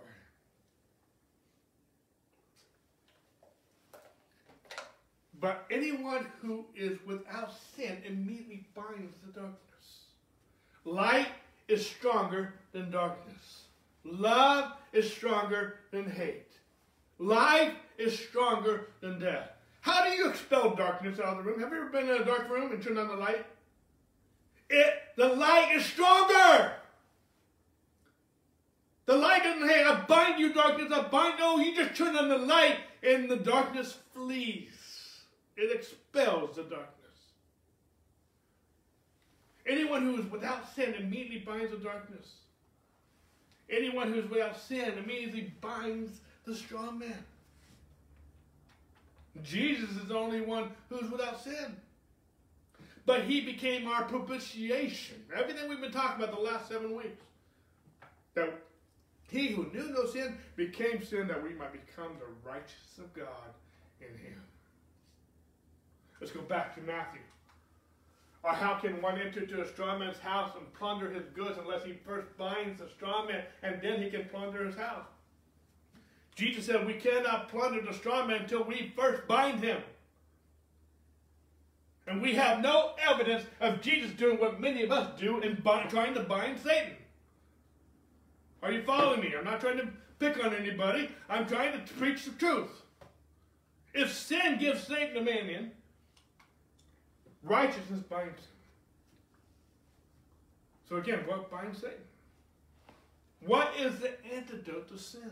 But 5.40 5.66
anyone 5.70 6.26
who 6.42 6.66
is 6.76 6.98
without 7.06 7.52
sin 7.76 8.00
immediately 8.08 8.66
binds 8.74 9.16
the 9.24 9.40
darkness. 9.40 10.00
Light 10.84 11.28
is 11.68 11.86
stronger 11.86 12.56
than 12.72 12.90
darkness. 12.90 13.66
Love 14.04 14.72
is 14.94 15.14
stronger 15.14 15.76
than 15.92 16.10
hate. 16.10 16.54
Life 17.20 17.74
is 18.00 18.18
stronger 18.18 18.88
than 19.02 19.20
death. 19.20 19.52
How 19.82 20.04
do 20.04 20.10
you 20.10 20.28
expel 20.28 20.76
darkness 20.76 21.20
out 21.20 21.38
of 21.38 21.46
the 21.46 21.52
room? 21.52 21.60
Have 21.60 21.72
you 21.72 21.82
ever 21.82 21.90
been 21.90 22.10
in 22.10 22.24
a 22.24 22.26
dark 22.26 22.50
room 22.50 22.72
and 22.72 22.82
turned 22.82 22.98
on 22.98 23.10
the 23.10 23.16
light? 23.16 23.46
It, 24.70 24.94
the 25.16 25.28
light 25.28 25.72
is 25.76 25.86
stronger. 25.86 26.74
The 29.06 29.16
light 29.16 29.44
doesn't 29.44 29.68
say, 29.68 29.84
I 29.86 30.02
bind 30.02 30.40
you, 30.40 30.54
darkness, 30.54 30.92
I 30.92 31.04
bind. 31.04 31.40
No, 31.40 31.58
you 31.60 31.74
just 31.74 31.98
turn 31.98 32.18
on 32.18 32.28
the 32.28 32.38
light 32.38 32.78
and 33.02 33.30
the 33.30 33.38
darkness 33.38 33.98
flees. 34.14 34.70
It 35.56 35.74
expels 35.74 36.58
the 36.58 36.64
darkness. 36.64 36.94
Anyone 39.66 40.04
who 40.04 40.22
is 40.22 40.32
without 40.32 40.74
sin 40.76 40.94
immediately 40.96 41.40
binds 41.40 41.72
the 41.72 41.78
darkness. 41.78 42.28
Anyone 43.70 44.14
who 44.14 44.20
is 44.20 44.30
without 44.30 44.60
sin 44.60 44.94
immediately 44.98 45.54
binds 45.62 46.20
the 46.46 46.56
strong 46.56 47.00
man. 47.00 47.24
Jesus 49.44 49.90
is 49.92 50.06
the 50.06 50.16
only 50.16 50.42
one 50.42 50.72
who's 50.90 51.10
without 51.12 51.42
sin. 51.44 51.76
But 53.08 53.24
he 53.24 53.40
became 53.40 53.88
our 53.88 54.04
propitiation. 54.04 55.24
Everything 55.34 55.70
we've 55.70 55.80
been 55.80 55.94
talking 55.94 56.22
about 56.22 56.36
the 56.36 56.42
last 56.42 56.68
seven 56.68 56.94
weeks. 56.94 57.24
That 58.36 58.62
he 59.30 59.48
who 59.48 59.72
knew 59.74 59.90
no 59.94 60.06
sin 60.06 60.38
became 60.58 61.02
sin 61.02 61.26
that 61.30 61.42
we 61.42 61.54
might 61.54 61.72
become 61.72 62.12
the 62.20 62.48
righteousness 62.48 62.98
of 62.98 63.14
God 63.14 63.54
in 64.02 64.10
him. 64.10 64.42
Let's 66.20 66.34
go 66.34 66.42
back 66.42 66.76
to 66.76 66.82
Matthew. 66.82 67.22
Or 68.44 68.52
how 68.52 68.76
can 68.76 69.02
one 69.02 69.18
enter 69.18 69.46
to 69.46 69.62
a 69.62 69.68
strong 69.68 70.00
man's 70.00 70.20
house 70.20 70.52
and 70.58 70.74
plunder 70.74 71.10
his 71.10 71.26
goods 71.34 71.58
unless 71.58 71.86
he 71.86 71.94
first 72.06 72.28
binds 72.38 72.82
the 72.82 72.90
strong 72.90 73.28
man 73.28 73.44
and 73.64 73.82
then 73.82 74.02
he 74.02 74.10
can 74.10 74.26
plunder 74.26 74.66
his 74.66 74.76
house? 74.76 75.06
Jesus 76.36 76.66
said 76.66 76.86
we 76.86 76.96
cannot 76.96 77.48
plunder 77.48 77.82
the 77.82 77.94
strong 77.94 78.28
man 78.28 78.42
until 78.42 78.66
we 78.66 78.92
first 78.98 79.26
bind 79.30 79.64
him. 79.64 79.82
And 82.08 82.22
we 82.22 82.34
have 82.36 82.62
no 82.62 82.92
evidence 83.06 83.44
of 83.60 83.82
Jesus 83.82 84.12
doing 84.12 84.40
what 84.40 84.62
many 84.62 84.84
of 84.84 84.92
us 84.92 85.20
do 85.20 85.42
in 85.42 85.56
bind, 85.56 85.90
trying 85.90 86.14
to 86.14 86.22
bind 86.22 86.58
Satan. 86.60 86.94
Are 88.64 88.72
you 88.72 88.82
following 88.84 89.22
me? 89.22 89.34
I'm 89.38 89.44
not 89.44 89.60
trying 89.60 89.78
to 89.78 89.90
pick 90.18 90.44
on 90.44 90.54
anybody. 90.56 91.10
I'm 91.30 91.46
trying 91.46 91.74
to 91.74 91.94
preach 91.94 92.26
the 92.26 92.32
truth. 92.32 92.82
If 93.94 94.14
sin 94.14 94.58
gives 94.58 94.88
Satan 94.88 95.14
dominion, 95.14 95.72
Righteousness 97.48 98.02
binds 98.02 98.40
him. 98.40 98.48
So 100.90 100.96
again, 100.98 101.20
what 101.26 101.50
binds 101.50 101.80
Satan? 101.80 101.96
What 103.46 103.74
is 103.80 104.00
the 104.00 104.14
antidote 104.34 104.90
to 104.90 104.98
sin? 104.98 105.32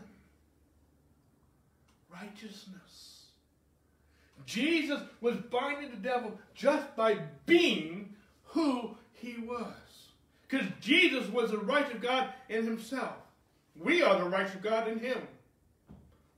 Righteousness. 2.10 3.15
Jesus 4.44 5.00
was 5.20 5.36
binding 5.36 5.90
the 5.90 5.96
devil 5.96 6.32
just 6.54 6.94
by 6.96 7.18
being 7.46 8.14
who 8.44 8.96
he 9.12 9.36
was. 9.46 9.72
Because 10.48 10.66
Jesus 10.80 11.28
was 11.28 11.50
the 11.50 11.58
righteous 11.58 11.98
God 12.00 12.28
in 12.48 12.64
himself. 12.64 13.14
We 13.78 14.02
are 14.02 14.18
the 14.18 14.28
righteous 14.28 14.60
God 14.62 14.88
in 14.88 14.98
him. 14.98 15.18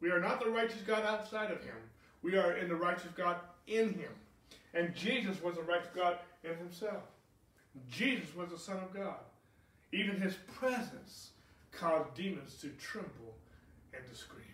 We 0.00 0.10
are 0.10 0.20
not 0.20 0.40
the 0.40 0.50
righteous 0.50 0.80
God 0.86 1.04
outside 1.04 1.50
of 1.50 1.62
him. 1.62 1.74
We 2.22 2.36
are 2.36 2.56
in 2.56 2.68
the 2.68 2.74
righteous 2.74 3.12
God 3.16 3.36
in 3.66 3.92
him. 3.92 4.10
And 4.74 4.94
Jesus 4.94 5.42
was 5.42 5.56
a 5.56 5.62
righteous 5.62 5.90
God 5.94 6.18
in 6.44 6.56
himself. 6.56 7.02
Jesus 7.90 8.34
was 8.34 8.50
the 8.50 8.58
Son 8.58 8.76
of 8.78 8.94
God. 8.94 9.18
Even 9.92 10.20
his 10.20 10.34
presence 10.54 11.30
caused 11.72 12.14
demons 12.14 12.56
to 12.60 12.68
tremble 12.70 13.34
and 13.94 14.06
to 14.06 14.14
scream. 14.16 14.44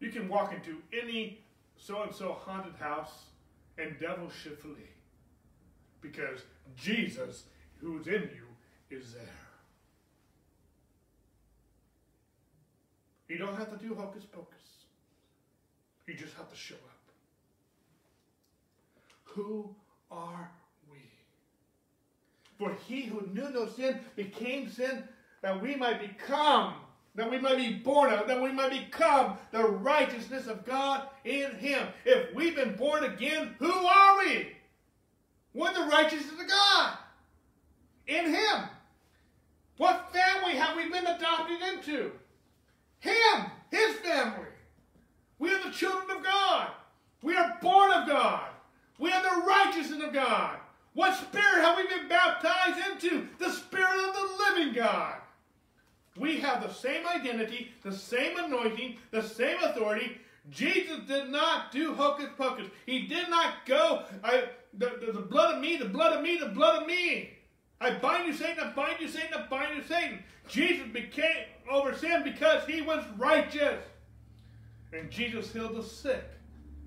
You 0.00 0.10
can 0.10 0.28
walk 0.28 0.52
into 0.52 0.78
any 0.92 1.38
so-and-so 1.82 2.32
haunted 2.44 2.74
house 2.78 3.24
and 3.76 3.98
devils 3.98 4.32
should 4.40 4.56
flee. 4.58 4.94
Because 6.00 6.40
Jesus, 6.76 7.44
who's 7.78 8.06
in 8.06 8.22
you, 8.22 8.96
is 8.96 9.12
there. 9.12 9.22
You 13.28 13.38
don't 13.38 13.56
have 13.56 13.70
to 13.76 13.84
do 13.84 13.94
hocus 13.94 14.24
pocus. 14.24 14.58
You 16.06 16.14
just 16.14 16.34
have 16.34 16.50
to 16.50 16.56
show 16.56 16.74
up. 16.74 16.80
Who 19.24 19.74
are 20.10 20.50
we? 20.90 20.98
For 22.58 22.76
he 22.86 23.02
who 23.02 23.26
knew 23.32 23.50
no 23.50 23.66
sin 23.66 23.98
became 24.14 24.68
sin 24.68 25.04
that 25.40 25.60
we 25.60 25.74
might 25.74 26.00
become, 26.00 26.74
that 27.14 27.30
we 27.30 27.38
might 27.38 27.56
be 27.56 27.74
born 27.74 28.12
of, 28.12 28.26
that 28.26 28.40
we 28.40 28.52
might 28.52 28.70
become 28.70 29.36
the 29.50 29.62
righteousness 29.62 30.46
of 30.46 30.64
God 30.64 31.02
in 31.24 31.50
him. 31.56 31.88
If 32.04 32.34
we've 32.34 32.56
been 32.56 32.74
born 32.76 33.04
again, 33.04 33.54
who 33.58 33.70
are 33.70 34.18
we? 34.18 34.56
We're 35.54 35.74
the 35.74 35.90
righteousness 35.90 36.40
of 36.40 36.48
God 36.48 36.96
in 38.06 38.26
him. 38.26 38.62
What 39.76 40.12
family 40.12 40.56
have 40.56 40.76
we 40.76 40.88
been 40.90 41.06
adopted 41.06 41.58
into? 41.60 42.12
Him, 43.00 43.46
his 43.70 43.96
family. 43.96 44.46
We 45.38 45.52
are 45.52 45.64
the 45.64 45.70
children 45.70 46.16
of 46.16 46.24
God. 46.24 46.68
We 47.22 47.36
are 47.36 47.58
born 47.60 47.92
of 47.92 48.08
God. 48.08 48.48
We 48.98 49.12
are 49.12 49.22
the 49.22 49.46
righteousness 49.46 50.02
of 50.02 50.12
God. 50.12 50.56
What 50.94 51.16
spirit 51.16 51.62
have 51.62 51.76
we 51.76 51.88
been 51.88 52.08
baptized 52.08 52.78
into? 52.92 53.28
The 53.38 53.50
spirit 53.50 54.08
of 54.08 54.14
the 54.14 54.44
living 54.44 54.74
God. 54.74 55.21
We 56.18 56.40
have 56.40 56.62
the 56.62 56.72
same 56.72 57.06
identity, 57.06 57.72
the 57.82 57.92
same 57.92 58.36
anointing, 58.36 58.96
the 59.10 59.22
same 59.22 59.56
authority. 59.62 60.18
Jesus 60.50 61.00
did 61.06 61.30
not 61.30 61.72
do 61.72 61.94
hocus 61.94 62.28
pocus. 62.36 62.66
He 62.84 63.06
did 63.06 63.30
not 63.30 63.64
go. 63.66 64.02
I, 64.22 64.44
the, 64.74 64.98
the, 65.04 65.12
the 65.12 65.20
blood 65.20 65.54
of 65.54 65.60
me, 65.60 65.76
the 65.76 65.86
blood 65.86 66.16
of 66.16 66.22
me, 66.22 66.36
the 66.38 66.46
blood 66.46 66.82
of 66.82 66.88
me. 66.88 67.30
I 67.80 67.98
bind 67.98 68.26
you, 68.26 68.34
Satan, 68.34 68.64
I 68.64 68.72
bind 68.72 69.00
you, 69.00 69.08
Satan, 69.08 69.34
I 69.36 69.46
bind 69.48 69.76
you, 69.76 69.82
Satan. 69.82 70.22
Jesus 70.48 70.86
became 70.92 71.46
over 71.70 71.94
sin 71.96 72.22
because 72.22 72.64
he 72.66 72.82
was 72.82 73.04
righteous. 73.16 73.82
And 74.92 75.10
Jesus 75.10 75.52
healed 75.52 75.76
the 75.76 75.82
sick 75.82 76.24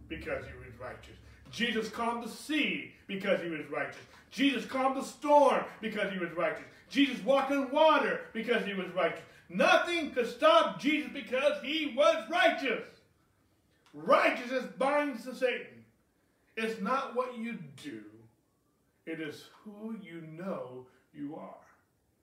because 0.07 0.45
he 0.45 0.53
was 0.57 0.79
righteous. 0.79 1.15
Jesus 1.51 1.89
calmed 1.89 2.23
the 2.23 2.29
sea 2.29 2.93
because 3.07 3.41
he 3.41 3.49
was 3.49 3.65
righteous. 3.71 4.01
Jesus 4.31 4.65
calmed 4.65 4.97
the 4.97 5.03
storm 5.03 5.63
because 5.81 6.11
he 6.11 6.19
was 6.19 6.31
righteous. 6.33 6.65
Jesus 6.89 7.23
walked 7.23 7.51
in 7.51 7.71
water 7.71 8.21
because 8.33 8.65
he 8.65 8.73
was 8.73 8.87
righteous. 8.95 9.21
Nothing 9.49 10.11
could 10.11 10.27
stop 10.27 10.79
Jesus 10.79 11.09
because 11.13 11.61
he 11.63 11.93
was 11.95 12.23
righteous. 12.29 12.85
Righteousness 13.93 14.65
binds 14.77 15.23
to 15.23 15.35
Satan. 15.35 15.85
It's 16.57 16.81
not 16.81 17.15
what 17.15 17.37
you 17.37 17.57
do, 17.83 18.01
it 19.05 19.19
is 19.19 19.45
who 19.63 19.95
you 20.01 20.21
know 20.21 20.85
you 21.13 21.35
are. 21.35 21.55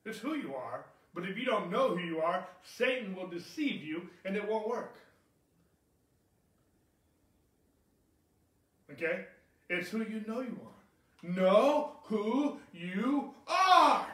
It's 0.04 0.18
who 0.18 0.34
you 0.34 0.54
are, 0.54 0.86
but 1.14 1.24
if 1.24 1.36
you 1.38 1.44
don't 1.44 1.70
know 1.70 1.96
who 1.96 2.02
you 2.02 2.20
are, 2.20 2.46
Satan 2.62 3.14
will 3.14 3.26
deceive 3.26 3.82
you 3.82 4.08
and 4.24 4.36
it 4.36 4.48
won't 4.48 4.68
work. 4.68 4.96
Okay? 8.92 9.26
It's 9.68 9.90
who 9.90 9.98
you 9.98 10.22
know 10.26 10.40
you 10.40 10.58
are. 10.64 11.30
Know 11.30 11.92
who 12.04 12.58
you 12.72 13.32
are. 13.46 14.06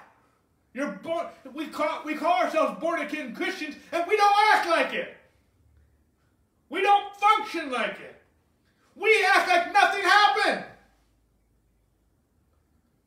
You're 0.79 0.93
born. 1.03 1.27
We 1.55 1.67
call 1.67 2.03
we 2.05 2.15
call 2.15 2.45
ourselves 2.45 2.79
born 2.81 3.01
again 3.01 3.35
Christians, 3.35 3.75
and 3.91 4.05
we 4.07 4.17
don't 4.17 4.37
act 4.55 4.69
like 4.69 4.95
it. 4.95 5.13
We 6.69 6.83
don't 6.83 7.17
function 7.17 7.73
like 7.73 7.99
it. 7.99 8.15
We 8.95 9.27
act 9.35 9.49
like 9.49 9.73
nothing 9.73 10.03
happened. 10.05 10.65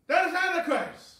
That 0.08 0.28
is 0.28 0.34
Antichrist. 0.36 1.20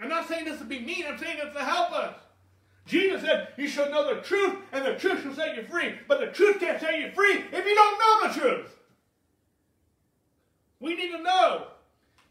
I'm 0.00 0.08
not 0.08 0.28
saying 0.28 0.44
this 0.44 0.60
to 0.60 0.64
be 0.64 0.78
mean, 0.78 1.04
I'm 1.04 1.18
saying 1.18 1.38
this 1.42 1.52
to 1.54 1.64
help 1.64 1.90
us. 1.90 2.14
Jesus 2.86 3.22
said, 3.22 3.48
You 3.56 3.66
shall 3.66 3.90
know 3.90 4.14
the 4.14 4.20
truth, 4.20 4.58
and 4.70 4.84
the 4.86 4.94
truth 4.94 5.24
shall 5.24 5.34
set 5.34 5.56
you 5.56 5.64
free. 5.64 5.94
But 6.06 6.20
the 6.20 6.28
truth 6.28 6.60
can't 6.60 6.80
set 6.80 7.00
you 7.00 7.10
free 7.10 7.44
if 7.50 7.66
you 7.66 7.74
don't 7.74 7.98
know 7.98 8.28
the 8.28 8.40
truth. 8.40 8.78
We 10.78 10.94
need 10.94 11.10
to 11.10 11.20
know. 11.20 11.66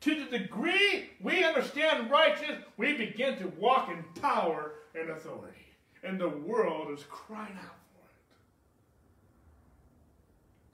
To 0.01 0.15
the 0.15 0.37
degree 0.37 1.09
we 1.19 1.43
understand 1.43 2.11
righteousness, 2.11 2.63
we 2.77 2.93
begin 2.93 3.37
to 3.37 3.47
walk 3.59 3.89
in 3.89 4.03
power 4.21 4.73
and 4.93 5.09
authority. 5.09 5.53
And 6.03 6.19
the 6.19 6.29
world 6.29 6.91
is 6.91 7.03
crying 7.09 7.57
out 7.57 7.75
for 7.91 8.05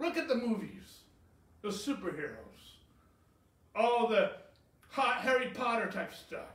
it. 0.01 0.05
Look 0.05 0.17
at 0.17 0.28
the 0.28 0.36
movies, 0.36 0.99
the 1.61 1.69
superheroes, 1.69 2.36
all 3.76 4.07
the 4.07 4.32
hot 4.89 5.21
Harry 5.21 5.47
Potter 5.47 5.89
type 5.89 6.13
stuff. 6.13 6.51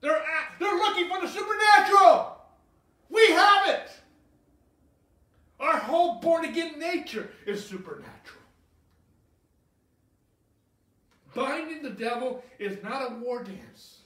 They're, 0.00 0.16
at, 0.16 0.58
they're 0.60 0.76
looking 0.76 1.08
for 1.08 1.20
the 1.20 1.28
supernatural. 1.28 2.36
We 3.08 3.26
have 3.30 3.68
it. 3.68 3.90
Our 5.58 5.78
whole 5.78 6.20
born 6.20 6.44
again 6.44 6.78
nature 6.78 7.30
is 7.46 7.64
supernatural. 7.64 8.42
Binding 11.36 11.82
the 11.82 11.90
devil 11.90 12.42
is 12.58 12.82
not 12.82 13.12
a 13.12 13.14
war 13.16 13.44
dance. 13.44 13.98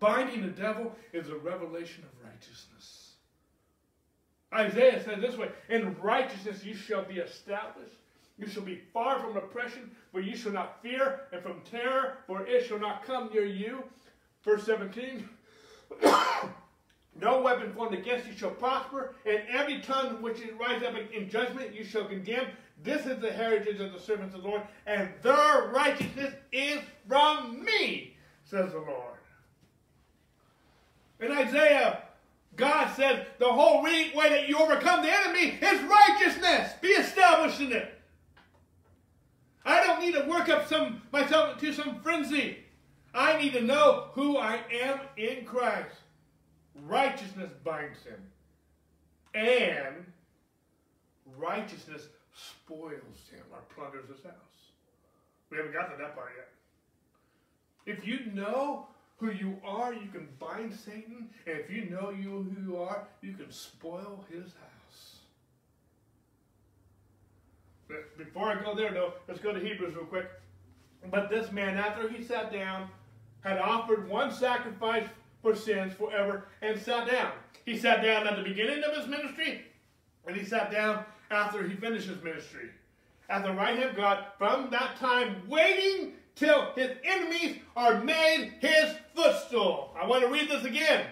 Binding 0.00 0.42
the 0.42 0.48
devil 0.48 0.92
is 1.12 1.28
a 1.28 1.36
revelation 1.36 2.02
of 2.02 2.28
righteousness. 2.28 3.12
Isaiah 4.52 5.02
said 5.04 5.20
this 5.20 5.36
way 5.36 5.48
In 5.68 5.96
righteousness 6.00 6.64
you 6.64 6.74
shall 6.74 7.04
be 7.04 7.18
established. 7.18 7.96
You 8.38 8.46
shall 8.48 8.62
be 8.62 8.80
far 8.92 9.20
from 9.20 9.36
oppression, 9.36 9.90
for 10.10 10.20
you 10.20 10.36
shall 10.36 10.52
not 10.52 10.82
fear, 10.82 11.20
and 11.32 11.42
from 11.42 11.60
terror, 11.70 12.16
for 12.26 12.46
it 12.46 12.66
shall 12.66 12.78
not 12.78 13.04
come 13.04 13.30
near 13.32 13.44
you. 13.44 13.84
Verse 14.42 14.64
17 14.64 15.28
No 17.20 17.42
weapon 17.42 17.72
formed 17.74 17.94
against 17.96 18.26
you 18.26 18.32
shall 18.32 18.50
prosper, 18.50 19.14
and 19.26 19.42
every 19.50 19.80
tongue 19.80 20.22
which 20.22 20.40
is 20.40 20.52
rise 20.58 20.82
up 20.82 20.94
in 21.14 21.28
judgment 21.28 21.74
you 21.74 21.84
shall 21.84 22.06
condemn. 22.06 22.46
This 22.82 23.06
is 23.06 23.20
the 23.20 23.30
heritage 23.30 23.80
of 23.80 23.92
the 23.92 24.00
servants 24.00 24.34
of 24.34 24.42
the 24.42 24.48
Lord, 24.48 24.62
and 24.86 25.08
their 25.22 25.70
righteousness 25.72 26.34
is 26.50 26.80
from 27.06 27.64
me, 27.64 28.16
says 28.44 28.72
the 28.72 28.78
Lord. 28.78 29.18
In 31.20 31.30
Isaiah, 31.30 32.02
God 32.56 32.92
said 32.96 33.28
the 33.38 33.52
whole 33.52 33.82
way 33.82 34.10
that 34.14 34.48
you 34.48 34.58
overcome 34.58 35.02
the 35.02 35.12
enemy 35.12 35.58
is 35.62 35.82
righteousness. 35.82 36.72
Be 36.80 36.88
established 36.88 37.60
in 37.60 37.72
it. 37.72 37.98
I 39.64 39.86
don't 39.86 40.00
need 40.00 40.14
to 40.14 40.28
work 40.28 40.48
up 40.48 40.68
some 40.68 41.02
myself 41.12 41.58
to 41.60 41.72
some 41.72 42.00
frenzy. 42.00 42.58
I 43.14 43.40
need 43.40 43.52
to 43.52 43.60
know 43.60 44.08
who 44.14 44.36
I 44.36 44.60
am 44.82 44.98
in 45.16 45.44
Christ. 45.44 45.94
Righteousness 46.86 47.52
binds 47.62 47.98
him. 48.02 48.20
And 49.34 50.04
righteousness 51.36 52.08
spoils 52.34 53.30
him 53.30 53.44
or 53.52 53.60
plunders 53.74 54.08
his 54.08 54.24
house. 54.24 54.34
We 55.50 55.58
haven't 55.58 55.72
got 55.72 55.90
to 55.90 55.96
that 55.98 56.14
part 56.14 56.30
yet. 56.36 56.48
If 57.84 58.06
you 58.06 58.32
know 58.32 58.86
who 59.18 59.30
you 59.30 59.56
are, 59.64 59.92
you 59.92 60.08
can 60.12 60.28
bind 60.38 60.74
Satan. 60.74 61.28
And 61.46 61.58
if 61.58 61.70
you 61.70 61.90
know 61.90 62.10
you 62.10 62.30
who 62.30 62.72
you 62.72 62.76
are, 62.78 63.06
you 63.20 63.34
can 63.34 63.50
spoil 63.50 64.24
his 64.30 64.44
house. 64.44 65.16
But 67.88 68.16
before 68.16 68.48
I 68.48 68.62
go 68.62 68.74
there, 68.74 68.92
though, 68.92 69.12
let's 69.28 69.40
go 69.40 69.52
to 69.52 69.60
Hebrews 69.60 69.94
real 69.94 70.06
quick. 70.06 70.26
But 71.10 71.28
this 71.28 71.52
man, 71.52 71.76
after 71.76 72.08
he 72.08 72.22
sat 72.22 72.52
down, 72.52 72.88
had 73.42 73.58
offered 73.58 74.08
one 74.08 74.32
sacrifice 74.32 75.04
for 75.42 75.54
sins 75.54 75.92
forever 75.92 76.46
and 76.62 76.80
sat 76.80 77.10
down. 77.10 77.32
He 77.64 77.76
sat 77.76 78.02
down 78.02 78.26
at 78.26 78.36
the 78.36 78.42
beginning 78.42 78.82
of 78.84 78.96
his 78.96 79.06
ministry, 79.06 79.62
and 80.26 80.36
he 80.36 80.44
sat 80.44 80.70
down 80.70 81.04
after 81.32 81.66
he 81.66 81.74
finished 81.74 82.08
his 82.08 82.22
ministry. 82.22 82.68
At 83.28 83.44
the 83.44 83.52
right 83.52 83.78
hand 83.78 83.90
of 83.90 83.96
God, 83.96 84.26
from 84.38 84.70
that 84.70 84.96
time, 84.98 85.42
waiting 85.48 86.12
till 86.34 86.72
his 86.74 86.90
enemies 87.04 87.58
are 87.76 88.02
made 88.02 88.52
his 88.60 88.94
footstool. 89.14 89.94
I 90.00 90.06
want 90.06 90.22
to 90.22 90.30
read 90.30 90.50
this 90.50 90.64
again. 90.64 91.06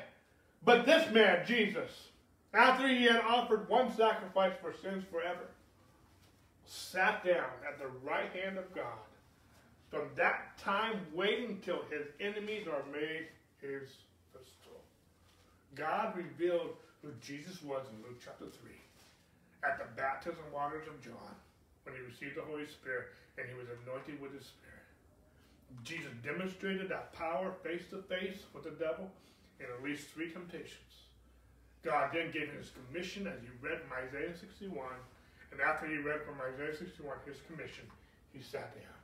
But 0.64 0.84
this 0.84 1.10
man, 1.12 1.46
Jesus, 1.46 2.08
after 2.52 2.86
he 2.86 3.04
had 3.04 3.22
offered 3.22 3.68
one 3.68 3.94
sacrifice 3.96 4.52
for 4.60 4.74
sins 4.82 5.04
forever, 5.10 5.48
sat 6.66 7.24
down 7.24 7.50
at 7.66 7.78
the 7.78 7.88
right 8.04 8.30
hand 8.32 8.58
of 8.58 8.74
God 8.74 8.84
from 9.90 10.08
that 10.16 10.56
time 10.58 11.00
waiting 11.14 11.60
till 11.64 11.80
his 11.90 12.06
enemies 12.20 12.66
are 12.68 12.84
made 12.92 13.26
his 13.60 13.88
footstool. 14.32 14.80
God 15.74 16.16
revealed 16.16 16.76
who 17.02 17.08
Jesus 17.20 17.62
was 17.62 17.82
in 17.90 18.02
Luke 18.02 18.20
chapter 18.22 18.44
3 18.44 18.80
at 19.64 19.78
the 19.78 19.88
baptism 19.96 20.44
waters 20.52 20.86
of 20.88 21.00
John 21.02 21.34
when 21.84 21.94
he 21.94 22.02
received 22.02 22.36
the 22.36 22.46
Holy 22.46 22.66
Spirit 22.66 23.12
and 23.38 23.46
he 23.48 23.54
was 23.54 23.68
anointed 23.82 24.20
with 24.20 24.32
the 24.32 24.42
Spirit. 24.42 24.86
Jesus 25.84 26.12
demonstrated 26.24 26.88
that 26.88 27.12
power 27.12 27.52
face 27.62 27.86
to 27.90 28.02
face 28.02 28.44
with 28.52 28.64
the 28.64 28.74
devil 28.76 29.11
in 29.61 29.66
at 29.66 29.84
least 29.84 30.08
three 30.08 30.30
temptations. 30.30 31.06
God 31.82 32.11
then 32.12 32.32
gave 32.32 32.48
him 32.48 32.58
his 32.58 32.72
commission 32.76 33.26
as 33.26 33.40
he 33.40 33.48
read 33.64 33.80
from 33.80 33.96
Isaiah 33.96 34.36
61. 34.36 34.84
And 35.52 35.61
after 35.61 35.86
he 35.86 35.98
read 35.98 36.22
from 36.22 36.36
Isaiah 36.40 36.76
61 36.76 37.16
his 37.24 37.40
commission, 37.48 37.84
he 38.32 38.42
sat 38.42 38.74
down. 38.74 39.00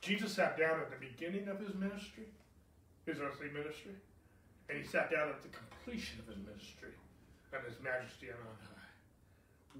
Jesus 0.00 0.32
sat 0.32 0.56
down 0.56 0.78
at 0.78 0.90
the 0.90 1.00
beginning 1.00 1.48
of 1.48 1.58
his 1.58 1.74
ministry, 1.74 2.30
his 3.04 3.18
earthly 3.18 3.50
ministry, 3.50 3.98
and 4.68 4.78
he 4.78 4.86
sat 4.86 5.10
down 5.10 5.28
at 5.28 5.42
the 5.42 5.50
completion 5.50 6.20
of 6.20 6.28
his 6.30 6.38
ministry 6.44 6.94
and 7.52 7.64
his 7.66 7.74
majesty 7.82 8.30
on 8.30 8.38
high, 8.62 8.77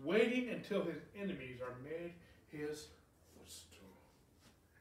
waiting 0.05 0.51
until 0.51 0.82
his 0.82 0.99
enemies 1.20 1.61
are 1.62 1.74
made 1.82 2.12
his 2.51 2.86
footstool. 3.34 3.88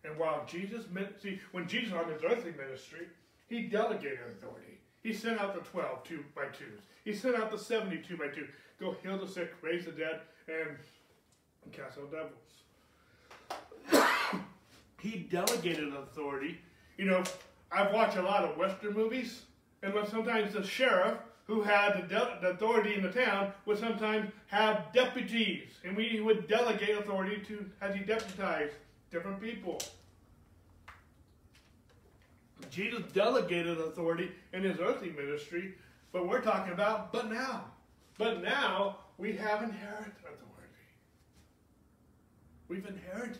And 0.03 0.17
while 0.17 0.45
Jesus, 0.45 0.85
see, 1.21 1.39
when 1.51 1.67
Jesus 1.67 1.93
on 1.93 2.11
his 2.11 2.23
earthly 2.23 2.51
ministry, 2.51 3.07
he 3.47 3.63
delegated 3.63 4.19
authority. 4.29 4.79
He 5.03 5.13
sent 5.13 5.39
out 5.39 5.53
the 5.53 5.61
12, 5.61 6.03
two 6.03 6.23
by 6.35 6.45
twos. 6.45 6.81
He 7.05 7.13
sent 7.13 7.35
out 7.35 7.51
the 7.51 7.57
72 7.57 8.17
by 8.17 8.27
two. 8.27 8.47
Go 8.79 8.95
heal 9.01 9.17
the 9.17 9.27
sick, 9.27 9.53
raise 9.61 9.85
the 9.85 9.91
dead, 9.91 10.21
and 10.47 10.77
cast 11.71 11.97
out 11.97 12.11
devils 12.11 12.47
he 15.01 15.19
delegated 15.29 15.93
authority. 15.93 16.59
You 16.97 17.05
know, 17.05 17.23
I've 17.71 17.93
watched 17.93 18.17
a 18.17 18.21
lot 18.21 18.43
of 18.43 18.57
Western 18.57 18.93
movies, 18.93 19.43
and 19.83 19.93
sometimes 20.09 20.53
the 20.53 20.63
sheriff, 20.63 21.17
who 21.47 21.61
had 21.61 22.09
the, 22.09 22.37
the, 22.41 22.49
authority 22.49 22.93
in 22.93 23.01
the 23.01 23.11
town, 23.11 23.53
would 23.65 23.79
sometimes 23.79 24.29
have 24.47 24.91
deputies, 24.93 25.69
and 25.85 25.95
we 25.95 26.19
would 26.19 26.47
delegate 26.47 26.97
authority 26.97 27.41
to 27.47 27.65
as 27.81 27.95
he 27.95 28.01
deputized 28.01 28.73
different 29.09 29.41
people. 29.41 29.79
Jesus 32.69 33.01
delegated 33.13 33.79
authority 33.79 34.29
in 34.51 34.63
his 34.63 34.77
earthly 34.79 35.11
ministry, 35.11 35.75
but 36.11 36.27
we're 36.27 36.41
talking 36.41 36.73
about 36.73 37.13
but 37.13 37.31
now. 37.31 37.65
But 38.17 38.43
now 38.43 38.97
we 39.17 39.33
have 39.33 39.63
inherited 39.63 40.13
authority. 40.19 40.43
We've 42.67 42.85
inherited. 42.85 43.39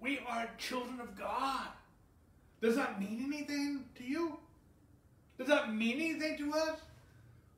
We 0.00 0.18
are 0.28 0.48
children 0.58 1.00
of 1.00 1.16
God. 1.16 1.68
Does 2.60 2.74
that 2.76 2.98
mean 2.98 3.24
anything 3.32 3.84
to 3.96 4.04
you? 4.04 4.38
Does 5.38 5.46
that 5.46 5.72
mean 5.72 6.00
anything 6.00 6.36
to 6.38 6.52
us? 6.52 6.78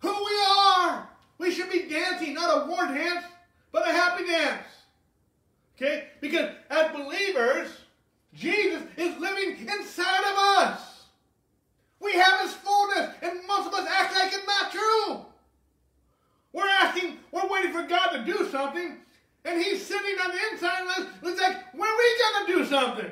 Who 0.01 0.09
we 0.09 0.41
are! 0.49 1.09
We 1.39 1.51
should 1.51 1.71
be 1.71 1.89
dancing, 1.89 2.35
not 2.35 2.63
a 2.63 2.71
war 2.71 2.87
dance, 2.87 3.25
but 3.73 3.89
a 3.89 3.93
happy 3.93 4.27
dance. 4.27 4.67
Okay? 5.77 6.09
Because 6.21 6.51
as 6.69 6.93
believers, 6.93 7.69
Jesus 8.35 8.83
is 8.97 9.19
living 9.19 9.67
inside 9.67 10.21
of 10.21 10.65
us. 10.67 11.05
We 12.01 12.13
have 12.13 12.41
his 12.41 12.53
fullness, 12.53 13.15
and 13.23 13.47
most 13.47 13.69
of 13.69 13.75
us 13.75 13.89
act 13.91 14.15
like 14.15 14.33
it's 14.33 14.47
not 14.47 14.73
true. 14.73 15.25
We're 16.53 16.69
asking, 16.69 17.19
we're 17.33 17.49
waiting 17.49 17.73
for 17.73 17.83
God 17.83 18.11
to 18.11 18.25
do 18.25 18.49
something, 18.51 18.97
and 19.45 19.63
he's 19.63 19.87
sitting 19.87 20.17
on 20.23 20.31
the 20.31 20.39
inside 20.53 20.83
of 20.83 20.89
us. 20.89 21.07
It's 21.23 21.41
like, 21.41 21.75
when 21.75 21.89
are 21.89 21.97
we 21.97 22.19
going 22.19 22.47
to 22.47 22.53
do 22.53 22.65
something? 22.67 23.11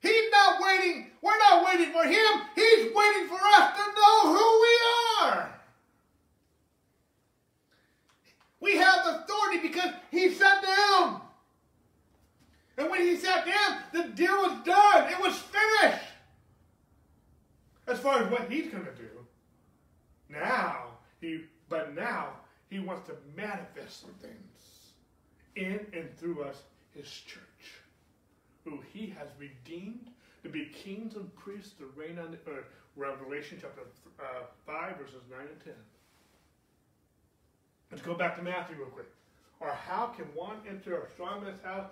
He's 0.00 0.30
not 0.30 0.60
waiting. 0.62 1.10
We're 1.20 1.38
not 1.38 1.66
waiting 1.66 1.92
for 1.92 2.04
him. 2.04 2.42
He's 2.54 2.92
waiting 2.94 3.28
for 3.28 3.38
us 3.40 3.76
to 3.76 3.84
know 3.96 4.34
who 4.34 4.60
we 4.62 4.78
are. 5.20 5.60
We 8.60 8.76
have 8.76 9.06
authority 9.06 9.68
because 9.68 9.92
he 10.10 10.30
sat 10.30 10.62
down. 10.62 11.20
And 12.76 12.90
when 12.90 13.00
he 13.00 13.16
sat 13.16 13.44
down, 13.44 13.78
the 13.92 14.08
deal 14.14 14.36
was 14.36 14.64
done. 14.64 15.10
It 15.10 15.20
was 15.20 15.36
finished. 15.36 16.04
As 17.86 17.98
far 17.98 18.22
as 18.22 18.30
what 18.30 18.50
he's 18.50 18.70
going 18.70 18.84
to 18.84 18.94
do. 18.94 19.08
Now, 20.28 20.84
he, 21.20 21.40
but 21.68 21.94
now, 21.94 22.28
he 22.70 22.78
wants 22.78 23.08
to 23.08 23.14
manifest 23.36 24.02
some 24.02 24.14
things 24.20 24.92
in 25.56 25.80
and 25.92 26.16
through 26.18 26.44
us, 26.44 26.62
his 26.94 27.08
church, 27.08 27.42
who 28.68 28.80
he 28.92 29.14
has 29.18 29.28
redeemed 29.38 30.10
to 30.42 30.48
be 30.48 30.66
kings 30.66 31.16
and 31.16 31.34
priests 31.36 31.72
to 31.78 31.90
reign 31.96 32.18
on 32.18 32.30
the 32.30 32.50
earth. 32.50 32.66
Revelation 32.96 33.58
chapter 33.60 33.82
uh, 34.20 34.44
5, 34.66 34.96
verses 34.98 35.22
9 35.30 35.40
and 35.40 35.64
10. 35.64 35.72
Let's 37.90 38.02
go 38.02 38.14
back 38.14 38.36
to 38.36 38.42
Matthew 38.42 38.76
real 38.76 38.86
quick. 38.86 39.06
Or 39.60 39.70
how 39.70 40.06
can 40.06 40.26
one 40.34 40.56
enter 40.68 41.02
a 41.02 41.10
strong 41.10 41.44
man's 41.44 41.62
house 41.62 41.86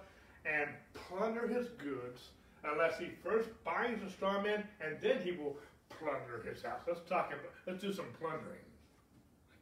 and 0.45 0.69
plunder 0.95 1.47
his 1.47 1.69
goods 1.79 2.29
unless 2.65 2.99
he 2.99 3.07
first 3.23 3.49
binds 3.65 4.03
the 4.03 4.11
strong 4.11 4.43
man 4.43 4.65
and 4.81 4.97
then 5.01 5.21
he 5.23 5.33
will 5.33 5.57
plunder 5.89 6.45
his 6.49 6.63
house? 6.63 6.81
Let's 6.87 7.09
talk 7.09 7.29
about, 7.29 7.53
let's 7.67 7.81
do 7.81 7.93
some 7.93 8.07
plundering. 8.21 8.59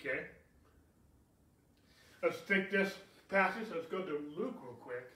Okay? 0.01 0.25
Let's 2.23 2.41
take 2.49 2.71
this 2.71 2.95
passage, 3.29 3.69
let's 3.75 3.87
go 3.87 4.01
to 4.01 4.13
Luke 4.37 4.57
real 4.63 4.77
quick. 4.81 5.14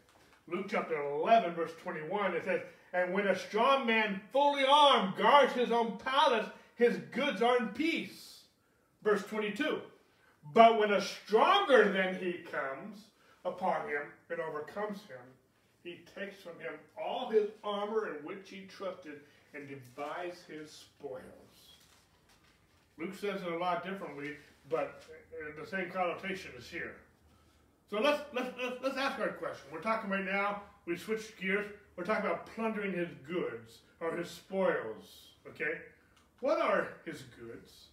Luke 0.51 0.66
chapter 0.68 0.96
11, 0.96 1.55
verse 1.55 1.72
21, 1.82 2.34
it 2.34 2.44
says, 2.44 2.62
And 2.92 3.12
when 3.12 3.26
a 3.26 3.38
strong 3.38 3.86
man 3.86 4.20
fully 4.32 4.64
armed 4.64 5.16
guards 5.16 5.53
his 5.53 5.70
own 5.70 5.99
palace, 5.99 6.46
his 6.76 6.96
goods 7.12 7.42
are 7.42 7.59
in 7.59 7.68
peace. 7.68 8.40
Verse 9.03 9.22
22. 9.24 9.80
But 10.55 10.78
when 10.78 10.92
a 10.92 11.01
stronger 11.01 11.92
than 11.92 12.14
he 12.14 12.44
comes 12.51 12.99
upon 13.44 13.88
him 13.88 14.03
and 14.30 14.40
overcomes 14.40 15.01
him, 15.03 15.20
he 15.84 16.01
takes 16.18 16.40
from 16.40 16.59
him 16.61 16.72
all 17.03 17.28
his 17.28 17.51
armor 17.62 18.16
in 18.16 18.24
which 18.24 18.49
he 18.49 18.66
trusted 18.66 19.20
and 19.55 19.68
divides 19.68 20.42
his 20.49 20.70
spoils. 20.70 21.22
Luke 22.99 23.14
says 23.14 23.42
it 23.42 23.53
a 23.53 23.59
lot 23.59 23.84
differently, 23.84 24.32
but 24.68 25.05
uh, 25.32 25.61
the 25.61 25.66
same 25.66 25.90
connotation 25.90 26.51
is 26.59 26.66
here. 26.68 26.96
So 27.91 28.01
let's, 28.01 28.20
let's, 28.34 28.51
let's, 28.82 28.99
ask 28.99 29.18
our 29.18 29.28
question. 29.28 29.66
We're 29.72 29.80
talking 29.80 30.11
right 30.11 30.24
now, 30.24 30.62
we 30.84 30.97
switched 30.97 31.41
gears, 31.41 31.66
we're 31.97 32.05
talking 32.05 32.26
about 32.26 32.47
plundering 32.55 32.93
his 32.93 33.09
goods 33.26 33.78
or 34.01 34.14
his 34.14 34.30
spoils. 34.30 35.28
Okay? 35.49 35.78
What 36.41 36.61
are 36.61 36.89
his 37.07 37.22
goods? 37.41 37.86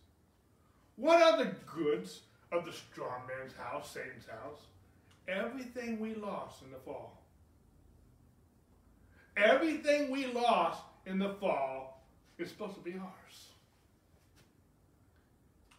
What 0.97 1.21
are 1.21 1.43
the 1.43 1.51
goods 1.65 2.21
of 2.51 2.65
the 2.65 2.73
strong 2.73 3.21
man's 3.27 3.53
house, 3.53 3.91
Satan's 3.91 4.25
house? 4.25 4.61
Everything 5.27 5.99
we 5.99 6.13
lost 6.15 6.61
in 6.61 6.71
the 6.71 6.77
fall. 6.77 7.21
Everything 9.37 10.11
we 10.11 10.27
lost 10.27 10.83
in 11.05 11.19
the 11.19 11.33
fall 11.35 12.03
is 12.37 12.49
supposed 12.49 12.75
to 12.75 12.81
be 12.81 12.93
ours. 12.93 13.47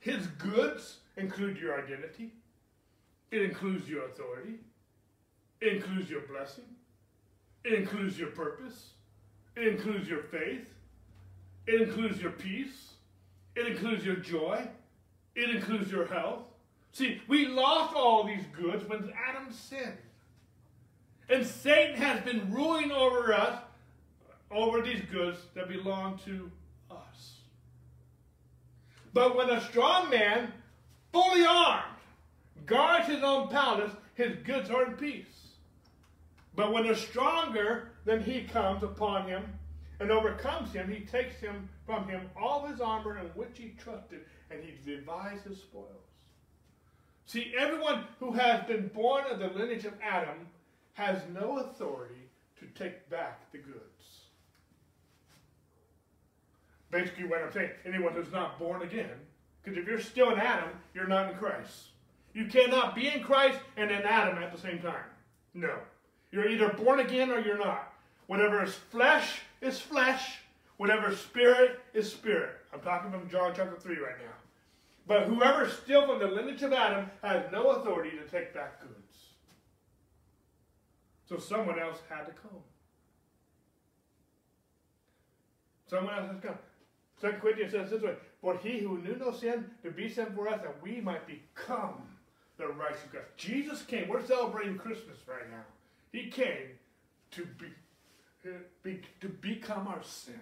His 0.01 0.27
goods 0.27 0.99
include 1.17 1.59
your 1.59 1.79
identity. 1.83 2.33
It 3.31 3.43
includes 3.43 3.89
your 3.89 4.05
authority. 4.07 4.55
It 5.61 5.75
includes 5.75 6.11
your 6.11 6.23
blessing. 6.23 6.65
It 7.65 7.73
includes 7.73 8.19
your 8.19 8.29
purpose. 8.29 8.91
It 9.57 9.67
includes 9.67 10.09
your 10.09 10.23
faith. 10.23 10.67
It 11.67 11.83
includes 11.83 12.21
your 12.21 12.31
peace. 12.31 12.93
It 13.57 13.67
includes 13.67 14.05
your 14.05 14.17
joy. 14.17 14.69
It 15.35 15.51
includes 15.51 15.91
your 15.91 16.07
health. 16.07 16.43
See, 16.93 17.21
we 17.29 17.47
lost 17.47 17.95
all 17.95 18.25
these 18.25 18.45
goods 18.59 18.89
when 18.89 19.13
Adam 19.29 19.53
sinned. 19.53 19.99
And 21.29 21.45
Satan 21.45 21.97
has 21.97 22.21
been 22.21 22.53
ruling 22.53 22.93
over 22.93 23.35
us, 23.35 23.61
over 24.51 24.81
these 24.81 25.03
goods 25.11 25.39
that 25.55 25.69
belong 25.69 26.21
to 26.25 26.51
us. 26.91 27.39
But 29.13 29.37
when 29.37 29.51
a 29.51 29.61
strong 29.63 30.09
man, 30.09 30.53
fully 31.13 31.45
armed, 31.45 31.96
guards 32.67 33.07
his 33.07 33.23
own 33.23 33.49
palace, 33.49 33.93
his 34.15 34.37
goods 34.45 34.71
are 34.71 34.87
in 34.87 34.93
peace. 34.93 35.25
But 36.55 36.73
when 36.73 36.87
a 36.87 36.97
stronger 36.97 37.93
than 38.05 38.23
he 38.23 38.43
comes 38.43 38.83
upon 38.83 39.29
him 39.29 39.45
and 40.01 40.11
overcomes 40.11 40.73
him, 40.73 40.91
he 40.91 41.01
takes 41.01 41.39
him 41.41 41.69
from 41.85 42.09
him 42.09 42.31
all 42.37 42.67
his 42.67 42.81
armor 42.81 43.19
in 43.19 43.27
which 43.29 43.59
he 43.59 43.75
trusted, 43.79 44.21
and 44.51 44.61
he 44.63 44.75
divides 44.91 45.43
his 45.45 45.59
spoils. 45.59 45.91
See, 47.27 47.53
everyone 47.59 48.05
who 48.21 48.33
has 48.33 48.65
been 48.65 48.89
born 48.89 49.25
of 49.31 49.39
the 49.39 49.49
lineage 49.49 49.85
of 49.85 49.95
Adam 50.03 50.47
has 50.95 51.21
no 51.35 51.59
authority 51.59 52.31
to 52.61 52.67
take 52.67 53.09
back 53.11 53.51
the 53.53 53.59
goods. 53.59 53.83
Basically, 56.91 57.25
what 57.25 57.43
I'm 57.43 57.53
saying, 57.53 57.71
anyone 57.85 58.15
who's 58.15 58.33
not 58.33 58.59
born 58.59 58.83
again, 58.83 59.11
because 59.63 59.77
if 59.77 59.87
you're 59.87 60.01
still 60.01 60.31
in 60.31 60.39
Adam, 60.39 60.71
you're 60.95 61.09
not 61.09 61.33
in 61.33 61.37
Christ. 61.37 61.89
You 62.37 62.45
cannot 62.45 62.95
be 62.95 63.09
in 63.09 63.23
Christ 63.23 63.59
and 63.79 63.91
in 63.91 64.03
Adam 64.03 64.37
at 64.37 64.53
the 64.53 64.61
same 64.61 64.79
time. 64.79 65.07
No. 65.55 65.75
You're 66.31 66.51
either 66.51 66.69
born 66.69 67.01
again 67.01 67.31
or 67.31 67.41
you're 67.41 67.57
not. 67.57 67.95
Whatever 68.27 68.63
is 68.63 68.75
flesh 68.75 69.41
is 69.63 69.81
flesh. 69.81 70.41
Whatever 70.77 71.13
is 71.13 71.19
spirit 71.19 71.81
is 71.95 72.13
spirit. 72.13 72.51
I'm 72.75 72.81
talking 72.81 73.11
from 73.11 73.31
John 73.31 73.55
chapter 73.57 73.75
3 73.77 73.95
right 73.95 74.19
now. 74.19 74.35
But 75.07 75.23
whoever 75.23 75.65
is 75.65 75.73
still 75.73 76.07
from 76.07 76.19
the 76.19 76.27
lineage 76.27 76.63
of 76.63 76.75
Adam 76.75 77.11
has 77.23 77.51
no 77.51 77.71
authority 77.71 78.11
to 78.11 78.31
take 78.31 78.53
back 78.53 78.83
goods. 78.83 79.17
So 81.25 81.39
someone 81.39 81.79
else 81.79 82.01
had 82.11 82.27
to 82.27 82.33
come. 82.33 82.61
Someone 85.89 86.15
else 86.19 86.33
has 86.33 86.41
come. 86.43 86.59
Second 87.19 87.41
Corinthians 87.41 87.73
says 87.73 87.89
this 87.89 88.03
way, 88.03 88.17
For 88.43 88.59
he 88.59 88.81
who 88.81 88.99
knew 88.99 89.17
no 89.17 89.33
sin 89.33 89.71
to 89.83 89.91
be 89.91 90.11
sin 90.11 90.27
for 90.35 90.49
us, 90.49 90.61
that 90.61 90.83
we 90.83 91.01
might 91.01 91.27
become 91.27 92.03
the 92.59 92.69
righteous 92.69 93.01
God. 93.13 93.23
Jesus 93.37 93.83
came. 93.83 94.09
We're 94.09 94.25
celebrating 94.25 94.79
Christmas 94.79 95.19
right 95.27 95.49
now. 95.51 95.65
He 96.13 96.31
came 96.31 96.71
to 97.33 97.47
be, 97.59 97.67
uh, 98.47 98.55
be 98.83 99.03
to 99.21 99.29
become 99.29 99.87
our 99.89 100.03
sin. 100.03 100.41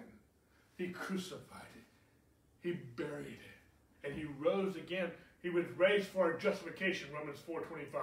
He 0.77 0.89
crucified 0.89 1.61
it. 1.75 2.67
He 2.67 2.73
buried 2.73 3.27
it. 3.27 4.07
And 4.07 4.13
he 4.13 4.25
rose 4.39 4.75
again. 4.75 5.11
He 5.41 5.49
was 5.49 5.65
raised 5.77 6.07
for 6.07 6.25
our 6.25 6.33
justification, 6.37 7.09
Romans 7.13 7.39
4.25. 7.47 8.01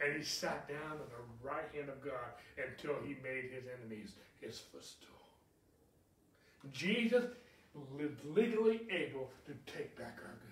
And 0.00 0.16
he 0.16 0.22
sat 0.22 0.68
down 0.68 0.92
on 0.92 0.98
the 0.98 1.48
right 1.48 1.64
hand 1.74 1.88
of 1.88 2.04
God 2.04 2.30
until 2.56 2.94
he 3.04 3.16
made 3.22 3.50
his 3.52 3.64
enemies 3.78 4.12
his 4.40 4.58
footstool. 4.58 5.08
Jesus 6.72 7.24
lived 7.96 8.24
legally 8.24 8.80
able 8.90 9.30
to 9.46 9.52
take 9.72 9.96
back 9.96 10.18
our 10.24 10.30
goods. 10.30 10.47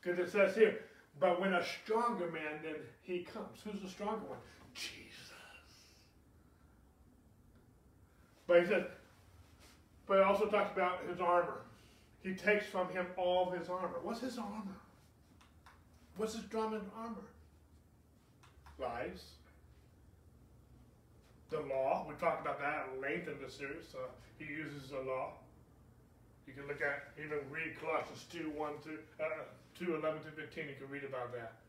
Because 0.00 0.18
it 0.18 0.30
says 0.30 0.54
here, 0.54 0.78
but 1.20 1.40
when 1.40 1.54
a 1.54 1.64
stronger 1.64 2.30
man, 2.30 2.60
then 2.62 2.76
he 3.02 3.20
comes. 3.20 3.58
Who's 3.64 3.80
the 3.82 3.88
stronger 3.88 4.24
one? 4.26 4.38
Jesus. 4.74 5.32
But 8.46 8.60
he 8.60 8.66
says, 8.66 8.84
but 10.06 10.18
it 10.18 10.24
also 10.24 10.46
talks 10.46 10.72
about 10.72 11.00
his 11.08 11.20
armor. 11.20 11.60
He 12.22 12.34
takes 12.34 12.66
from 12.66 12.88
him 12.88 13.06
all 13.16 13.50
his 13.50 13.68
armor. 13.68 13.98
What's 14.02 14.20
his 14.20 14.38
armor? 14.38 14.76
What's 16.16 16.34
his 16.34 16.44
armor? 16.52 17.16
Lies. 18.78 19.24
The 21.50 21.60
law. 21.60 22.06
We 22.08 22.14
talked 22.14 22.40
about 22.40 22.58
that 22.60 22.88
at 22.88 23.00
length 23.00 23.28
in 23.28 23.34
the 23.44 23.50
series. 23.50 23.86
So 23.90 23.98
he 24.38 24.46
uses 24.46 24.90
the 24.90 25.00
law. 25.00 25.32
You 26.46 26.54
can 26.54 26.66
look 26.66 26.80
at, 26.80 27.12
even 27.22 27.38
read 27.50 27.78
Colossians 27.80 28.24
2, 28.32 28.50
1 28.56 28.72
to, 28.84 28.90
uh, 29.22 29.44
2, 29.78 29.94
11 29.94 30.26
to 30.26 30.30
15. 30.34 30.68
You 30.68 30.74
can 30.74 30.90
read 30.90 31.04
about 31.04 31.32
that. 31.32 31.62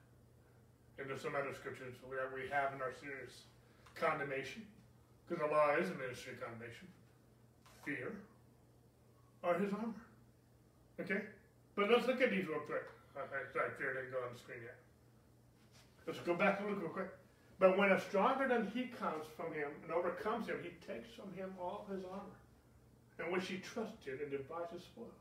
And 0.97 1.07
there's 1.07 1.21
some 1.21 1.35
other 1.35 1.53
scriptures 1.53 1.93
that 2.01 2.33
we 2.33 2.49
have 2.49 2.73
in 2.73 2.81
our 2.81 2.91
series. 2.97 3.47
Condemnation, 3.95 4.65
because 5.27 5.43
the 5.43 5.49
law 5.51 5.75
is 5.75 5.89
a 5.89 5.95
ministry 5.95 6.33
of 6.33 6.41
condemnation. 6.41 6.87
Fear, 7.85 8.15
or 9.43 9.55
his 9.55 9.71
armor. 9.73 10.03
Okay? 10.99 11.21
But 11.75 11.89
let's 11.89 12.07
look 12.07 12.21
at 12.21 12.31
these 12.31 12.47
real 12.47 12.63
quick. 12.63 12.83
Okay, 13.15 13.43
sorry, 13.51 13.71
fear 13.77 13.93
didn't 13.93 14.11
go 14.11 14.19
on 14.23 14.33
the 14.33 14.39
screen 14.39 14.59
yet. 14.63 14.79
Let's 16.07 16.19
go 16.23 16.33
back 16.33 16.59
and 16.59 16.69
look 16.69 16.81
real 16.81 16.91
quick. 16.91 17.11
But 17.59 17.77
when 17.77 17.91
a 17.91 17.99
stronger 17.99 18.47
than 18.47 18.71
he 18.71 18.87
comes 18.87 19.27
from 19.35 19.51
him 19.51 19.67
and 19.83 19.91
overcomes 19.91 20.47
him, 20.47 20.63
he 20.63 20.71
takes 20.87 21.11
from 21.11 21.31
him 21.35 21.51
all 21.59 21.85
his 21.91 22.03
armor 22.07 22.39
in 23.19 23.31
which 23.31 23.47
he 23.47 23.57
trusted 23.57 24.21
and 24.21 24.31
divides 24.31 24.71
his 24.71 24.83
spoils. 24.83 25.11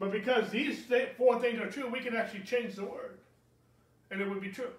But 0.00 0.10
because 0.10 0.48
these 0.50 0.82
four 1.18 1.38
things 1.38 1.60
are 1.60 1.70
true, 1.70 1.86
we 1.88 2.00
can 2.00 2.16
actually 2.16 2.40
change 2.40 2.74
the 2.74 2.84
word. 2.84 3.18
And 4.10 4.20
it 4.20 4.28
would 4.28 4.40
be 4.40 4.50
true. 4.50 4.72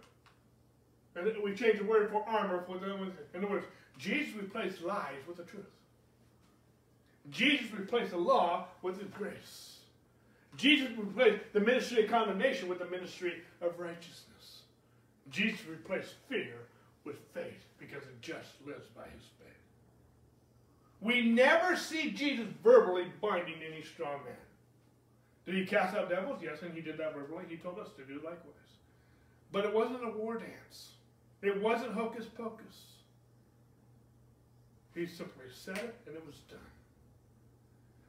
And 1.15 1.32
we 1.43 1.53
change 1.53 1.78
the 1.78 1.86
word 1.86 2.09
for 2.09 2.28
armor 2.28 2.63
for 2.65 2.80
them. 2.80 3.13
In 3.34 3.43
other 3.43 3.53
words, 3.53 3.65
Jesus 3.97 4.34
replaced 4.36 4.82
lies 4.82 5.22
with 5.28 5.38
the 5.38 5.43
truth. 5.43 5.63
Jesus 7.30 7.72
replaced 7.72 8.11
the 8.11 8.17
law 8.17 8.65
with 8.82 8.99
his 8.99 9.09
grace. 9.11 9.78
Jesus 10.57 10.89
replaced 10.97 11.43
the 11.53 11.59
ministry 11.59 12.03
of 12.03 12.09
condemnation 12.09 12.67
with 12.67 12.80
the 12.80 12.86
ministry 12.86 13.43
of 13.61 13.80
righteousness. 13.80 14.63
Jesus 15.30 15.59
replaced 15.67 16.13
fear 16.30 16.55
with 17.05 17.17
faith 17.34 17.63
because 17.78 18.03
the 18.03 18.09
just 18.22 18.49
lives 18.65 18.88
by 18.95 19.03
his 19.03 19.24
faith. 19.38 19.47
We 20.99 21.30
never 21.30 21.76
see 21.76 22.11
Jesus 22.11 22.47
verbally 22.63 23.05
binding 23.22 23.61
any 23.65 23.84
strong 23.84 24.24
man. 24.26 24.36
Did 25.45 25.55
he 25.55 25.65
cast 25.65 25.95
out 25.95 26.09
devils? 26.09 26.39
Yes, 26.43 26.61
and 26.61 26.73
he 26.73 26.81
did 26.81 26.97
that 26.97 27.13
verbally. 27.15 27.45
He 27.49 27.57
told 27.57 27.79
us 27.79 27.89
to 27.97 28.03
do 28.03 28.15
likewise. 28.15 28.55
But 29.51 29.65
it 29.65 29.73
wasn't 29.73 30.03
a 30.03 30.11
war 30.11 30.37
dance. 30.37 30.91
It 31.41 31.61
wasn't 31.61 31.93
hocus 31.93 32.25
pocus. 32.25 32.85
He 34.93 35.05
simply 35.05 35.45
said 35.53 35.77
it 35.77 35.95
and 36.05 36.15
it 36.15 36.25
was 36.25 36.37
done. 36.49 36.59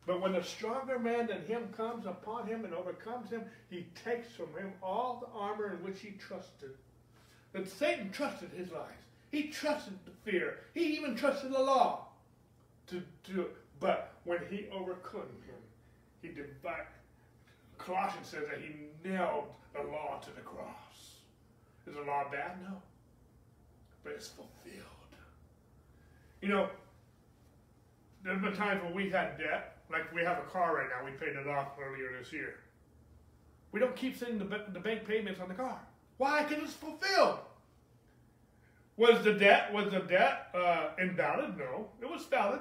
But 0.05 0.21
when 0.21 0.35
a 0.35 0.43
stronger 0.43 0.99
man 0.99 1.29
than 1.29 1.47
him 1.47 1.69
comes 1.77 2.07
upon 2.07 2.47
him 2.47 2.65
and 2.65 2.75
overcomes 2.75 3.31
him, 3.31 3.45
he 3.71 3.87
takes 4.05 4.35
from 4.35 4.49
him 4.59 4.73
all 4.83 5.21
the 5.21 5.39
armor 5.39 5.73
in 5.73 5.85
which 5.85 6.01
he 6.01 6.11
trusted. 6.13 6.71
That 7.53 7.69
Satan 7.69 8.11
trusted 8.11 8.51
his 8.57 8.73
lies. 8.73 8.89
He 9.31 9.45
trusted 9.45 9.95
the 10.05 10.31
fear. 10.31 10.59
He 10.75 10.97
even 10.97 11.15
trusted 11.15 11.53
the 11.53 11.63
law 11.63 12.09
to 12.89 13.03
do 13.25 13.43
it. 13.43 13.57
But 13.79 14.13
when 14.25 14.41
he 14.51 14.67
overcame 14.73 15.23
him, 15.23 15.63
he 16.21 16.29
divided. 16.29 16.87
Colossians 17.87 18.29
says 18.29 18.45
that 18.51 18.61
he 18.61 18.75
nailed 19.09 19.45
the 19.75 19.83
law 19.83 20.21
to 20.23 20.31
the 20.35 20.41
cross. 20.41 21.17
Is 21.87 21.95
the 21.95 22.03
law 22.03 22.25
bad? 22.31 22.63
No. 22.63 22.77
But 24.05 24.13
it's 24.13 24.29
fulfilled. 24.29 24.87
You 26.41 26.49
know, 26.49 26.69
there's 28.25 28.41
been 28.41 28.55
times 28.55 28.83
when 28.83 28.95
we've 28.95 29.13
had 29.13 29.39
debt, 29.39 29.79
like 29.91 30.13
we 30.15 30.23
have 30.23 30.39
a 30.39 30.51
car 30.51 30.77
right 30.77 30.87
now, 30.89 31.05
we 31.05 31.13
paid 31.13 31.37
it 31.37 31.47
off 31.47 31.69
earlier 31.81 32.17
this 32.19 32.33
year. 32.33 32.55
We 33.73 33.81
don't 33.81 33.97
keep 33.97 34.17
sending 34.17 34.39
the, 34.39 34.65
the 34.73 34.81
bank 34.81 35.07
payments 35.07 35.41
on 35.41 35.49
the 35.49 35.55
car. 35.55 35.81
Why? 36.19 36.45
Because 36.45 36.65
it's 36.65 36.73
fulfilled. 36.75 37.39
Was 38.97 39.25
the 39.25 39.33
debt 39.33 39.73
was 39.73 39.91
the 39.91 40.01
debt 40.01 40.49
uh, 40.55 40.91
invalid? 41.01 41.57
No, 41.57 41.89
it 42.01 42.11
was 42.11 42.27
valid. 42.27 42.61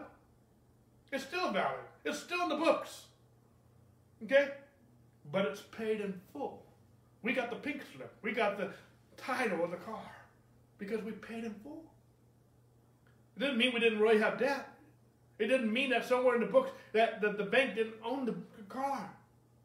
It's 1.11 1.25
still 1.25 1.51
valid. 1.51 1.81
It's 2.05 2.19
still 2.19 2.43
in 2.43 2.49
the 2.49 2.55
books. 2.55 3.05
Okay? 4.23 4.49
But 5.31 5.45
it's 5.45 5.61
paid 5.61 6.01
in 6.01 6.19
full. 6.33 6.63
We 7.21 7.33
got 7.33 7.49
the 7.49 7.55
pink 7.55 7.81
slip. 7.95 8.13
We 8.21 8.31
got 8.31 8.57
the 8.57 8.69
title 9.17 9.63
of 9.63 9.71
the 9.71 9.77
car 9.77 10.11
because 10.77 11.03
we 11.03 11.11
paid 11.11 11.43
in 11.43 11.53
full. 11.63 11.83
It 13.35 13.39
didn't 13.39 13.57
mean 13.57 13.73
we 13.73 13.79
didn't 13.79 13.99
really 13.99 14.19
have 14.19 14.39
debt. 14.39 14.67
It 15.39 15.47
didn't 15.47 15.71
mean 15.71 15.89
that 15.91 16.05
somewhere 16.05 16.35
in 16.35 16.41
the 16.41 16.47
books 16.47 16.71
that, 16.93 17.21
that 17.21 17.37
the 17.37 17.43
bank 17.43 17.75
didn't 17.75 17.95
own 18.03 18.25
the 18.25 18.35
car. 18.69 19.09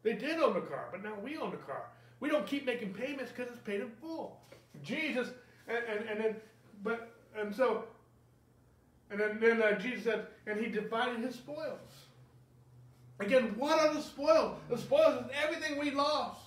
They 0.03 0.13
did 0.13 0.39
own 0.39 0.53
the 0.53 0.61
car, 0.61 0.87
but 0.91 1.03
now 1.03 1.15
we 1.23 1.37
own 1.37 1.51
the 1.51 1.57
car. 1.57 1.83
We 2.19 2.29
don't 2.29 2.47
keep 2.47 2.65
making 2.65 2.93
payments 2.93 3.31
because 3.31 3.51
it's 3.51 3.61
paid 3.61 3.81
in 3.81 3.91
full. 4.01 4.39
Jesus, 4.83 5.29
and, 5.67 5.83
and, 5.87 6.09
and 6.09 6.19
then, 6.19 6.35
but, 6.83 7.11
and 7.37 7.53
so 7.53 7.85
and 9.09 9.19
then, 9.19 9.39
then 9.39 9.61
uh, 9.61 9.77
Jesus 9.79 10.03
said, 10.03 10.27
and 10.45 10.59
he 10.59 10.67
divided 10.67 11.19
his 11.19 11.35
spoils. 11.35 12.06
Again, 13.19 13.55
what 13.57 13.79
are 13.79 13.93
the 13.93 14.01
spoils? 14.01 14.57
The 14.69 14.77
spoils 14.77 15.25
is 15.25 15.31
everything 15.43 15.79
we 15.79 15.91
lost. 15.91 16.41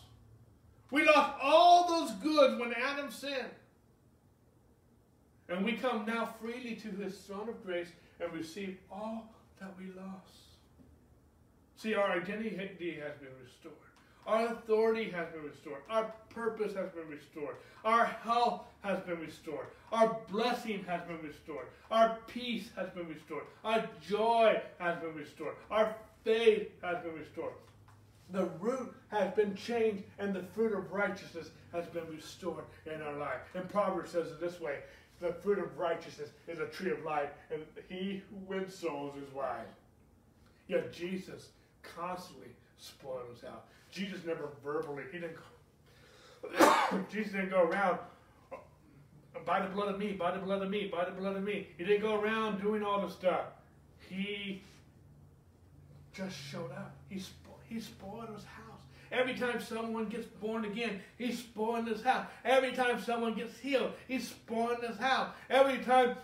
We 0.90 1.04
lost 1.04 1.34
all 1.42 1.88
those 1.88 2.12
goods 2.16 2.60
when 2.60 2.72
Adam 2.74 3.10
sinned. 3.10 3.50
And 5.48 5.64
we 5.64 5.72
come 5.72 6.06
now 6.06 6.34
freely 6.40 6.76
to 6.76 6.88
his 6.88 7.16
throne 7.18 7.48
of 7.48 7.64
grace 7.64 7.88
and 8.20 8.32
receive 8.32 8.78
all 8.90 9.32
that 9.60 9.74
we 9.78 9.86
lost. 9.86 10.34
See, 11.76 11.94
our 11.94 12.12
identity 12.12 13.00
has 13.00 13.16
been 13.18 13.32
restored. 13.42 13.74
Our 14.26 14.52
authority 14.52 15.10
has 15.10 15.28
been 15.32 15.42
restored. 15.42 15.82
Our 15.88 16.12
purpose 16.28 16.74
has 16.74 16.90
been 16.90 17.08
restored. 17.08 17.56
Our 17.84 18.04
health 18.04 18.62
has 18.82 19.00
been 19.00 19.18
restored. 19.18 19.66
Our 19.90 20.16
blessing 20.30 20.84
has 20.86 21.00
been 21.02 21.20
restored. 21.22 21.66
Our 21.90 22.18
peace 22.26 22.68
has 22.76 22.90
been 22.90 23.08
restored. 23.08 23.44
Our 23.64 23.88
joy 24.06 24.60
has 24.78 25.00
been 25.00 25.14
restored. 25.14 25.56
Our 25.70 25.96
faith 26.24 26.68
has 26.82 27.02
been 27.02 27.14
restored. 27.14 27.54
The 28.32 28.46
root 28.60 28.94
has 29.08 29.32
been 29.34 29.54
changed 29.56 30.04
and 30.18 30.32
the 30.32 30.42
fruit 30.54 30.72
of 30.72 30.92
righteousness 30.92 31.50
has 31.72 31.86
been 31.86 32.06
restored 32.08 32.64
in 32.86 33.02
our 33.02 33.16
life. 33.16 33.40
And 33.54 33.68
Proverbs 33.68 34.12
says 34.12 34.28
it 34.28 34.40
this 34.40 34.60
way 34.60 34.78
the 35.20 35.32
fruit 35.34 35.58
of 35.58 35.78
righteousness 35.78 36.30
is 36.48 36.60
a 36.60 36.66
tree 36.66 36.90
of 36.90 37.02
life, 37.04 37.28
and 37.52 37.62
he 37.88 38.22
who 38.30 38.36
wins 38.46 38.74
souls 38.74 39.14
is 39.16 39.32
wise. 39.34 39.66
Yet 40.66 40.92
Jesus 40.92 41.48
constantly 41.82 42.48
spoils 42.78 43.26
us 43.36 43.44
out. 43.44 43.66
Jesus 43.90 44.24
never 44.24 44.48
verbally, 44.64 45.04
he 45.12 45.18
didn't 45.18 45.36
Jesus 47.12 47.32
didn't 47.32 47.50
go 47.50 47.64
around 47.64 47.98
oh, 48.52 48.58
by 49.44 49.60
the 49.60 49.68
blood 49.68 49.88
of 49.88 49.98
me, 49.98 50.12
by 50.12 50.30
the 50.30 50.38
blood 50.38 50.62
of 50.62 50.70
me, 50.70 50.90
by 50.90 51.04
the 51.04 51.10
blood 51.10 51.36
of 51.36 51.42
me. 51.42 51.68
He 51.76 51.84
didn't 51.84 52.00
go 52.00 52.18
around 52.18 52.62
doing 52.62 52.82
all 52.82 53.02
the 53.02 53.12
stuff. 53.12 53.44
He 54.08 54.62
just 56.20 56.36
showed 56.36 56.70
up. 56.72 56.94
He, 57.08 57.16
spo- 57.16 57.60
he 57.68 57.80
spoiled 57.80 58.28
his 58.34 58.44
house. 58.44 58.80
Every 59.12 59.34
time 59.34 59.60
someone 59.60 60.06
gets 60.08 60.26
born 60.26 60.64
again, 60.64 61.00
he's 61.18 61.38
spoiling 61.38 61.86
his 61.86 62.02
house. 62.02 62.26
Every 62.44 62.72
time 62.72 63.00
someone 63.00 63.34
gets 63.34 63.58
healed, 63.58 63.92
he's 64.06 64.28
spoiling 64.28 64.82
his 64.86 64.98
house. 64.98 65.30
Every 65.48 65.78
time 65.78 66.16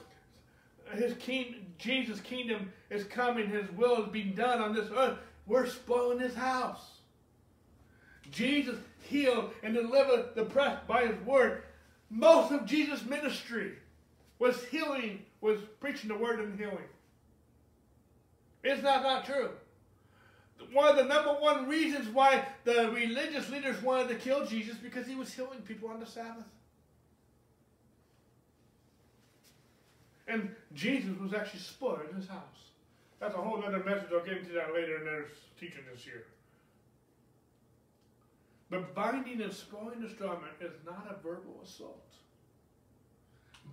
his 0.92 1.14
king, 1.14 1.66
Jesus' 1.78 2.20
kingdom 2.20 2.72
is 2.90 3.04
coming, 3.04 3.48
his 3.48 3.70
will 3.72 4.04
is 4.04 4.10
being 4.10 4.34
done 4.34 4.60
on 4.60 4.74
this 4.74 4.88
earth, 4.96 5.18
we're 5.46 5.66
spoiling 5.66 6.20
his 6.20 6.34
house. 6.34 6.98
Jesus 8.30 8.76
healed 9.02 9.50
and 9.62 9.74
delivered 9.74 10.34
the 10.34 10.42
oppressed 10.42 10.86
by 10.86 11.06
his 11.06 11.16
word. 11.24 11.62
Most 12.10 12.52
of 12.52 12.66
Jesus' 12.66 13.04
ministry 13.04 13.72
was 14.38 14.64
healing, 14.66 15.22
was 15.40 15.58
preaching 15.80 16.08
the 16.08 16.16
word 16.16 16.38
and 16.38 16.58
healing. 16.58 16.78
Is 18.62 18.82
that 18.82 19.02
not 19.02 19.24
true? 19.24 19.50
One 20.72 20.88
of 20.88 20.96
the 20.96 21.04
number 21.04 21.30
one 21.30 21.68
reasons 21.68 22.08
why 22.08 22.46
the 22.64 22.90
religious 22.94 23.50
leaders 23.50 23.80
wanted 23.82 24.08
to 24.08 24.14
kill 24.16 24.46
Jesus 24.46 24.76
because 24.76 25.06
he 25.06 25.14
was 25.14 25.32
healing 25.32 25.60
people 25.62 25.88
on 25.88 26.00
the 26.00 26.06
Sabbath. 26.06 26.44
And 30.28 30.54
Jesus 30.74 31.16
was 31.20 31.32
actually 31.32 31.60
spoiled 31.60 32.00
in 32.10 32.16
his 32.16 32.28
house. 32.28 32.70
That's 33.20 33.34
a 33.34 33.38
whole 33.38 33.62
other 33.64 33.82
message. 33.84 34.08
I'll 34.12 34.24
get 34.24 34.38
into 34.38 34.52
that 34.52 34.74
later 34.74 34.98
in 34.98 35.04
their 35.04 35.26
teaching 35.58 35.82
this 35.92 36.06
year. 36.06 36.24
But 38.68 38.94
binding 38.94 39.40
and 39.40 39.52
spoiling 39.52 40.02
the 40.02 40.08
strong 40.08 40.40
man 40.42 40.50
is 40.60 40.72
not 40.84 41.06
a 41.08 41.22
verbal 41.22 41.60
assault. 41.62 42.02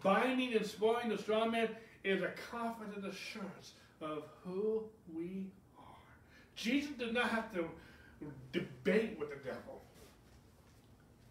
Binding 0.03 0.53
and 0.53 0.65
spoiling 0.65 1.09
the 1.09 1.17
strong 1.17 1.51
man 1.51 1.69
is 2.03 2.21
a 2.21 2.31
confident 2.51 3.05
assurance 3.05 3.73
of 4.01 4.23
who 4.43 4.83
we. 5.13 5.47
Jesus 6.55 6.91
did 6.97 7.13
not 7.13 7.29
have 7.29 7.53
to 7.53 7.69
debate 8.51 9.17
with 9.19 9.29
the 9.29 9.37
devil. 9.43 9.81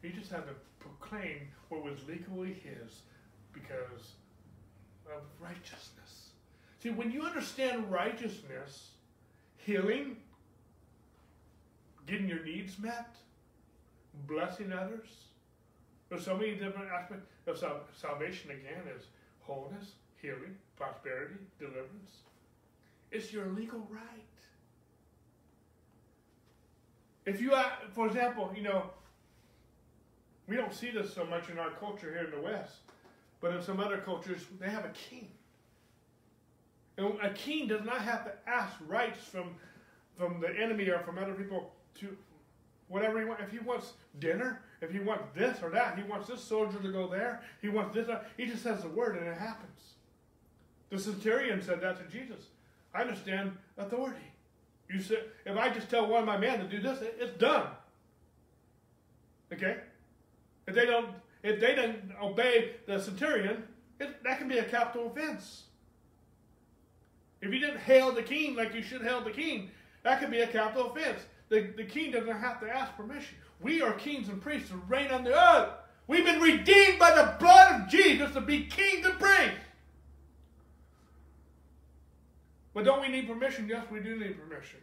He 0.03 0.11
just 0.11 0.31
had 0.31 0.45
to 0.47 0.55
proclaim 0.81 1.49
what 1.69 1.85
was 1.85 1.99
legally 2.09 2.55
his 2.55 3.03
because 3.53 4.13
of 5.07 5.23
righteousness. 5.41 6.31
See, 6.83 6.91
when 6.91 7.13
you 7.13 7.23
understand 7.23 7.91
righteousness, 7.91 8.91
healing, 9.57 10.17
getting 12.07 12.29
your 12.29 12.45
needs 12.45 12.79
met, 12.79 13.15
blessing 14.27 14.73
others. 14.73 15.09
There's 16.09 16.25
so 16.25 16.37
many 16.37 16.55
different 16.55 16.91
aspects 16.91 17.27
of 17.47 17.59
sal- 17.59 17.85
salvation 17.97 18.51
again 18.51 18.83
is 18.97 19.05
wholeness, 19.41 19.93
healing, 20.21 20.57
prosperity, 20.77 21.37
deliverance. 21.59 22.19
It's 23.11 23.33
your 23.33 23.47
legal 23.47 23.87
right. 23.91 24.32
If 27.25 27.41
you, 27.41 27.53
uh, 27.53 27.71
for 27.95 28.07
example, 28.07 28.51
you 28.55 28.63
know, 28.63 28.91
we 30.49 30.57
don't 30.57 30.75
see 30.75 30.91
this 30.91 31.13
so 31.15 31.25
much 31.25 31.49
in 31.49 31.59
our 31.59 31.71
culture 31.71 32.11
here 32.11 32.25
in 32.25 32.31
the 32.31 32.41
West, 32.41 32.77
but 33.41 33.55
in 33.55 33.63
some 33.63 33.81
other 33.81 33.99
cultures, 33.99 34.43
they 34.61 34.69
have 34.69 34.85
a 34.85 34.91
king. 34.91 35.29
And 36.97 37.15
a 37.23 37.31
king 37.31 37.69
does 37.69 37.85
not 37.85 38.03
have 38.03 38.25
to 38.25 38.33
ask 38.47 38.75
rights 38.87 39.25
from, 39.25 39.55
from 40.19 40.41
the 40.41 40.51
enemy 40.51 40.89
or 40.89 40.99
from 41.01 41.19
other 41.19 41.35
people 41.35 41.73
to 42.01 42.17
whatever 42.89 43.21
he 43.21 43.25
wants. 43.25 43.43
If 43.45 43.51
he 43.51 43.59
wants 43.61 43.93
dinner, 44.19 44.61
if 44.81 44.91
he 44.91 45.01
wants 45.01 45.25
this 45.35 45.63
or 45.63 45.71
that, 45.71 45.97
he 45.97 46.05
wants 46.05 46.29
this 46.29 46.43
soldier 46.43 46.79
to 46.79 46.93
go 46.93 47.09
there, 47.09 47.41
he 47.63 47.69
wants 47.69 47.95
this, 47.95 48.09
uh, 48.09 48.23
he 48.37 48.47
just 48.47 48.63
says 48.63 48.83
the 48.83 48.89
word 48.89 49.17
and 49.17 49.27
it 49.27 49.39
happens. 49.39 49.95
The 50.91 50.99
centurion 50.99 51.63
said 51.63 51.81
that 51.81 51.99
to 51.99 52.19
Jesus. 52.19 52.45
I 52.95 53.01
understand 53.01 53.57
authority. 53.79 54.32
You 54.93 55.01
said, 55.01 55.25
if 55.47 55.57
I 55.57 55.71
just 55.71 55.89
tell 55.89 56.07
one 56.07 56.21
of 56.21 56.27
my 56.27 56.37
men 56.37 56.59
to 56.59 56.67
do 56.67 56.81
this, 56.81 56.99
it's 57.19 57.39
done. 57.39 57.67
Okay? 59.53 59.77
If 60.67 60.75
they 60.75 60.87
don't, 60.87 61.09
if 61.43 61.61
they 61.61 61.75
didn't 61.75 62.13
obey 62.21 62.73
the 62.87 63.01
centurion, 63.01 63.65
it, 63.99 64.23
that 64.23 64.39
can 64.39 64.49
be 64.49 64.59
a 64.59 64.65
capital 64.65 65.07
offense. 65.09 65.65
If 67.41 67.53
you 67.53 67.59
didn't 67.59 67.81
hail 67.81 68.13
the 68.13 68.23
king 68.23 68.55
like 68.55 68.75
you 68.75 68.83
should 68.83 69.03
hail 69.03 69.23
the 69.23 69.31
king, 69.31 69.71
that 70.03 70.21
could 70.21 70.31
be 70.31 70.41
a 70.41 70.47
capital 70.47 70.93
offense. 70.93 71.21
The, 71.49 71.73
the 71.77 71.85
king 71.85 72.13
doesn't 72.13 72.41
have 72.41 72.61
to 72.61 72.69
ask 72.69 72.97
permission. 72.97 73.37
We 73.61 73.83
are 73.83 73.93
kings 73.93 74.29
and 74.29 74.41
priests 74.41 74.71
to 74.71 74.77
reign 74.89 75.11
on 75.11 75.25
the 75.25 75.39
earth. 75.39 75.71
We've 76.07 76.25
been 76.25 76.41
redeemed 76.41 76.99
by 76.99 77.15
the 77.15 77.37
blood 77.39 77.81
of 77.81 77.89
Jesus 77.89 78.33
to 78.33 78.41
be 78.41 78.65
kings 78.67 79.07
and 79.07 79.19
priests. 79.19 79.59
But 82.75 82.85
don't 82.85 83.01
we 83.01 83.09
need 83.09 83.29
permission? 83.29 83.69
Yes, 83.69 83.85
we 83.91 84.01
do 84.01 84.19
need 84.19 84.39
permission. 84.39 84.81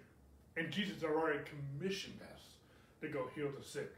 And 0.58 0.72
Jesus 0.72 1.04
already 1.04 1.40
commissioned 1.46 2.20
us 2.34 2.42
to 3.02 3.08
go 3.08 3.28
heal 3.34 3.50
the 3.58 3.66
sick, 3.66 3.96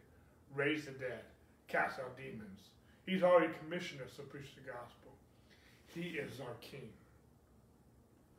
raise 0.56 0.86
the 0.86 0.92
dead, 0.92 1.24
cast 1.68 2.00
out 2.00 2.16
demons. 2.18 2.60
He's 3.06 3.24
already 3.24 3.52
commissioned 3.60 4.02
us 4.02 4.16
to 4.16 4.22
preach 4.22 4.56
the 4.56 4.62
gospel. 4.62 5.12
He 5.88 6.18
is 6.18 6.40
our 6.40 6.54
king. 6.62 6.90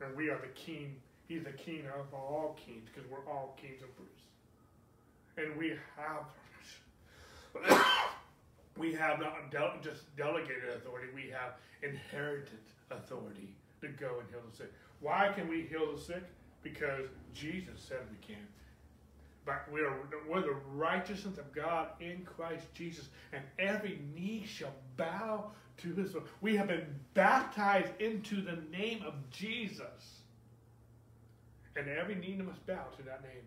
And 0.01 0.15
we 0.15 0.29
are 0.29 0.39
the 0.39 0.47
king. 0.55 0.95
He's 1.27 1.43
the 1.43 1.51
king 1.51 1.83
of 1.97 2.13
all 2.13 2.57
kings 2.65 2.89
because 2.93 3.09
we're 3.09 3.25
all 3.31 3.57
kings 3.61 3.81
and 3.81 3.91
priests. 3.95 4.23
And 5.37 5.57
we 5.57 5.77
have 5.97 6.25
we 8.77 8.93
have 8.93 9.19
not 9.19 9.51
just 9.83 10.15
delegated 10.15 10.69
authority, 10.75 11.07
we 11.13 11.29
have 11.29 11.53
inherited 11.83 12.59
authority 12.89 13.55
to 13.81 13.87
go 13.89 14.19
and 14.19 14.29
heal 14.29 14.41
the 14.49 14.55
sick. 14.55 14.73
Why 15.03 15.31
can 15.35 15.47
we 15.47 15.63
heal 15.63 15.93
the 15.93 16.01
sick? 16.01 16.23
Because 16.63 17.07
Jesus 17.35 17.79
said 17.87 17.99
we 18.09 18.25
can. 18.25 18.41
But 19.45 19.67
we 19.71 19.81
are 19.81 19.93
we're 20.29 20.41
the 20.41 20.55
righteousness 20.73 21.37
of 21.37 21.53
God 21.53 21.89
in 21.99 22.25
Christ 22.25 22.65
Jesus, 22.73 23.09
and 23.33 23.43
every 23.59 23.99
knee 24.15 24.45
shall 24.47 24.73
bow 24.95 25.51
to 25.77 25.93
his. 25.93 26.15
We 26.39 26.55
have 26.55 26.69
been 26.69 26.87
baptized 27.13 27.91
into 27.99 28.41
the 28.41 28.57
name 28.71 29.03
of 29.05 29.13
Jesus. 29.29 30.21
And 31.75 31.89
every 31.89 32.15
knee 32.15 32.39
must 32.41 32.65
bow 32.65 32.85
to 32.97 33.03
that 33.03 33.23
name. 33.23 33.43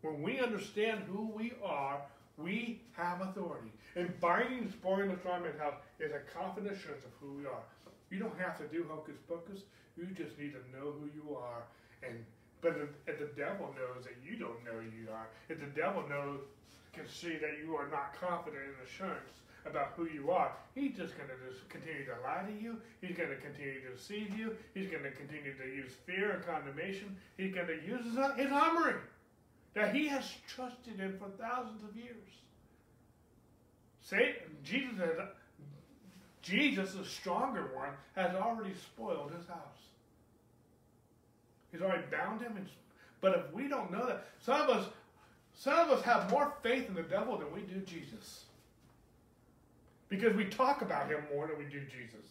When 0.00 0.22
we 0.22 0.40
understand 0.40 1.02
who 1.08 1.30
we 1.36 1.52
are, 1.62 2.00
we 2.38 2.80
have 2.92 3.20
authority. 3.20 3.72
And 3.94 4.18
binding 4.20 4.70
spoiling 4.70 5.08
the 5.08 5.16
man's 5.28 5.58
house 5.58 5.74
is 6.00 6.12
a 6.12 6.20
confident 6.36 6.76
assurance 6.76 7.04
of 7.04 7.10
who 7.20 7.34
we 7.34 7.46
are. 7.46 7.62
You 8.10 8.18
don't 8.18 8.38
have 8.38 8.56
to 8.58 8.66
do 8.68 8.86
hocus 8.88 9.16
pocus. 9.28 9.60
You 9.96 10.06
just 10.14 10.38
need 10.38 10.54
to 10.54 10.62
know 10.72 10.92
who 10.92 11.10
you 11.14 11.36
are. 11.36 11.62
And 12.02 12.24
but 12.60 12.76
if 13.06 13.18
the 13.18 13.30
devil 13.36 13.70
knows 13.78 14.04
that 14.04 14.18
you 14.24 14.36
don't 14.36 14.64
know 14.64 14.74
who 14.74 14.90
you 14.90 15.08
are, 15.12 15.28
if 15.48 15.60
the 15.60 15.72
devil 15.78 16.02
knows 16.08 16.40
can 16.92 17.06
see 17.06 17.36
that 17.38 17.62
you 17.62 17.76
are 17.76 17.88
not 17.88 18.18
confident 18.18 18.62
in 18.64 18.74
assurance, 18.82 19.30
about 19.66 19.92
who 19.96 20.08
you 20.08 20.30
are, 20.30 20.52
he's 20.74 20.96
just 20.96 21.16
going 21.16 21.28
to 21.28 21.36
just 21.50 21.68
continue 21.68 22.04
to 22.04 22.14
lie 22.22 22.44
to 22.46 22.62
you. 22.62 22.76
He's 23.00 23.16
going 23.16 23.30
to 23.30 23.36
continue 23.36 23.80
to 23.82 23.96
deceive 23.96 24.36
you. 24.36 24.56
He's 24.74 24.88
going 24.88 25.02
to 25.02 25.10
continue 25.10 25.54
to 25.54 25.64
use 25.64 25.92
fear 26.06 26.32
and 26.32 26.44
condemnation. 26.44 27.16
He's 27.36 27.54
going 27.54 27.66
to 27.66 27.74
use 27.86 28.04
his, 28.04 28.16
his 28.36 28.52
armory 28.52 28.94
that 29.74 29.94
he 29.94 30.08
has 30.08 30.24
trusted 30.48 31.00
in 31.00 31.18
for 31.18 31.28
thousands 31.38 31.82
of 31.84 31.94
years. 31.96 32.16
Say, 34.00 34.36
Jesus, 34.64 34.98
has, 34.98 35.28
Jesus, 36.48 36.92
the 36.94 37.04
stronger 37.04 37.70
one, 37.74 37.90
has 38.14 38.34
already 38.34 38.74
spoiled 38.74 39.32
his 39.36 39.46
house. 39.46 39.58
He's 41.70 41.82
already 41.82 42.04
bound 42.10 42.40
him. 42.40 42.66
But 43.20 43.36
if 43.36 43.52
we 43.52 43.68
don't 43.68 43.90
know 43.90 44.06
that, 44.06 44.24
some 44.40 44.60
of 44.60 44.68
us, 44.70 44.86
some 45.54 45.78
of 45.78 45.90
us 45.90 46.04
have 46.04 46.30
more 46.30 46.54
faith 46.62 46.88
in 46.88 46.94
the 46.94 47.02
devil 47.02 47.36
than 47.36 47.52
we 47.52 47.60
do 47.62 47.80
Jesus. 47.80 48.44
Because 50.08 50.34
we 50.34 50.46
talk 50.46 50.82
about 50.82 51.10
him 51.10 51.20
more 51.34 51.46
than 51.46 51.58
we 51.58 51.64
do 51.64 51.80
Jesus. 51.80 52.24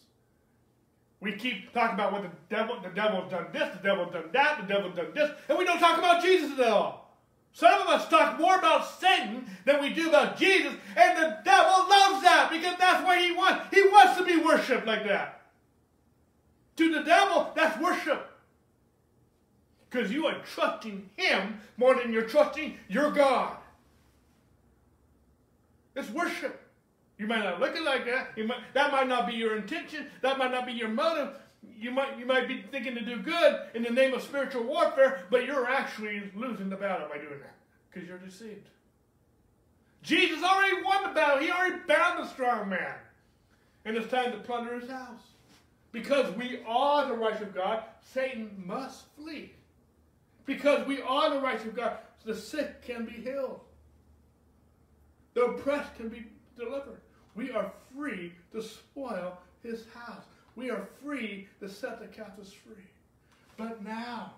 We 1.20 1.32
keep 1.32 1.72
talking 1.72 1.94
about 1.94 2.12
what 2.12 2.22
the 2.22 2.30
devil, 2.54 2.80
the 2.80 2.90
devil's 2.90 3.30
done 3.30 3.46
this, 3.52 3.76
the 3.76 3.82
devil's 3.82 4.12
done 4.12 4.30
that, 4.32 4.60
the 4.60 4.72
devil's 4.72 4.96
done 4.96 5.12
this, 5.14 5.30
and 5.48 5.58
we 5.58 5.64
don't 5.64 5.80
talk 5.80 5.98
about 5.98 6.22
Jesus 6.22 6.58
at 6.58 6.68
all. 6.68 7.07
Some 7.52 7.80
of 7.80 7.88
us 7.88 8.08
talk 8.08 8.38
more 8.38 8.56
about 8.56 8.88
Satan 9.00 9.46
than 9.64 9.80
we 9.80 9.90
do 9.90 10.08
about 10.08 10.38
Jesus, 10.38 10.72
and 10.96 11.18
the 11.18 11.38
devil 11.44 11.88
loves 11.88 12.22
that 12.22 12.48
because 12.52 12.76
that's 12.78 13.04
what 13.04 13.20
he 13.20 13.32
wants. 13.32 13.74
He 13.74 13.82
wants 13.82 14.16
to 14.16 14.24
be 14.24 14.36
worshipped 14.36 14.86
like 14.86 15.04
that. 15.06 15.42
To 16.76 16.94
the 16.94 17.02
devil, 17.02 17.50
that's 17.56 17.80
worship. 17.80 18.30
Because 19.90 20.12
you 20.12 20.26
are 20.26 20.38
trusting 20.54 21.10
him 21.16 21.60
more 21.76 21.94
than 21.96 22.12
you're 22.12 22.22
trusting 22.22 22.76
your 22.88 23.10
God. 23.10 23.56
It's 25.96 26.10
worship. 26.10 26.60
You 27.18 27.26
might 27.26 27.42
not 27.42 27.58
look 27.58 27.74
it 27.74 27.82
like 27.82 28.06
that. 28.06 28.38
Might, 28.38 28.72
that 28.74 28.92
might 28.92 29.08
not 29.08 29.26
be 29.26 29.32
your 29.34 29.56
intention. 29.56 30.06
That 30.22 30.38
might 30.38 30.52
not 30.52 30.66
be 30.66 30.72
your 30.72 30.88
motive. 30.88 31.30
You 31.76 31.90
might, 31.90 32.18
you 32.18 32.26
might 32.26 32.48
be 32.48 32.62
thinking 32.70 32.94
to 32.94 33.00
do 33.00 33.18
good 33.18 33.60
in 33.74 33.82
the 33.82 33.90
name 33.90 34.14
of 34.14 34.22
spiritual 34.22 34.64
warfare, 34.64 35.24
but 35.30 35.46
you're 35.46 35.68
actually 35.68 36.30
losing 36.34 36.68
the 36.68 36.76
battle 36.76 37.08
by 37.08 37.18
doing 37.18 37.40
that 37.40 37.54
because 37.90 38.08
you're 38.08 38.18
deceived. 38.18 38.68
Jesus 40.02 40.42
already 40.42 40.82
won 40.82 41.02
the 41.02 41.08
battle. 41.10 41.38
He 41.38 41.50
already 41.50 41.82
bound 41.86 42.18
the 42.24 42.28
strong 42.28 42.68
man. 42.68 42.94
And 43.84 43.96
it's 43.96 44.10
time 44.10 44.32
to 44.32 44.38
plunder 44.38 44.78
his 44.78 44.90
house. 44.90 45.20
Because 45.92 46.34
we 46.36 46.60
are 46.66 47.06
the 47.06 47.14
righteous 47.14 47.42
of 47.42 47.54
God, 47.54 47.84
Satan 48.12 48.62
must 48.64 49.04
flee. 49.16 49.52
Because 50.44 50.86
we 50.86 51.02
are 51.02 51.30
the 51.30 51.40
righteous 51.40 51.66
of 51.66 51.76
God, 51.76 51.98
the 52.24 52.34
sick 52.34 52.82
can 52.82 53.04
be 53.04 53.12
healed. 53.12 53.60
The 55.34 55.42
oppressed 55.42 55.94
can 55.96 56.08
be 56.08 56.24
delivered. 56.56 57.00
We 57.34 57.50
are 57.50 57.72
free 57.94 58.32
to 58.52 58.62
spoil 58.62 59.38
his 59.62 59.84
house. 59.94 60.24
We 60.58 60.70
are 60.70 60.88
free 61.04 61.46
to 61.60 61.68
set 61.68 62.00
the 62.00 62.08
captives 62.08 62.52
free. 62.52 62.90
But 63.56 63.84
now, 63.84 64.32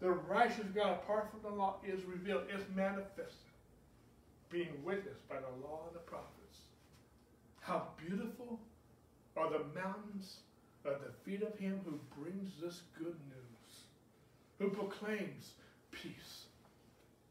the 0.00 0.10
righteous 0.10 0.64
God, 0.74 0.92
apart 0.92 1.30
from 1.30 1.42
the 1.42 1.54
law, 1.54 1.76
is 1.86 2.02
revealed, 2.04 2.44
is 2.48 2.64
manifested, 2.74 3.52
being 4.48 4.72
witnessed 4.82 5.28
by 5.28 5.36
the 5.36 5.62
law 5.62 5.80
and 5.86 5.94
the 5.94 6.00
prophets. 6.00 6.60
How 7.60 7.88
beautiful 8.08 8.58
are 9.36 9.50
the 9.50 9.64
mountains 9.78 10.38
at 10.86 11.02
the 11.02 11.12
feet 11.22 11.42
of 11.42 11.58
him 11.58 11.80
who 11.84 12.00
brings 12.18 12.48
this 12.58 12.80
good 12.98 13.18
news, 13.28 13.84
who 14.58 14.70
proclaims 14.70 15.52
peace, 15.90 16.46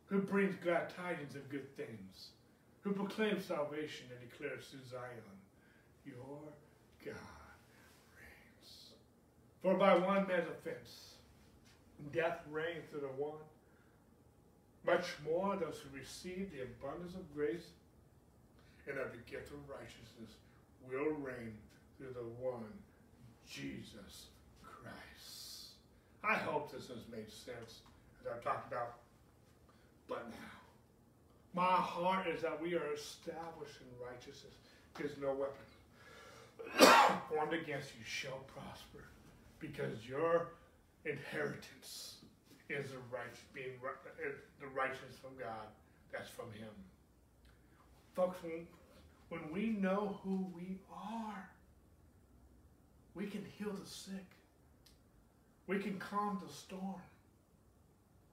who 0.05 0.19
brings 0.19 0.53
glad 0.63 0.93
tidings 0.95 1.35
of 1.35 1.49
good 1.49 1.75
things 1.75 2.29
who 2.81 2.93
proclaims 2.93 3.45
salvation 3.45 4.07
and 4.11 4.29
declares 4.29 4.65
to 4.71 4.89
Zion, 4.89 5.21
Your 6.05 6.15
God. 7.05 7.30
For 9.61 9.75
by 9.75 9.95
one 9.95 10.27
man's 10.27 10.47
offense, 10.49 11.15
death 12.11 12.39
reigned 12.49 12.89
through 12.89 13.01
the 13.01 13.21
one. 13.23 13.39
Much 14.85 15.05
more 15.23 15.55
those 15.55 15.77
who 15.77 15.97
receive 15.97 16.51
the 16.51 16.63
abundance 16.63 17.13
of 17.13 17.33
grace 17.35 17.67
and 18.87 18.97
of 18.97 19.11
the 19.11 19.31
gift 19.31 19.51
of 19.51 19.69
righteousness 19.69 20.37
will 20.89 21.13
reign 21.13 21.53
through 21.97 22.13
the 22.13 22.43
one, 22.43 22.73
Jesus 23.47 24.27
Christ. 24.63 25.75
I 26.23 26.33
hope 26.33 26.71
this 26.71 26.87
has 26.87 27.07
made 27.11 27.29
sense 27.29 27.81
as 28.19 28.31
I've 28.31 28.43
talked 28.43 28.71
about. 28.71 28.95
But 30.07 30.27
now, 30.29 30.51
my 31.53 31.75
heart 31.75 32.27
is 32.27 32.41
that 32.41 32.61
we 32.61 32.73
are 32.73 32.93
established 32.93 33.77
in 33.81 34.05
righteousness, 34.05 34.53
because 34.93 35.11
no 35.21 35.33
weapon 35.33 35.61
formed 37.29 37.53
against 37.53 37.89
you 37.97 38.03
shall 38.03 38.39
prosper, 38.47 39.05
because 39.61 40.05
your 40.07 40.47
inheritance 41.05 42.15
is 42.69 42.89
the 42.89 42.97
right, 43.11 43.35
being 43.53 43.73
the 44.59 44.67
righteousness 44.67 45.15
from 45.21 45.31
God. 45.39 45.67
That's 46.11 46.29
from 46.29 46.51
Him, 46.51 46.69
folks. 48.15 48.37
When, 48.43 48.67
when 49.29 49.51
we 49.51 49.69
know 49.69 50.19
who 50.23 50.45
we 50.53 50.79
are, 50.93 51.49
we 53.15 53.27
can 53.27 53.45
heal 53.57 53.71
the 53.71 53.89
sick. 53.89 54.25
We 55.67 55.79
can 55.79 55.97
calm 55.99 56.41
the 56.45 56.51
storm. 56.51 57.01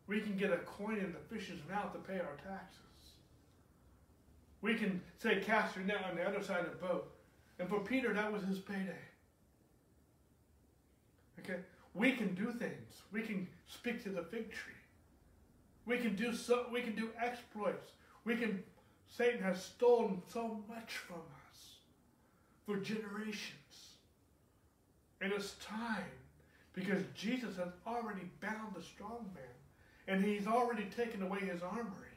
We 0.06 0.20
can 0.20 0.36
get 0.36 0.50
a 0.50 0.56
coin 0.58 0.96
in 0.96 1.12
the 1.12 1.34
fish's 1.34 1.60
mouth 1.70 1.92
to 1.92 1.98
pay 1.98 2.18
our 2.18 2.36
taxes. 2.44 2.80
We 4.60 4.74
can 4.74 5.00
say, 5.22 5.40
cast 5.40 5.76
your 5.76 5.84
net 5.84 6.04
on 6.10 6.16
the 6.16 6.24
other 6.24 6.42
side 6.42 6.64
of 6.64 6.70
the 6.70 6.86
boat. 6.86 7.12
And 7.60 7.68
for 7.68 7.80
Peter, 7.80 8.12
that 8.12 8.32
was 8.32 8.42
his 8.42 8.58
payday. 8.58 9.07
Okay? 11.40 11.60
We 11.94 12.12
can 12.12 12.34
do 12.34 12.52
things. 12.52 13.02
We 13.12 13.22
can 13.22 13.48
speak 13.66 14.02
to 14.04 14.10
the 14.10 14.22
fig 14.22 14.52
tree. 14.52 14.72
We 15.86 15.98
can 15.98 16.16
do 16.16 16.34
so 16.34 16.66
we 16.70 16.82
can 16.82 16.94
do 16.94 17.10
exploits. 17.20 17.92
We 18.24 18.36
can 18.36 18.62
Satan 19.08 19.42
has 19.42 19.64
stolen 19.64 20.22
so 20.30 20.62
much 20.68 20.96
from 20.96 21.16
us 21.50 21.76
for 22.66 22.76
generations. 22.76 23.54
And 25.20 25.32
it's 25.32 25.54
time 25.64 26.04
because 26.74 27.02
Jesus 27.14 27.56
has 27.56 27.72
already 27.86 28.30
bound 28.40 28.74
the 28.76 28.82
strong 28.82 29.26
man 29.34 29.44
and 30.06 30.24
he's 30.24 30.46
already 30.46 30.84
taken 30.84 31.22
away 31.22 31.40
his 31.40 31.62
armory. 31.62 32.16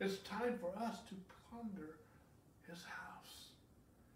It's 0.00 0.18
time 0.18 0.58
for 0.58 0.70
us 0.82 0.96
to 1.08 1.14
plunder 1.50 1.96
his 2.68 2.78
house. 2.82 3.50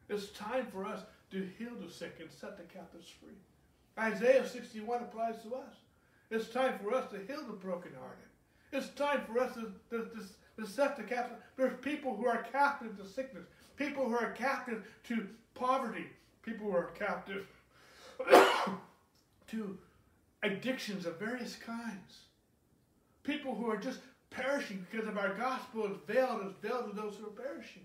It's 0.09 0.31
time 0.31 0.67
for 0.73 0.85
us 0.85 1.03
to 1.31 1.49
heal 1.59 1.73
the 1.81 1.91
sick 1.91 2.17
and 2.21 2.31
set 2.31 2.57
the 2.57 2.65
captives 2.65 3.09
free. 3.09 3.39
Isaiah 4.01 4.49
61 4.49 5.03
applies 5.03 5.43
to 5.43 5.55
us. 5.55 5.75
It's 6.31 6.49
time 6.49 6.79
for 6.83 6.95
us 6.95 7.11
to 7.11 7.19
heal 7.19 7.45
the 7.47 7.53
brokenhearted. 7.53 8.25
It's 8.73 8.89
time 8.91 9.23
for 9.27 9.41
us 9.41 9.55
to, 9.55 9.73
to, 9.91 10.05
to, 10.05 10.63
to 10.63 10.67
set 10.67 10.97
the 10.97 11.03
captive. 11.03 11.37
There's 11.57 11.79
people 11.83 12.17
who 12.17 12.27
are 12.27 12.47
captive 12.51 12.97
to 12.97 13.07
sickness, 13.07 13.45
people 13.77 14.09
who 14.09 14.17
are 14.17 14.33
captive 14.33 14.85
to 15.09 15.27
poverty, 15.55 16.07
people 16.43 16.71
who 16.71 16.77
are 16.77 16.93
captive 16.99 17.47
to 19.51 19.79
addictions 20.43 21.05
of 21.05 21.19
various 21.19 21.57
kinds. 21.57 22.21
People 23.23 23.55
who 23.55 23.71
are 23.71 23.77
just 23.77 24.01
perishing 24.31 24.87
because 24.91 25.09
of 25.09 25.19
our 25.19 25.35
gospel 25.35 25.87
is 25.87 25.99
veiled, 26.07 26.47
is 26.47 26.53
veiled 26.63 26.91
to 26.91 26.97
those 26.97 27.17
who 27.17 27.27
are 27.27 27.31
perishing. 27.31 27.83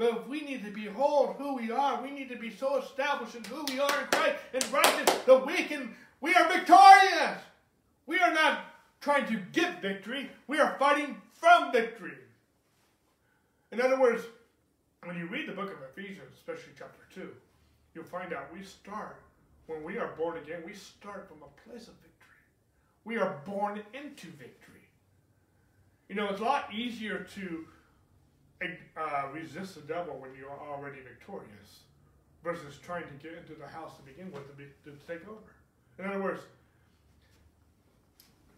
But 0.00 0.16
if 0.16 0.28
we 0.28 0.40
need 0.40 0.64
to 0.64 0.70
behold 0.70 1.36
who 1.36 1.56
we 1.56 1.70
are, 1.70 2.02
we 2.02 2.10
need 2.10 2.30
to 2.30 2.36
be 2.36 2.50
so 2.50 2.78
established 2.78 3.34
in 3.34 3.44
who 3.44 3.66
we 3.68 3.78
are 3.78 4.00
in 4.00 4.06
Christ 4.06 4.36
and 4.54 4.72
righteous 4.72 5.14
that 5.26 5.46
we 5.46 5.64
can, 5.64 5.94
we 6.22 6.34
are 6.34 6.48
victorious. 6.48 7.36
We 8.06 8.18
are 8.18 8.32
not 8.32 8.64
trying 9.02 9.26
to 9.26 9.36
get 9.52 9.82
victory, 9.82 10.30
we 10.46 10.58
are 10.58 10.74
fighting 10.78 11.20
from 11.34 11.70
victory. 11.70 12.16
In 13.72 13.82
other 13.82 14.00
words, 14.00 14.22
when 15.04 15.18
you 15.18 15.26
read 15.26 15.46
the 15.46 15.52
book 15.52 15.70
of 15.70 15.82
Ephesians, 15.94 16.32
especially 16.34 16.72
chapter 16.78 17.02
2, 17.14 17.28
you'll 17.94 18.04
find 18.04 18.32
out 18.32 18.50
we 18.54 18.62
start, 18.62 19.20
when 19.66 19.84
we 19.84 19.98
are 19.98 20.14
born 20.16 20.38
again, 20.38 20.62
we 20.64 20.72
start 20.72 21.28
from 21.28 21.42
a 21.42 21.68
place 21.68 21.88
of 21.88 21.94
victory. 21.96 22.40
We 23.04 23.18
are 23.18 23.38
born 23.44 23.82
into 23.92 24.28
victory. 24.28 24.80
You 26.08 26.14
know, 26.14 26.28
it's 26.30 26.40
a 26.40 26.44
lot 26.44 26.72
easier 26.72 27.26
to 27.34 27.66
uh, 28.96 29.28
resist 29.32 29.74
the 29.74 29.80
devil 29.82 30.18
when 30.18 30.34
you 30.34 30.46
are 30.46 30.68
already 30.68 30.98
victorious 31.00 31.80
versus 32.44 32.78
trying 32.82 33.04
to 33.04 33.14
get 33.22 33.32
into 33.38 33.54
the 33.54 33.66
house 33.66 33.96
to 33.96 34.02
begin 34.02 34.30
with 34.32 34.46
to, 34.48 34.54
be, 34.54 34.64
to 34.84 34.92
take 35.06 35.26
over. 35.28 35.54
In 35.98 36.06
other 36.06 36.22
words, 36.22 36.42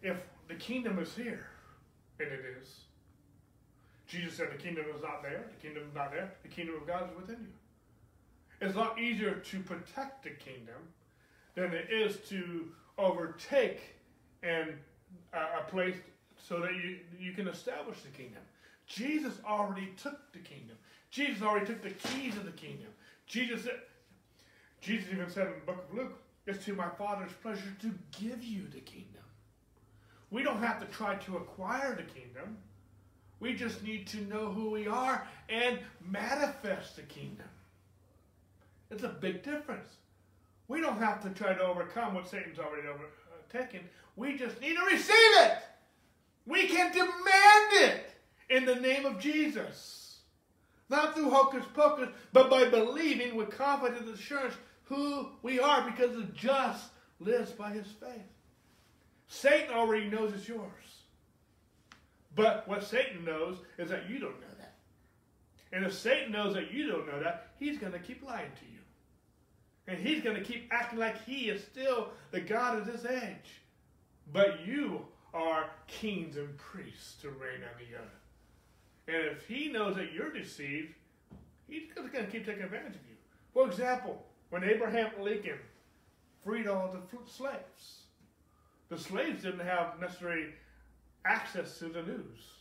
if 0.02 0.16
the 0.48 0.54
kingdom 0.54 0.98
is 0.98 1.14
here, 1.14 1.46
and 2.18 2.28
it 2.28 2.44
is, 2.60 2.68
Jesus 4.06 4.34
said 4.34 4.48
the 4.52 4.62
kingdom 4.62 4.84
is 4.94 5.02
not 5.02 5.22
there, 5.22 5.46
the 5.48 5.66
kingdom 5.66 5.84
is 5.88 5.94
not 5.94 6.10
there, 6.10 6.32
the 6.42 6.48
kingdom 6.48 6.76
of 6.76 6.86
God 6.86 7.10
is 7.10 7.16
within 7.16 7.40
you. 7.40 8.66
It's 8.66 8.76
a 8.76 8.78
lot 8.78 9.00
easier 9.00 9.34
to 9.34 9.60
protect 9.60 10.22
the 10.22 10.30
kingdom 10.30 10.76
than 11.54 11.72
it 11.72 11.88
is 11.90 12.16
to 12.28 12.68
overtake 12.98 13.80
and 14.42 14.70
uh, 15.34 15.60
a 15.60 15.70
place 15.70 15.96
so 16.36 16.60
that 16.60 16.72
you, 16.74 16.98
you 17.18 17.32
can 17.32 17.48
establish 17.48 18.02
the 18.02 18.10
kingdom. 18.10 18.42
Jesus 18.92 19.34
already 19.46 19.88
took 20.02 20.32
the 20.32 20.38
kingdom. 20.38 20.76
Jesus 21.10 21.42
already 21.42 21.64
took 21.66 21.82
the 21.82 21.90
keys 21.90 22.36
of 22.36 22.44
the 22.44 22.52
kingdom. 22.52 22.88
Jesus 23.26 23.66
Jesus 24.82 25.06
even 25.10 25.30
said 25.30 25.46
in 25.46 25.54
the 25.54 25.72
book 25.72 25.86
of 25.88 25.96
Luke, 25.96 26.18
it's 26.46 26.64
to 26.66 26.74
my 26.74 26.88
Father's 26.98 27.32
pleasure 27.40 27.74
to 27.80 27.94
give 28.20 28.42
you 28.42 28.66
the 28.68 28.80
kingdom. 28.80 29.22
We 30.30 30.42
don't 30.42 30.58
have 30.58 30.80
to 30.80 30.86
try 30.86 31.14
to 31.14 31.36
acquire 31.36 31.94
the 31.94 32.02
kingdom. 32.02 32.58
We 33.40 33.54
just 33.54 33.82
need 33.82 34.06
to 34.08 34.18
know 34.22 34.48
who 34.48 34.70
we 34.70 34.86
are 34.88 35.26
and 35.48 35.78
manifest 36.04 36.96
the 36.96 37.02
kingdom. 37.02 37.46
It's 38.90 39.04
a 39.04 39.08
big 39.08 39.42
difference. 39.42 39.94
We 40.68 40.80
don't 40.80 40.98
have 40.98 41.22
to 41.22 41.30
try 41.30 41.54
to 41.54 41.62
overcome 41.62 42.14
what 42.14 42.28
Satan's 42.28 42.58
already 42.58 42.88
overtaken. 42.88 43.80
Uh, 43.80 43.88
we 44.16 44.36
just 44.36 44.60
need 44.60 44.76
to 44.76 44.84
receive 44.84 45.14
it. 45.16 45.58
We 46.46 46.66
can 46.66 46.92
demand 46.92 47.72
it 47.72 48.11
in 48.52 48.66
the 48.66 48.76
name 48.76 49.06
of 49.06 49.18
Jesus. 49.18 50.18
Not 50.88 51.14
through 51.14 51.30
hocus 51.30 51.64
pocus, 51.72 52.10
but 52.32 52.50
by 52.50 52.68
believing 52.68 53.34
with 53.34 53.56
confident 53.56 54.08
assurance 54.08 54.54
who 54.84 55.28
we 55.42 55.58
are 55.58 55.90
because 55.90 56.14
the 56.14 56.24
just 56.34 56.90
lives 57.18 57.50
by 57.50 57.70
his 57.70 57.86
faith. 57.86 58.20
Satan 59.26 59.74
already 59.74 60.10
knows 60.10 60.34
it's 60.34 60.46
yours. 60.46 60.68
But 62.34 62.68
what 62.68 62.84
Satan 62.84 63.24
knows 63.24 63.56
is 63.78 63.88
that 63.88 64.08
you 64.08 64.18
don't 64.18 64.40
know 64.40 64.54
that. 64.58 64.74
And 65.72 65.86
if 65.86 65.94
Satan 65.94 66.32
knows 66.32 66.54
that 66.54 66.72
you 66.72 66.88
don't 66.88 67.06
know 67.06 67.22
that, 67.22 67.48
he's 67.58 67.78
going 67.78 67.92
to 67.92 67.98
keep 67.98 68.22
lying 68.22 68.50
to 68.58 68.66
you. 68.70 68.80
And 69.88 69.98
he's 69.98 70.22
going 70.22 70.36
to 70.36 70.44
keep 70.44 70.68
acting 70.70 70.98
like 70.98 71.24
he 71.24 71.48
is 71.48 71.62
still 71.64 72.08
the 72.30 72.40
God 72.40 72.78
of 72.78 72.86
this 72.86 73.04
age. 73.06 73.62
But 74.30 74.66
you 74.66 75.06
are 75.32 75.70
kings 75.86 76.36
and 76.36 76.56
priests 76.58 77.14
to 77.22 77.30
reign 77.30 77.62
on 77.62 77.78
the 77.78 77.96
earth. 77.96 78.21
And 79.12 79.26
if 79.26 79.46
he 79.46 79.68
knows 79.68 79.96
that 79.96 80.12
you're 80.12 80.32
deceived, 80.32 80.94
he's 81.68 81.82
going 81.94 82.08
to 82.08 82.30
keep 82.30 82.46
taking 82.46 82.62
advantage 82.62 82.94
of 82.94 83.08
you. 83.08 83.16
For 83.52 83.66
example, 83.66 84.24
when 84.50 84.64
Abraham 84.64 85.10
Lincoln 85.20 85.58
freed 86.42 86.66
all 86.66 86.88
the 86.88 87.30
slaves, 87.30 88.04
the 88.88 88.96
slaves 88.96 89.42
didn't 89.42 89.66
have 89.66 90.00
necessary 90.00 90.54
access 91.26 91.78
to 91.78 91.86
the 91.86 92.02
news. 92.02 92.52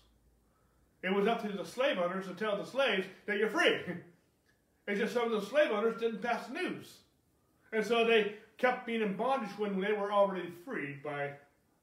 It 1.04 1.14
was 1.14 1.28
up 1.28 1.42
to 1.42 1.58
the 1.58 1.66
slave 1.66 1.98
owners 1.98 2.28
to 2.28 2.34
tell 2.34 2.58
the 2.58 2.66
slaves 2.66 3.08
that 3.26 3.38
you're 3.38 3.50
free. 3.50 3.80
it's 4.88 5.00
just 5.00 5.14
some 5.14 5.32
of 5.32 5.42
the 5.42 5.48
slave 5.48 5.72
owners 5.72 6.00
didn't 6.00 6.22
pass 6.22 6.48
the 6.48 6.54
news. 6.54 6.98
And 7.74 7.86
so 7.86 8.06
they 8.06 8.36
kept 8.58 8.86
being 8.86 9.02
in 9.02 9.16
bondage 9.16 9.58
when 9.58 9.80
they 9.80 9.94
were 9.94 10.12
already 10.12 10.52
freed 10.66 11.02
by 11.02 11.32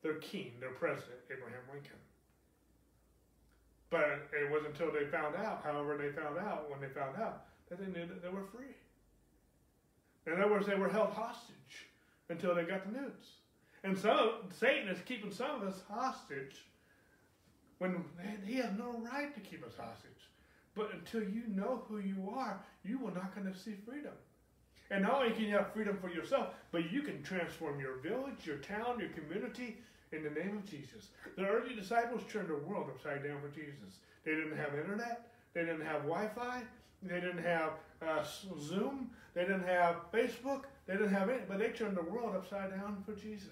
their 0.02 0.14
king, 0.16 0.52
their 0.60 0.70
president, 0.70 1.18
Abraham 1.30 1.62
Lincoln. 1.72 1.96
But 3.90 4.28
it 4.32 4.50
wasn't 4.50 4.72
until 4.72 4.92
they 4.92 5.06
found 5.06 5.34
out, 5.36 5.62
however, 5.64 5.96
they 5.96 6.10
found 6.10 6.38
out, 6.38 6.70
when 6.70 6.80
they 6.80 6.88
found 6.88 7.16
out, 7.16 7.46
that 7.68 7.78
they 7.78 7.86
knew 7.86 8.06
that 8.06 8.22
they 8.22 8.28
were 8.28 8.44
free. 8.44 8.74
In 10.26 10.40
other 10.40 10.50
words, 10.50 10.66
they 10.66 10.74
were 10.74 10.88
held 10.88 11.10
hostage 11.10 11.86
until 12.28 12.54
they 12.54 12.64
got 12.64 12.84
the 12.84 13.00
news. 13.00 13.40
And 13.84 13.96
so 13.96 14.36
Satan 14.58 14.88
is 14.88 14.98
keeping 15.06 15.32
some 15.32 15.62
of 15.62 15.62
us 15.62 15.80
hostage 15.88 16.56
when 17.78 18.04
he 18.44 18.56
has 18.56 18.70
no 18.76 19.00
right 19.10 19.32
to 19.34 19.40
keep 19.40 19.64
us 19.64 19.72
hostage. 19.78 20.10
But 20.74 20.92
until 20.92 21.22
you 21.22 21.42
know 21.48 21.82
who 21.88 21.98
you 21.98 22.30
are, 22.30 22.60
you 22.84 22.98
will 22.98 23.14
not 23.14 23.34
going 23.34 23.50
to 23.50 23.58
see 23.58 23.74
freedom. 23.86 24.12
And 24.90 25.02
not 25.02 25.22
only 25.22 25.34
can 25.34 25.44
you 25.44 25.54
have 25.54 25.72
freedom 25.72 25.98
for 26.00 26.08
yourself, 26.08 26.48
but 26.72 26.90
you 26.90 27.02
can 27.02 27.22
transform 27.22 27.78
your 27.80 27.96
village, 27.96 28.46
your 28.46 28.56
town, 28.56 28.98
your 28.98 29.10
community, 29.10 29.78
in 30.12 30.22
the 30.22 30.30
name 30.30 30.58
of 30.58 30.64
Jesus. 30.64 31.08
The 31.36 31.46
early 31.46 31.74
disciples 31.74 32.22
turned 32.30 32.48
the 32.48 32.56
world 32.56 32.88
upside 32.88 33.24
down 33.24 33.40
for 33.40 33.48
Jesus. 33.48 33.98
They 34.24 34.32
didn't 34.32 34.56
have 34.56 34.74
internet, 34.74 35.28
they 35.54 35.60
didn't 35.60 35.86
have 35.86 36.02
Wi 36.02 36.28
Fi, 36.28 36.62
they 37.02 37.20
didn't 37.20 37.42
have 37.42 37.72
uh, 38.02 38.24
Zoom, 38.60 39.10
they 39.34 39.42
didn't 39.42 39.66
have 39.66 40.10
Facebook, 40.12 40.64
they 40.86 40.94
didn't 40.94 41.12
have 41.12 41.28
it, 41.28 41.48
but 41.48 41.58
they 41.58 41.68
turned 41.68 41.96
the 41.96 42.02
world 42.02 42.34
upside 42.34 42.70
down 42.70 43.02
for 43.04 43.12
Jesus. 43.12 43.48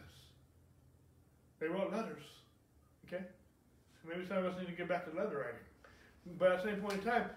They 1.61 1.69
wrote 1.69 1.93
letters. 1.93 2.23
Okay? 3.07 3.25
Maybe 4.09 4.27
some 4.27 4.39
of 4.39 4.47
us 4.47 4.59
need 4.59 4.67
to 4.67 4.73
get 4.73 4.89
back 4.89 5.11
to 5.11 5.17
letter 5.17 5.39
writing. 5.39 6.37
But 6.39 6.53
at 6.53 6.63
the 6.63 6.71
same 6.71 6.81
point 6.81 6.95
in 6.95 7.01
time, 7.01 7.31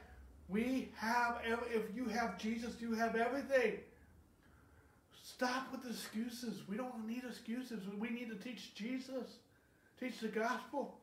we 0.48 0.92
have, 0.96 1.40
if 1.72 1.96
you 1.96 2.06
have 2.06 2.38
Jesus, 2.38 2.76
you 2.80 2.94
have 2.94 3.16
everything. 3.16 3.78
Stop 5.40 5.72
with 5.72 5.90
excuses. 5.90 6.64
We 6.68 6.76
don't 6.76 7.08
need 7.08 7.24
excuses. 7.26 7.80
We 7.98 8.10
need 8.10 8.28
to 8.28 8.36
teach 8.36 8.76
Jesus, 8.76 9.38
teach 9.98 10.20
the 10.20 10.28
gospel. 10.28 10.98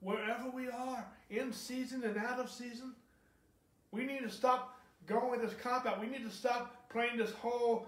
Wherever 0.00 0.50
we 0.50 0.68
are, 0.68 1.06
in 1.30 1.50
season 1.50 2.04
and 2.04 2.18
out 2.18 2.38
of 2.38 2.50
season, 2.50 2.92
we 3.90 4.04
need 4.04 4.20
to 4.20 4.28
stop 4.28 4.78
going 5.06 5.30
with 5.30 5.40
this 5.40 5.58
cop 5.62 5.86
out. 5.86 5.98
We 5.98 6.08
need 6.08 6.24
to 6.28 6.30
stop 6.30 6.90
playing 6.90 7.16
this 7.16 7.30
whole 7.30 7.86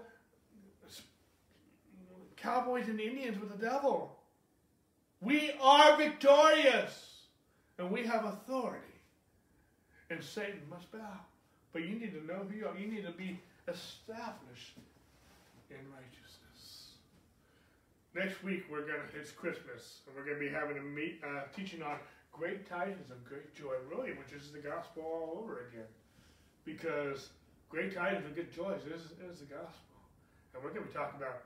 cowboys 2.37 2.87
and 2.87 2.99
Indians 2.99 3.39
with 3.39 3.51
the 3.51 3.63
devil. 3.63 4.17
We 5.21 5.51
are 5.61 5.95
victorious 5.95 7.27
and 7.77 7.91
we 7.91 8.03
have 8.07 8.25
authority. 8.25 8.81
And 10.09 10.23
Satan 10.23 10.61
must 10.71 10.91
bow. 10.91 11.19
But 11.71 11.83
you 11.83 11.99
need 11.99 12.13
to 12.13 12.25
know 12.25 12.47
who 12.49 12.57
you 12.57 12.65
are. 12.65 12.75
You 12.75 12.87
need 12.87 13.05
to 13.05 13.11
be 13.11 13.39
established 13.67 14.79
in 15.69 15.83
righteousness. 15.91 16.93
next 18.13 18.43
week 18.43 18.65
we're 18.69 18.81
gonna 18.81 19.07
it's 19.19 19.31
Christmas 19.31 20.01
and 20.05 20.15
we're 20.15 20.25
gonna 20.25 20.39
be 20.39 20.49
having 20.49 20.77
a 20.77 20.81
meet 20.81 21.21
uh, 21.23 21.43
teaching 21.55 21.81
on 21.81 21.97
great 22.31 22.67
tidings 22.67 23.11
of 23.11 23.23
great 23.23 23.53
joy, 23.55 23.75
really, 23.89 24.11
which 24.11 24.33
is 24.35 24.51
the 24.51 24.59
gospel 24.59 25.03
all 25.03 25.39
over 25.41 25.67
again. 25.71 25.87
Because 26.65 27.29
great 27.69 27.95
tidings 27.95 28.25
of 28.25 28.35
good 28.35 28.51
joy 28.53 28.73
is, 28.85 29.01
is 29.31 29.39
the 29.39 29.45
gospel, 29.45 29.95
and 30.53 30.63
we're 30.63 30.71
gonna 30.71 30.85
be 30.85 30.93
talking 30.93 31.19
about 31.19 31.43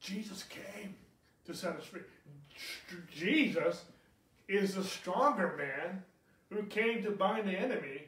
Jesus 0.00 0.44
came 0.44 0.94
to 1.46 1.54
set 1.54 1.76
us 1.76 1.84
free. 1.84 2.02
Jesus 3.12 3.84
is 4.48 4.74
the 4.74 4.84
stronger 4.84 5.56
man 5.56 6.02
who 6.50 6.62
came 6.64 7.02
to 7.02 7.10
bind 7.10 7.48
the 7.48 7.52
enemy 7.52 8.02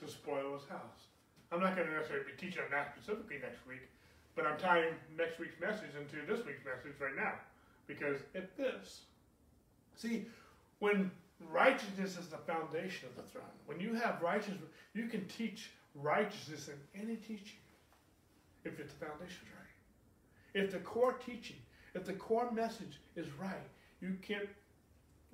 to 0.00 0.08
spoil 0.08 0.54
his 0.54 0.68
house. 0.68 1.06
I'm 1.50 1.60
not 1.60 1.76
going 1.76 1.88
to 1.88 1.94
necessarily 1.94 2.26
be 2.26 2.36
teaching 2.38 2.62
on 2.62 2.70
that 2.70 2.94
specifically 2.94 3.38
next 3.40 3.66
week, 3.66 3.88
but 4.36 4.46
I'm 4.46 4.58
tying 4.58 4.92
next 5.16 5.38
week's 5.38 5.58
message 5.60 5.90
into 5.98 6.24
this 6.26 6.44
week's 6.46 6.64
message 6.64 7.00
right 7.00 7.16
now 7.16 7.32
because 7.86 8.18
it 8.34 8.50
fits. 8.56 9.00
See, 9.96 10.26
when 10.78 11.10
righteousness 11.50 12.18
is 12.18 12.28
the 12.28 12.38
foundation 12.38 13.08
of 13.08 13.16
the 13.16 13.30
throne, 13.30 13.44
when 13.64 13.80
you 13.80 13.94
have 13.94 14.20
righteousness, 14.22 14.68
you 14.94 15.06
can 15.06 15.26
teach 15.26 15.70
righteousness 15.94 16.68
in 16.68 17.00
any 17.02 17.16
teaching 17.16 17.58
if 18.64 18.78
it's 18.78 18.92
the 18.94 19.06
foundation's 19.06 19.48
right. 19.56 20.62
If 20.62 20.70
the 20.70 20.78
core 20.78 21.14
teaching, 21.14 21.56
if 21.94 22.04
the 22.04 22.12
core 22.12 22.50
message 22.50 23.00
is 23.16 23.26
right, 23.40 23.68
you 24.00 24.16
can't 24.20 24.48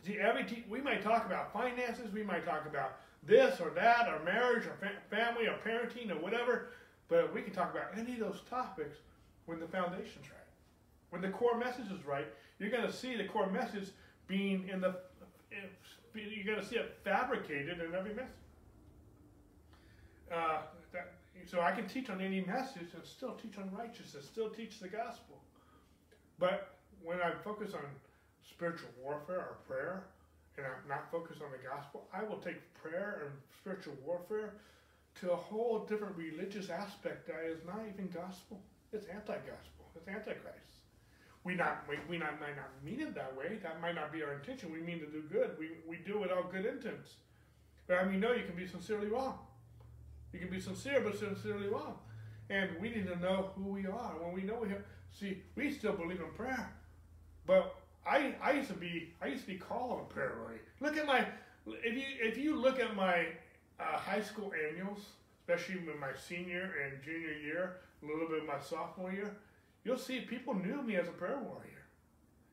see 0.04 0.18
every 0.18 0.44
te- 0.44 0.64
we 0.70 0.80
might 0.80 1.02
talk 1.02 1.26
about 1.26 1.52
finances, 1.52 2.12
we 2.12 2.22
might 2.22 2.44
talk 2.44 2.66
about 2.66 2.96
this 3.24 3.60
or 3.60 3.70
that, 3.70 4.08
or 4.08 4.22
marriage, 4.24 4.66
or 4.66 4.74
fa- 4.80 4.98
family, 5.10 5.46
or 5.46 5.56
parenting, 5.64 6.10
or 6.10 6.20
whatever. 6.20 6.68
But 7.08 7.34
we 7.34 7.42
can 7.42 7.52
talk 7.52 7.72
about 7.72 7.98
any 7.98 8.14
of 8.14 8.20
those 8.20 8.40
topics 8.48 8.96
when 9.46 9.60
the 9.60 9.66
foundation's 9.66 10.26
right. 10.30 10.38
When 11.10 11.20
the 11.20 11.28
core 11.28 11.58
message 11.58 11.90
is 11.92 12.04
right, 12.06 12.26
you're 12.58 12.70
going 12.70 12.86
to 12.86 12.92
see 12.92 13.16
the 13.16 13.24
core 13.24 13.50
message 13.50 13.88
being 14.26 14.68
in 14.68 14.80
the, 14.80 14.94
you're 16.14 16.44
going 16.44 16.60
to 16.60 16.66
see 16.66 16.76
it 16.76 16.96
fabricated 17.04 17.80
in 17.80 17.94
every 17.94 18.14
message. 18.14 18.32
Uh, 20.32 20.62
that, 20.92 21.12
so 21.44 21.60
I 21.60 21.72
can 21.72 21.86
teach 21.86 22.08
on 22.08 22.20
any 22.20 22.40
message 22.40 22.94
and 22.94 23.04
still 23.04 23.32
teach 23.32 23.58
on 23.58 23.70
righteousness, 23.76 24.24
still 24.24 24.48
teach 24.48 24.80
the 24.80 24.88
gospel. 24.88 25.36
But 26.38 26.76
when 27.02 27.20
I 27.20 27.32
focus 27.44 27.74
on 27.74 27.84
spiritual 28.48 28.88
warfare 29.02 29.40
or 29.40 29.56
prayer, 29.68 30.04
and 30.56 30.66
I'm 30.66 30.88
not 30.88 31.10
focused 31.10 31.42
on 31.42 31.50
the 31.50 31.68
gospel, 31.68 32.06
I 32.12 32.22
will 32.22 32.38
take 32.38 32.56
prayer 32.74 33.22
and 33.24 33.32
spiritual 33.58 33.94
warfare 34.04 34.54
to 35.20 35.32
a 35.32 35.36
whole 35.36 35.80
different 35.80 36.16
religious 36.16 36.70
aspect 36.70 37.26
that 37.26 37.44
is 37.46 37.64
not 37.66 37.80
even 37.92 38.08
gospel. 38.08 38.60
It's 38.92 39.06
anti-gospel. 39.06 39.86
It's 39.94 40.08
antichrist. 40.08 40.82
We 41.44 41.54
not 41.54 41.84
we, 41.88 41.96
we 42.08 42.18
not 42.18 42.40
might 42.40 42.56
not 42.56 42.70
mean 42.84 43.00
it 43.00 43.14
that 43.14 43.36
way. 43.36 43.58
That 43.62 43.80
might 43.80 43.94
not 43.94 44.12
be 44.12 44.22
our 44.22 44.34
intention. 44.34 44.72
We 44.72 44.80
mean 44.80 45.00
to 45.00 45.06
do 45.06 45.22
good. 45.22 45.56
We 45.58 45.70
we 45.88 45.96
do 45.96 46.20
with 46.20 46.30
all 46.30 46.44
good 46.44 46.64
intents. 46.64 47.14
But 47.88 47.98
I 47.98 48.04
mean, 48.04 48.20
no, 48.20 48.32
you 48.32 48.44
can 48.44 48.54
be 48.54 48.66
sincerely 48.66 49.08
wrong. 49.08 49.38
You 50.32 50.38
can 50.38 50.50
be 50.50 50.60
sincere 50.60 51.00
but 51.00 51.18
sincerely 51.18 51.68
wrong. 51.68 51.98
And 52.48 52.70
we 52.80 52.90
need 52.90 53.06
to 53.06 53.16
know 53.16 53.50
who 53.56 53.64
we 53.64 53.86
are. 53.86 54.14
When 54.20 54.32
we 54.32 54.42
know 54.42 54.58
we 54.62 54.68
have, 54.68 54.82
see, 55.10 55.42
we 55.56 55.70
still 55.72 55.92
believe 55.92 56.20
in 56.20 56.30
prayer, 56.36 56.70
but 57.46 57.74
I, 58.06 58.34
I 58.42 58.52
used 58.52 58.68
to 58.68 58.74
be 58.74 59.14
I 59.20 59.26
used 59.26 59.42
to 59.42 59.48
be 59.48 59.58
called 59.58 60.00
a 60.00 60.12
prayer 60.12 60.34
warrior. 60.40 60.60
Look 60.80 60.96
at 60.96 61.06
my 61.06 61.26
if 61.66 61.94
you 61.94 62.04
if 62.20 62.36
you 62.36 62.56
look 62.56 62.78
at 62.80 62.94
my 62.94 63.26
uh, 63.80 63.96
high 63.96 64.20
school 64.20 64.52
annuals, 64.68 65.00
especially 65.40 65.76
in 65.76 66.00
my 66.00 66.12
senior 66.28 66.74
and 66.84 67.02
junior 67.02 67.32
year, 67.32 67.76
a 68.02 68.06
little 68.06 68.28
bit 68.28 68.40
of 68.40 68.46
my 68.46 68.58
sophomore 68.58 69.12
year, 69.12 69.36
you'll 69.84 69.98
see 69.98 70.20
people 70.20 70.54
knew 70.54 70.82
me 70.82 70.96
as 70.96 71.08
a 71.08 71.12
prayer 71.12 71.38
warrior, 71.38 71.82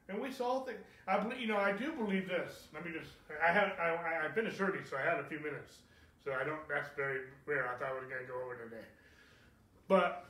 and 0.08 0.22
we 0.22 0.32
saw 0.32 0.62
things. 0.62 0.80
I 1.08 1.20
believe 1.20 1.40
you 1.40 1.48
know 1.48 1.58
I 1.58 1.72
do 1.72 1.92
believe 1.94 2.28
this. 2.28 2.68
Let 2.74 2.86
me 2.86 2.92
just 2.92 3.12
I 3.44 3.52
had 3.52 3.74
I 3.80 4.28
I 4.28 4.32
finished 4.34 4.60
early, 4.62 4.80
so 4.90 4.98
I 4.98 5.02
had 5.02 5.20
a 5.20 5.24
few 5.26 5.40
minutes, 5.40 5.78
so 6.24 6.34
I 6.34 6.44
don't. 6.44 6.68
That's 6.68 6.90
very 6.96 7.22
rare. 7.46 7.68
I 7.68 7.80
thought 7.80 7.90
I 7.90 7.94
was 7.94 8.10
going 8.10 8.22
to 8.22 8.28
go 8.28 8.42
over 8.44 8.56
today, 8.56 8.86
but 9.88 10.26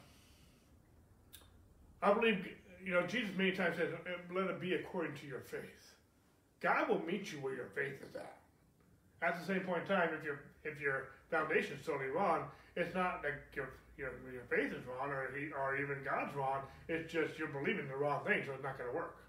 I 2.01 2.13
believe 2.13 2.45
you 2.83 2.93
know, 2.93 3.05
Jesus 3.05 3.29
many 3.37 3.51
times 3.51 3.77
says, 3.77 3.89
let 4.33 4.45
it 4.45 4.59
be 4.59 4.75
according 4.75 5.15
to 5.15 5.27
your 5.27 5.41
faith. 5.41 5.93
God 6.61 6.89
will 6.89 7.03
meet 7.05 7.31
you 7.31 7.39
where 7.39 7.55
your 7.55 7.67
faith 7.75 8.01
is 8.07 8.15
at. 8.15 8.37
At 9.21 9.39
the 9.39 9.45
same 9.45 9.61
point 9.61 9.83
in 9.83 9.87
time, 9.87 10.09
if 10.17 10.23
your 10.23 10.39
if 10.63 10.79
your 10.79 11.15
foundation 11.31 11.77
is 11.79 11.85
totally 11.85 12.09
wrong, 12.09 12.45
it's 12.75 12.93
not 12.95 13.21
that 13.23 13.45
your 13.55 13.69
your, 13.99 14.15
your 14.31 14.47
faith 14.47 14.71
is 14.71 14.79
wrong 14.87 15.11
or 15.11 15.27
he, 15.35 15.51
or 15.51 15.75
even 15.75 15.99
God's 16.07 16.31
wrong. 16.31 16.63
It's 16.87 17.11
just 17.11 17.35
you're 17.35 17.51
believing 17.51 17.91
the 17.91 17.99
wrong 17.99 18.23
thing, 18.23 18.47
so 18.47 18.55
it's 18.55 18.63
not 18.63 18.79
going 18.79 18.87
to 18.87 18.95
work. 18.95 19.19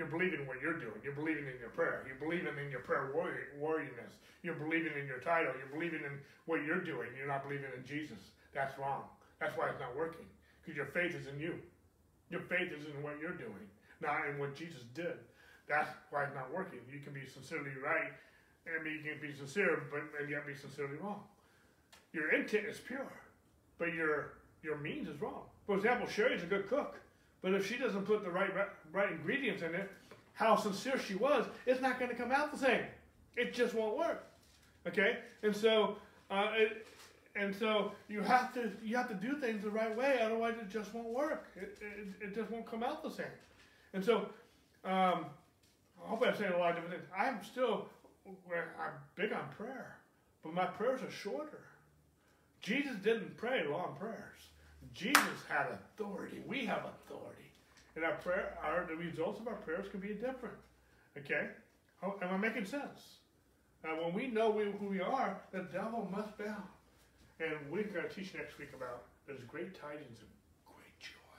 You're 0.00 0.08
believing 0.08 0.48
what 0.48 0.56
you're 0.64 0.80
doing. 0.80 0.96
You're 1.04 1.18
believing 1.18 1.44
in 1.44 1.60
your 1.60 1.68
prayer. 1.76 2.08
You're 2.08 2.16
believing 2.16 2.56
in 2.56 2.72
your 2.72 2.80
prayer 2.80 3.12
warrior, 3.12 3.52
warrioriness. 3.60 4.16
You're 4.40 4.56
believing 4.56 4.96
in 4.96 5.04
your 5.04 5.20
title. 5.20 5.52
You're 5.60 5.68
believing 5.68 6.00
in 6.00 6.16
what 6.48 6.64
you're 6.64 6.80
doing. 6.80 7.12
You're 7.12 7.28
not 7.28 7.44
believing 7.44 7.68
in 7.76 7.84
Jesus. 7.84 8.32
That's 8.56 8.72
wrong. 8.80 9.04
That's 9.36 9.52
why 9.60 9.68
it's 9.68 9.80
not 9.80 9.92
working 9.92 10.24
because 10.70 10.76
your 10.76 10.86
faith 10.94 11.14
is 11.14 11.26
in 11.26 11.40
you. 11.40 11.54
Your 12.30 12.42
faith 12.46 12.70
is 12.70 12.86
in 12.86 13.02
what 13.02 13.18
you're 13.20 13.34
doing, 13.34 13.66
not 14.00 14.28
in 14.28 14.38
what 14.38 14.54
Jesus 14.54 14.86
did. 14.94 15.18
That's 15.68 15.88
why 16.10 16.24
it's 16.24 16.34
not 16.34 16.52
working. 16.54 16.78
You 16.86 17.00
can 17.00 17.12
be 17.12 17.26
sincerely 17.26 17.74
right, 17.82 18.14
and 18.66 18.86
you 18.86 19.00
can 19.02 19.20
be 19.20 19.34
sincere, 19.34 19.84
but 19.90 20.02
and 20.20 20.30
yet 20.30 20.46
be 20.46 20.54
sincerely 20.54 20.96
wrong. 21.02 21.20
Your 22.12 22.32
intent 22.32 22.66
is 22.66 22.78
pure, 22.78 23.12
but 23.78 23.94
your 23.94 24.32
your 24.62 24.78
means 24.78 25.08
is 25.08 25.20
wrong. 25.20 25.42
For 25.66 25.76
example, 25.76 26.08
Sherry's 26.08 26.42
a 26.42 26.46
good 26.46 26.68
cook, 26.68 26.96
but 27.42 27.54
if 27.54 27.66
she 27.66 27.76
doesn't 27.76 28.04
put 28.04 28.24
the 28.24 28.30
right 28.30 28.50
right 28.92 29.12
ingredients 29.12 29.62
in 29.62 29.74
it, 29.74 29.90
how 30.34 30.56
sincere 30.56 30.98
she 30.98 31.14
was, 31.14 31.46
it's 31.66 31.80
not 31.80 31.98
going 31.98 32.10
to 32.10 32.16
come 32.16 32.32
out 32.32 32.52
the 32.52 32.58
same. 32.58 32.84
It 33.36 33.54
just 33.54 33.74
won't 33.74 33.96
work. 33.96 34.26
Okay, 34.86 35.18
and 35.42 35.54
so 35.54 35.96
uh, 36.30 36.48
it, 36.54 36.86
and 37.36 37.54
so 37.54 37.92
you 38.08 38.20
have 38.22 38.52
to 38.54 38.70
you 38.82 38.96
have 38.96 39.08
to 39.08 39.14
do 39.14 39.36
things 39.36 39.62
the 39.62 39.70
right 39.70 39.96
way, 39.96 40.18
otherwise 40.22 40.54
it 40.60 40.68
just 40.68 40.92
won't 40.94 41.08
work. 41.08 41.46
It, 41.56 41.78
it, 41.80 42.26
it 42.28 42.34
just 42.34 42.50
won't 42.50 42.66
come 42.66 42.82
out 42.82 43.02
the 43.02 43.10
same. 43.10 43.26
And 43.92 44.04
so, 44.04 44.28
um, 44.84 45.26
I 46.02 46.06
hope 46.06 46.22
I'm 46.26 46.36
saying 46.36 46.52
a 46.52 46.58
lot 46.58 46.70
of 46.70 46.76
different 46.76 47.02
things. 47.02 47.12
I'm 47.16 47.42
still 47.44 47.88
I'm 48.26 48.92
big 49.16 49.32
on 49.32 49.48
prayer, 49.56 49.96
but 50.42 50.52
my 50.54 50.66
prayers 50.66 51.02
are 51.02 51.10
shorter. 51.10 51.62
Jesus 52.60 52.96
didn't 52.96 53.36
pray 53.36 53.66
long 53.66 53.96
prayers. 53.98 54.38
Jesus 54.94 55.42
had 55.48 55.68
authority. 55.72 56.42
We 56.46 56.66
have 56.66 56.84
authority, 56.84 57.50
and 57.96 58.04
our 58.04 58.16
prayer, 58.16 58.56
our 58.62 58.86
the 58.86 58.96
results 58.96 59.40
of 59.40 59.48
our 59.48 59.54
prayers 59.54 59.86
can 59.90 60.00
be 60.00 60.14
different. 60.14 60.56
Okay, 61.16 61.48
am 62.02 62.34
I 62.34 62.36
making 62.36 62.66
sense? 62.66 63.18
When 63.82 64.12
we 64.14 64.26
know 64.26 64.50
we, 64.50 64.64
who 64.64 64.86
we 64.86 65.00
are, 65.00 65.40
the 65.52 65.66
devil 65.72 66.08
must 66.10 66.36
bow. 66.36 66.62
And 67.40 67.52
we're 67.70 67.84
going 67.84 68.06
to 68.06 68.14
teach 68.14 68.34
next 68.34 68.58
week 68.58 68.70
about 68.74 69.04
there's 69.26 69.42
great 69.44 69.74
tidings 69.80 70.20
of 70.20 70.28
great 70.66 70.98
joy. 71.00 71.38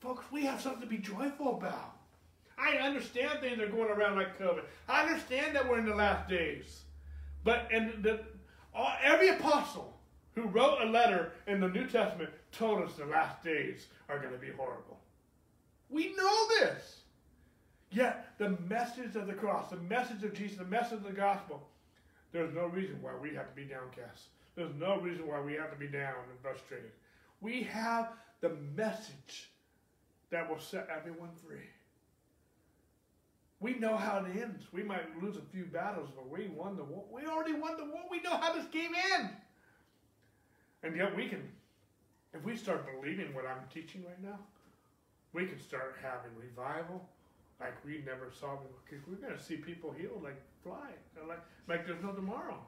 Folks, 0.00 0.24
we 0.32 0.44
have 0.44 0.60
something 0.60 0.80
to 0.80 0.88
be 0.88 0.98
joyful 0.98 1.56
about. 1.56 1.95
I 2.58 2.76
understand 2.76 3.40
things 3.40 3.60
are 3.60 3.68
going 3.68 3.90
around 3.90 4.16
like 4.16 4.38
COVID. 4.38 4.62
I 4.88 5.04
understand 5.04 5.54
that 5.54 5.68
we're 5.68 5.78
in 5.78 5.86
the 5.86 5.94
last 5.94 6.28
days. 6.28 6.82
But 7.44 7.68
and 7.70 8.02
the, 8.02 8.20
all, 8.74 8.92
every 9.02 9.28
apostle 9.28 9.94
who 10.34 10.42
wrote 10.48 10.80
a 10.82 10.86
letter 10.86 11.32
in 11.46 11.60
the 11.60 11.68
New 11.68 11.86
Testament 11.86 12.30
told 12.52 12.82
us 12.82 12.94
the 12.94 13.06
last 13.06 13.42
days 13.44 13.86
are 14.08 14.18
going 14.18 14.32
to 14.32 14.38
be 14.38 14.50
horrible. 14.50 14.98
We 15.90 16.14
know 16.16 16.48
this. 16.60 17.00
Yet 17.90 18.32
the 18.38 18.56
message 18.68 19.16
of 19.16 19.26
the 19.26 19.32
cross, 19.32 19.70
the 19.70 19.76
message 19.76 20.24
of 20.24 20.34
Jesus, 20.34 20.58
the 20.58 20.64
message 20.64 20.98
of 20.98 21.04
the 21.04 21.12
gospel, 21.12 21.68
there's 22.32 22.54
no 22.54 22.66
reason 22.66 23.00
why 23.00 23.12
we 23.20 23.34
have 23.34 23.48
to 23.48 23.54
be 23.54 23.64
downcast. 23.64 24.24
There's 24.56 24.74
no 24.78 24.98
reason 24.98 25.26
why 25.26 25.40
we 25.40 25.52
have 25.54 25.70
to 25.70 25.76
be 25.76 25.86
down 25.86 26.14
and 26.30 26.40
frustrated. 26.42 26.90
We 27.40 27.62
have 27.64 28.12
the 28.40 28.50
message 28.74 29.50
that 30.30 30.48
will 30.48 30.58
set 30.58 30.88
everyone 30.94 31.30
free. 31.46 31.68
We 33.60 33.74
know 33.74 33.96
how 33.96 34.18
it 34.18 34.40
ends. 34.40 34.64
We 34.72 34.82
might 34.82 35.22
lose 35.22 35.36
a 35.36 35.52
few 35.52 35.64
battles, 35.64 36.10
but 36.14 36.28
we 36.28 36.48
won 36.48 36.76
the 36.76 36.84
war. 36.84 37.04
We 37.10 37.26
already 37.26 37.54
won 37.54 37.76
the 37.76 37.84
war. 37.84 38.02
We 38.10 38.20
know 38.20 38.36
how 38.36 38.52
this 38.52 38.66
game 38.66 38.92
ends. 39.12 39.32
And 40.82 40.94
yet 40.94 41.16
we 41.16 41.28
can, 41.28 41.42
if 42.34 42.44
we 42.44 42.54
start 42.56 42.86
believing 43.00 43.34
what 43.34 43.46
I'm 43.46 43.66
teaching 43.72 44.04
right 44.04 44.22
now, 44.22 44.38
we 45.32 45.46
can 45.46 45.60
start 45.60 45.96
having 46.02 46.30
revival 46.38 47.08
like 47.60 47.72
we 47.84 48.02
never 48.04 48.30
saw 48.38 48.58
because 48.84 49.06
we're 49.06 49.16
going 49.16 49.36
to 49.36 49.42
see 49.42 49.56
people 49.56 49.94
healed 49.98 50.22
like 50.22 50.40
fly, 50.62 50.90
like, 51.26 51.40
like 51.68 51.86
there's 51.86 52.02
no 52.02 52.12
tomorrow. 52.12 52.58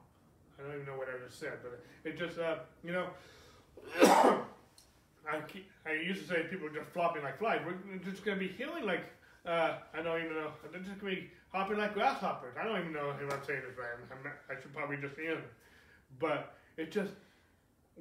I 0.58 0.62
don't 0.62 0.74
even 0.74 0.86
know 0.86 0.96
what 0.96 1.08
I 1.08 1.24
just 1.24 1.38
said, 1.38 1.58
but 1.62 1.84
it 2.04 2.18
just, 2.18 2.38
uh, 2.38 2.56
you 2.82 2.92
know, 2.92 3.08
I 4.02 5.40
keep, 5.46 5.68
I 5.86 5.92
used 5.92 6.22
to 6.22 6.28
say 6.28 6.42
people 6.50 6.66
are 6.66 6.74
just 6.74 6.88
flopping 6.90 7.22
like 7.22 7.38
flies. 7.38 7.60
We're 7.64 7.98
just 8.10 8.24
going 8.24 8.38
to 8.38 8.44
be 8.44 8.52
healing 8.52 8.84
like, 8.84 9.04
uh, 9.48 9.78
I 9.94 10.02
don't 10.02 10.22
even 10.22 10.34
know, 10.34 10.50
they're 10.70 10.80
just 10.80 11.00
going 11.00 11.16
to 11.16 11.22
be 11.22 11.30
hopping 11.52 11.78
like 11.78 11.94
grasshoppers. 11.94 12.54
I 12.60 12.64
don't 12.64 12.78
even 12.80 12.92
know 12.92 13.10
if 13.10 13.32
I'm 13.32 13.44
saying 13.46 13.62
this 13.66 13.78
right. 13.78 13.88
I'm 14.12 14.22
not, 14.22 14.34
I 14.50 14.60
should 14.60 14.74
probably 14.74 14.98
just 14.98 15.14
end. 15.18 15.42
But 16.20 16.54
it 16.76 16.92
just, 16.92 17.12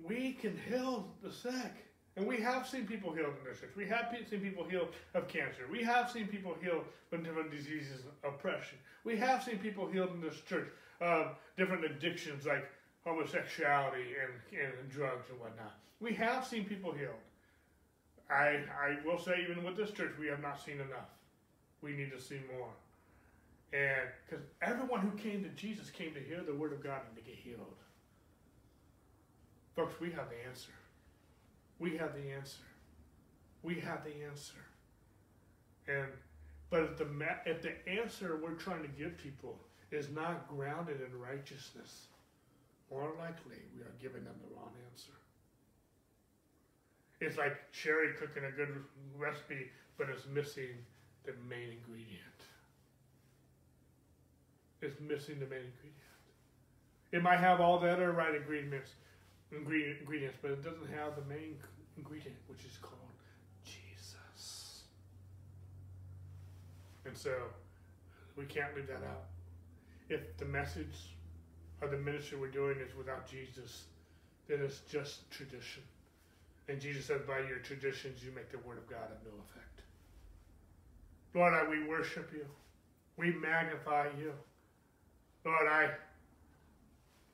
we 0.04 0.34
can 0.34 0.60
heal 0.70 1.08
the 1.24 1.32
sick 1.32 1.88
And 2.18 2.28
we 2.28 2.38
have 2.38 2.68
seen 2.68 2.88
people 2.88 3.14
healed 3.14 3.36
in 3.40 3.50
this 3.50 3.60
church. 3.62 3.70
We 3.78 3.86
have 3.86 4.14
seen 4.30 4.40
people 4.40 4.66
healed 4.66 4.90
of 5.14 5.28
cancer. 5.28 5.64
We 5.72 5.84
have 5.84 6.10
seen 6.10 6.28
people 6.28 6.56
healed 6.62 6.84
from 7.10 7.24
different 7.24 7.52
diseases, 7.52 8.02
oppression. 8.24 8.80
We 9.04 9.16
have 9.18 9.44
seen 9.44 9.60
people 9.60 9.88
healed 9.88 10.12
in 10.16 10.22
this 10.22 10.42
church 10.42 10.68
of 11.00 11.36
different 11.58 11.86
addictions 11.86 12.46
like 12.46 12.66
homosexuality 13.06 14.16
and, 14.22 14.60
and 14.60 14.90
drugs 14.90 15.30
and 15.30 15.40
whatnot. 15.40 15.78
We 16.00 16.14
have 16.16 16.46
seen 16.46 16.66
people 16.66 16.92
healed. 16.92 17.14
I, 18.30 18.64
I 18.82 18.98
will 19.06 19.20
say, 19.20 19.46
even 19.50 19.64
with 19.64 19.78
this 19.78 19.92
church, 19.92 20.12
we 20.20 20.28
have 20.28 20.42
not 20.42 20.60
seen 20.64 20.76
enough. 20.76 21.08
We 21.82 21.94
need 21.94 22.12
to 22.12 22.22
see 22.22 22.40
more. 22.58 22.70
And 23.74 24.08
because 24.26 24.46
everyone 24.62 25.02
who 25.02 25.12
came 25.18 25.44
to 25.44 25.50
Jesus 25.50 25.90
came 25.90 26.14
to 26.14 26.20
hear 26.20 26.42
the 26.42 26.54
word 26.54 26.74
of 26.74 26.82
God 26.82 27.02
and 27.08 27.16
to 27.18 27.22
get 27.22 27.36
healed. 27.36 27.76
Folks, 29.76 30.00
we 30.00 30.10
have 30.12 30.30
the 30.30 30.48
answer. 30.50 30.72
We 31.80 31.98
have 31.98 32.14
the 32.14 32.32
answer. 32.32 32.64
We 33.62 33.76
have 33.76 34.04
the 34.04 34.26
answer. 34.26 34.58
And 35.88 36.08
but 36.70 36.84
if 36.84 36.98
the 36.98 37.08
if 37.46 37.62
the 37.62 37.90
answer 37.90 38.40
we're 38.42 38.52
trying 38.52 38.82
to 38.82 38.90
give 38.90 39.18
people 39.18 39.58
is 39.92 40.10
not 40.10 40.48
grounded 40.48 41.00
in 41.02 41.20
righteousness, 41.20 42.08
more 42.92 43.12
likely 43.20 43.58
we 43.76 43.82
are 43.82 43.94
giving 44.02 44.24
them 44.24 44.36
the 44.42 44.56
wrong 44.56 44.72
answer. 44.92 45.12
It's 47.20 47.38
like 47.38 47.58
Sherry 47.72 48.14
cooking 48.20 48.44
a 48.46 48.52
good 48.52 48.84
recipe, 49.18 49.70
but 49.98 50.10
it's 50.10 50.26
missing 50.28 50.76
the 51.28 51.34
main 51.48 51.78
ingredient. 51.78 52.24
It's 54.82 55.00
missing 55.00 55.40
the 55.40 55.46
main 55.46 55.68
ingredient. 55.68 55.94
It 57.12 57.22
might 57.22 57.40
have 57.40 57.62
all 57.62 57.80
the 57.80 57.90
other 57.90 58.12
right 58.12 58.34
ingredients, 58.34 58.92
ingredients, 59.52 60.38
but 60.42 60.52
it 60.52 60.64
doesn't 60.64 60.90
have 60.96 61.16
the 61.16 61.26
main 61.28 61.56
ingredient, 61.98 62.36
which 62.48 62.66
is 62.66 62.78
called 62.82 62.96
Jesus. 63.64 64.84
And 67.06 67.16
so 67.16 67.32
we 68.36 68.46
can't 68.46 68.76
leave 68.76 68.88
that 68.88 69.04
out. 69.04 69.26
If 70.10 70.38
the 70.38 70.46
message 70.46 71.16
or 71.82 71.88
the 71.90 71.98
ministry 71.98 72.38
we're 72.40 72.48
doing 72.48 72.80
is 72.80 72.96
without 72.96 73.30
Jesus, 73.30 73.84
then 74.48 74.60
it's 74.64 74.80
just 74.90 75.30
tradition. 75.30 75.84
And 76.70 76.80
Jesus 76.82 77.06
said, 77.06 77.26
by 77.26 77.40
your 77.40 77.60
traditions, 77.60 78.24
you 78.24 78.32
make 78.32 78.52
the 78.52 78.58
word 78.60 78.78
of 78.78 78.90
God 78.90 79.12
of 79.12 79.24
no 79.24 79.32
effect. 79.50 79.77
Lord, 81.38 81.54
I, 81.54 81.70
we 81.70 81.84
worship 81.84 82.32
you. 82.34 82.46
We 83.16 83.32
magnify 83.32 84.08
you. 84.18 84.34
Lord, 85.46 85.68
I, 85.68 85.92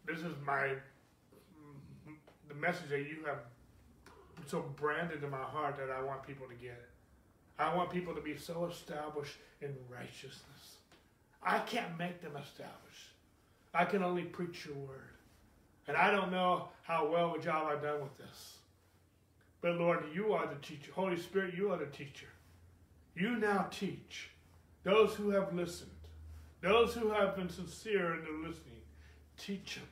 this 0.06 0.18
is 0.18 0.34
my, 0.46 0.72
the 2.50 2.56
message 2.56 2.90
that 2.90 3.00
you 3.00 3.24
have 3.26 3.40
so 4.46 4.66
branded 4.76 5.24
in 5.24 5.30
my 5.30 5.38
heart 5.38 5.78
that 5.78 5.90
I 5.90 6.04
want 6.04 6.28
people 6.28 6.46
to 6.48 6.54
get 6.56 6.72
it. 6.72 6.90
I 7.58 7.74
want 7.74 7.92
people 7.92 8.14
to 8.14 8.20
be 8.20 8.36
so 8.36 8.66
established 8.66 9.38
in 9.62 9.74
righteousness. 9.90 10.78
I 11.42 11.60
can't 11.60 11.98
make 11.98 12.22
them 12.22 12.36
established. 12.36 13.08
I 13.74 13.86
can 13.86 14.04
only 14.04 14.24
preach 14.24 14.66
your 14.66 14.76
word. 14.76 15.16
And 15.88 15.96
I 15.96 16.12
don't 16.12 16.32
know 16.32 16.68
how 16.82 17.10
well 17.10 17.36
a 17.36 17.40
job 17.40 17.68
I've 17.72 17.82
done 17.82 18.02
with 18.02 18.18
this. 18.18 18.58
But 19.62 19.76
Lord, 19.76 20.04
you 20.14 20.34
are 20.34 20.46
the 20.46 20.56
teacher. 20.56 20.92
Holy 20.94 21.18
Spirit, 21.18 21.54
you 21.56 21.72
are 21.72 21.78
the 21.78 21.86
teacher. 21.86 22.28
You 23.15 23.38
now 23.38 23.68
teach 23.72 24.30
those 24.84 25.14
who 25.14 25.30
have 25.31 25.53
listened, 25.53 25.91
those 26.61 26.94
who 26.94 27.11
have 27.11 27.35
been 27.35 27.49
sincere 27.49 28.15
in 28.15 28.23
their 28.23 28.49
listening. 28.49 28.81
Teach 29.38 29.76
them 29.76 29.88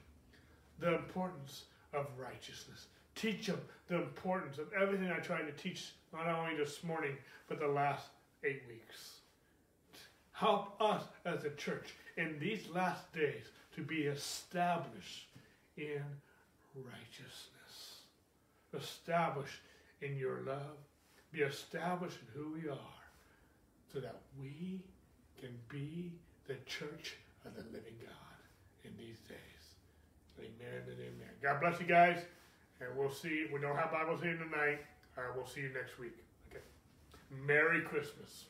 the 0.79 0.95
importance 0.95 1.65
of 1.93 2.07
righteousness. 2.17 2.87
Teach 3.15 3.47
them 3.47 3.61
the 3.87 3.95
importance 3.95 4.57
of 4.57 4.71
everything 4.73 5.11
I 5.11 5.19
tried 5.19 5.43
to 5.43 5.51
teach, 5.51 5.91
not 6.13 6.27
only 6.27 6.55
this 6.55 6.83
morning, 6.83 7.17
but 7.47 7.59
the 7.59 7.67
last 7.67 8.07
eight 8.43 8.63
weeks. 8.67 9.19
Help 10.31 10.81
us 10.81 11.03
as 11.25 11.43
a 11.43 11.51
church 11.51 11.93
in 12.17 12.37
these 12.39 12.67
last 12.73 13.11
days 13.13 13.45
to 13.75 13.81
be 13.81 14.03
established 14.03 15.27
in 15.77 16.01
righteousness 16.75 17.51
established 18.77 19.59
in 20.01 20.17
your 20.17 20.41
love, 20.41 20.77
be 21.31 21.41
established 21.41 22.17
in 22.21 22.41
who 22.41 22.53
we 22.53 22.69
are, 22.69 23.00
so 23.91 23.99
that 23.99 24.15
we 24.39 24.81
can 25.39 25.51
be 25.69 26.11
the 26.47 26.55
church 26.65 27.17
of 27.45 27.55
the 27.55 27.63
living 27.71 27.97
God 28.01 28.39
in 28.83 28.91
these 28.97 29.19
days. 29.27 29.37
Amen 30.39 30.83
and 30.87 30.97
amen. 30.99 31.33
God 31.41 31.59
bless 31.59 31.79
you 31.79 31.85
guys, 31.85 32.19
and 32.79 32.89
we'll 32.97 33.11
see. 33.11 33.47
We 33.53 33.59
don't 33.59 33.75
have 33.75 33.91
Bibles 33.91 34.21
here 34.21 34.37
tonight. 34.37 34.79
Uh, 35.17 35.21
we'll 35.35 35.45
see 35.45 35.61
you 35.61 35.69
next 35.73 35.99
week. 35.99 36.17
Okay. 36.49 36.63
Merry 37.45 37.81
Christmas. 37.81 38.45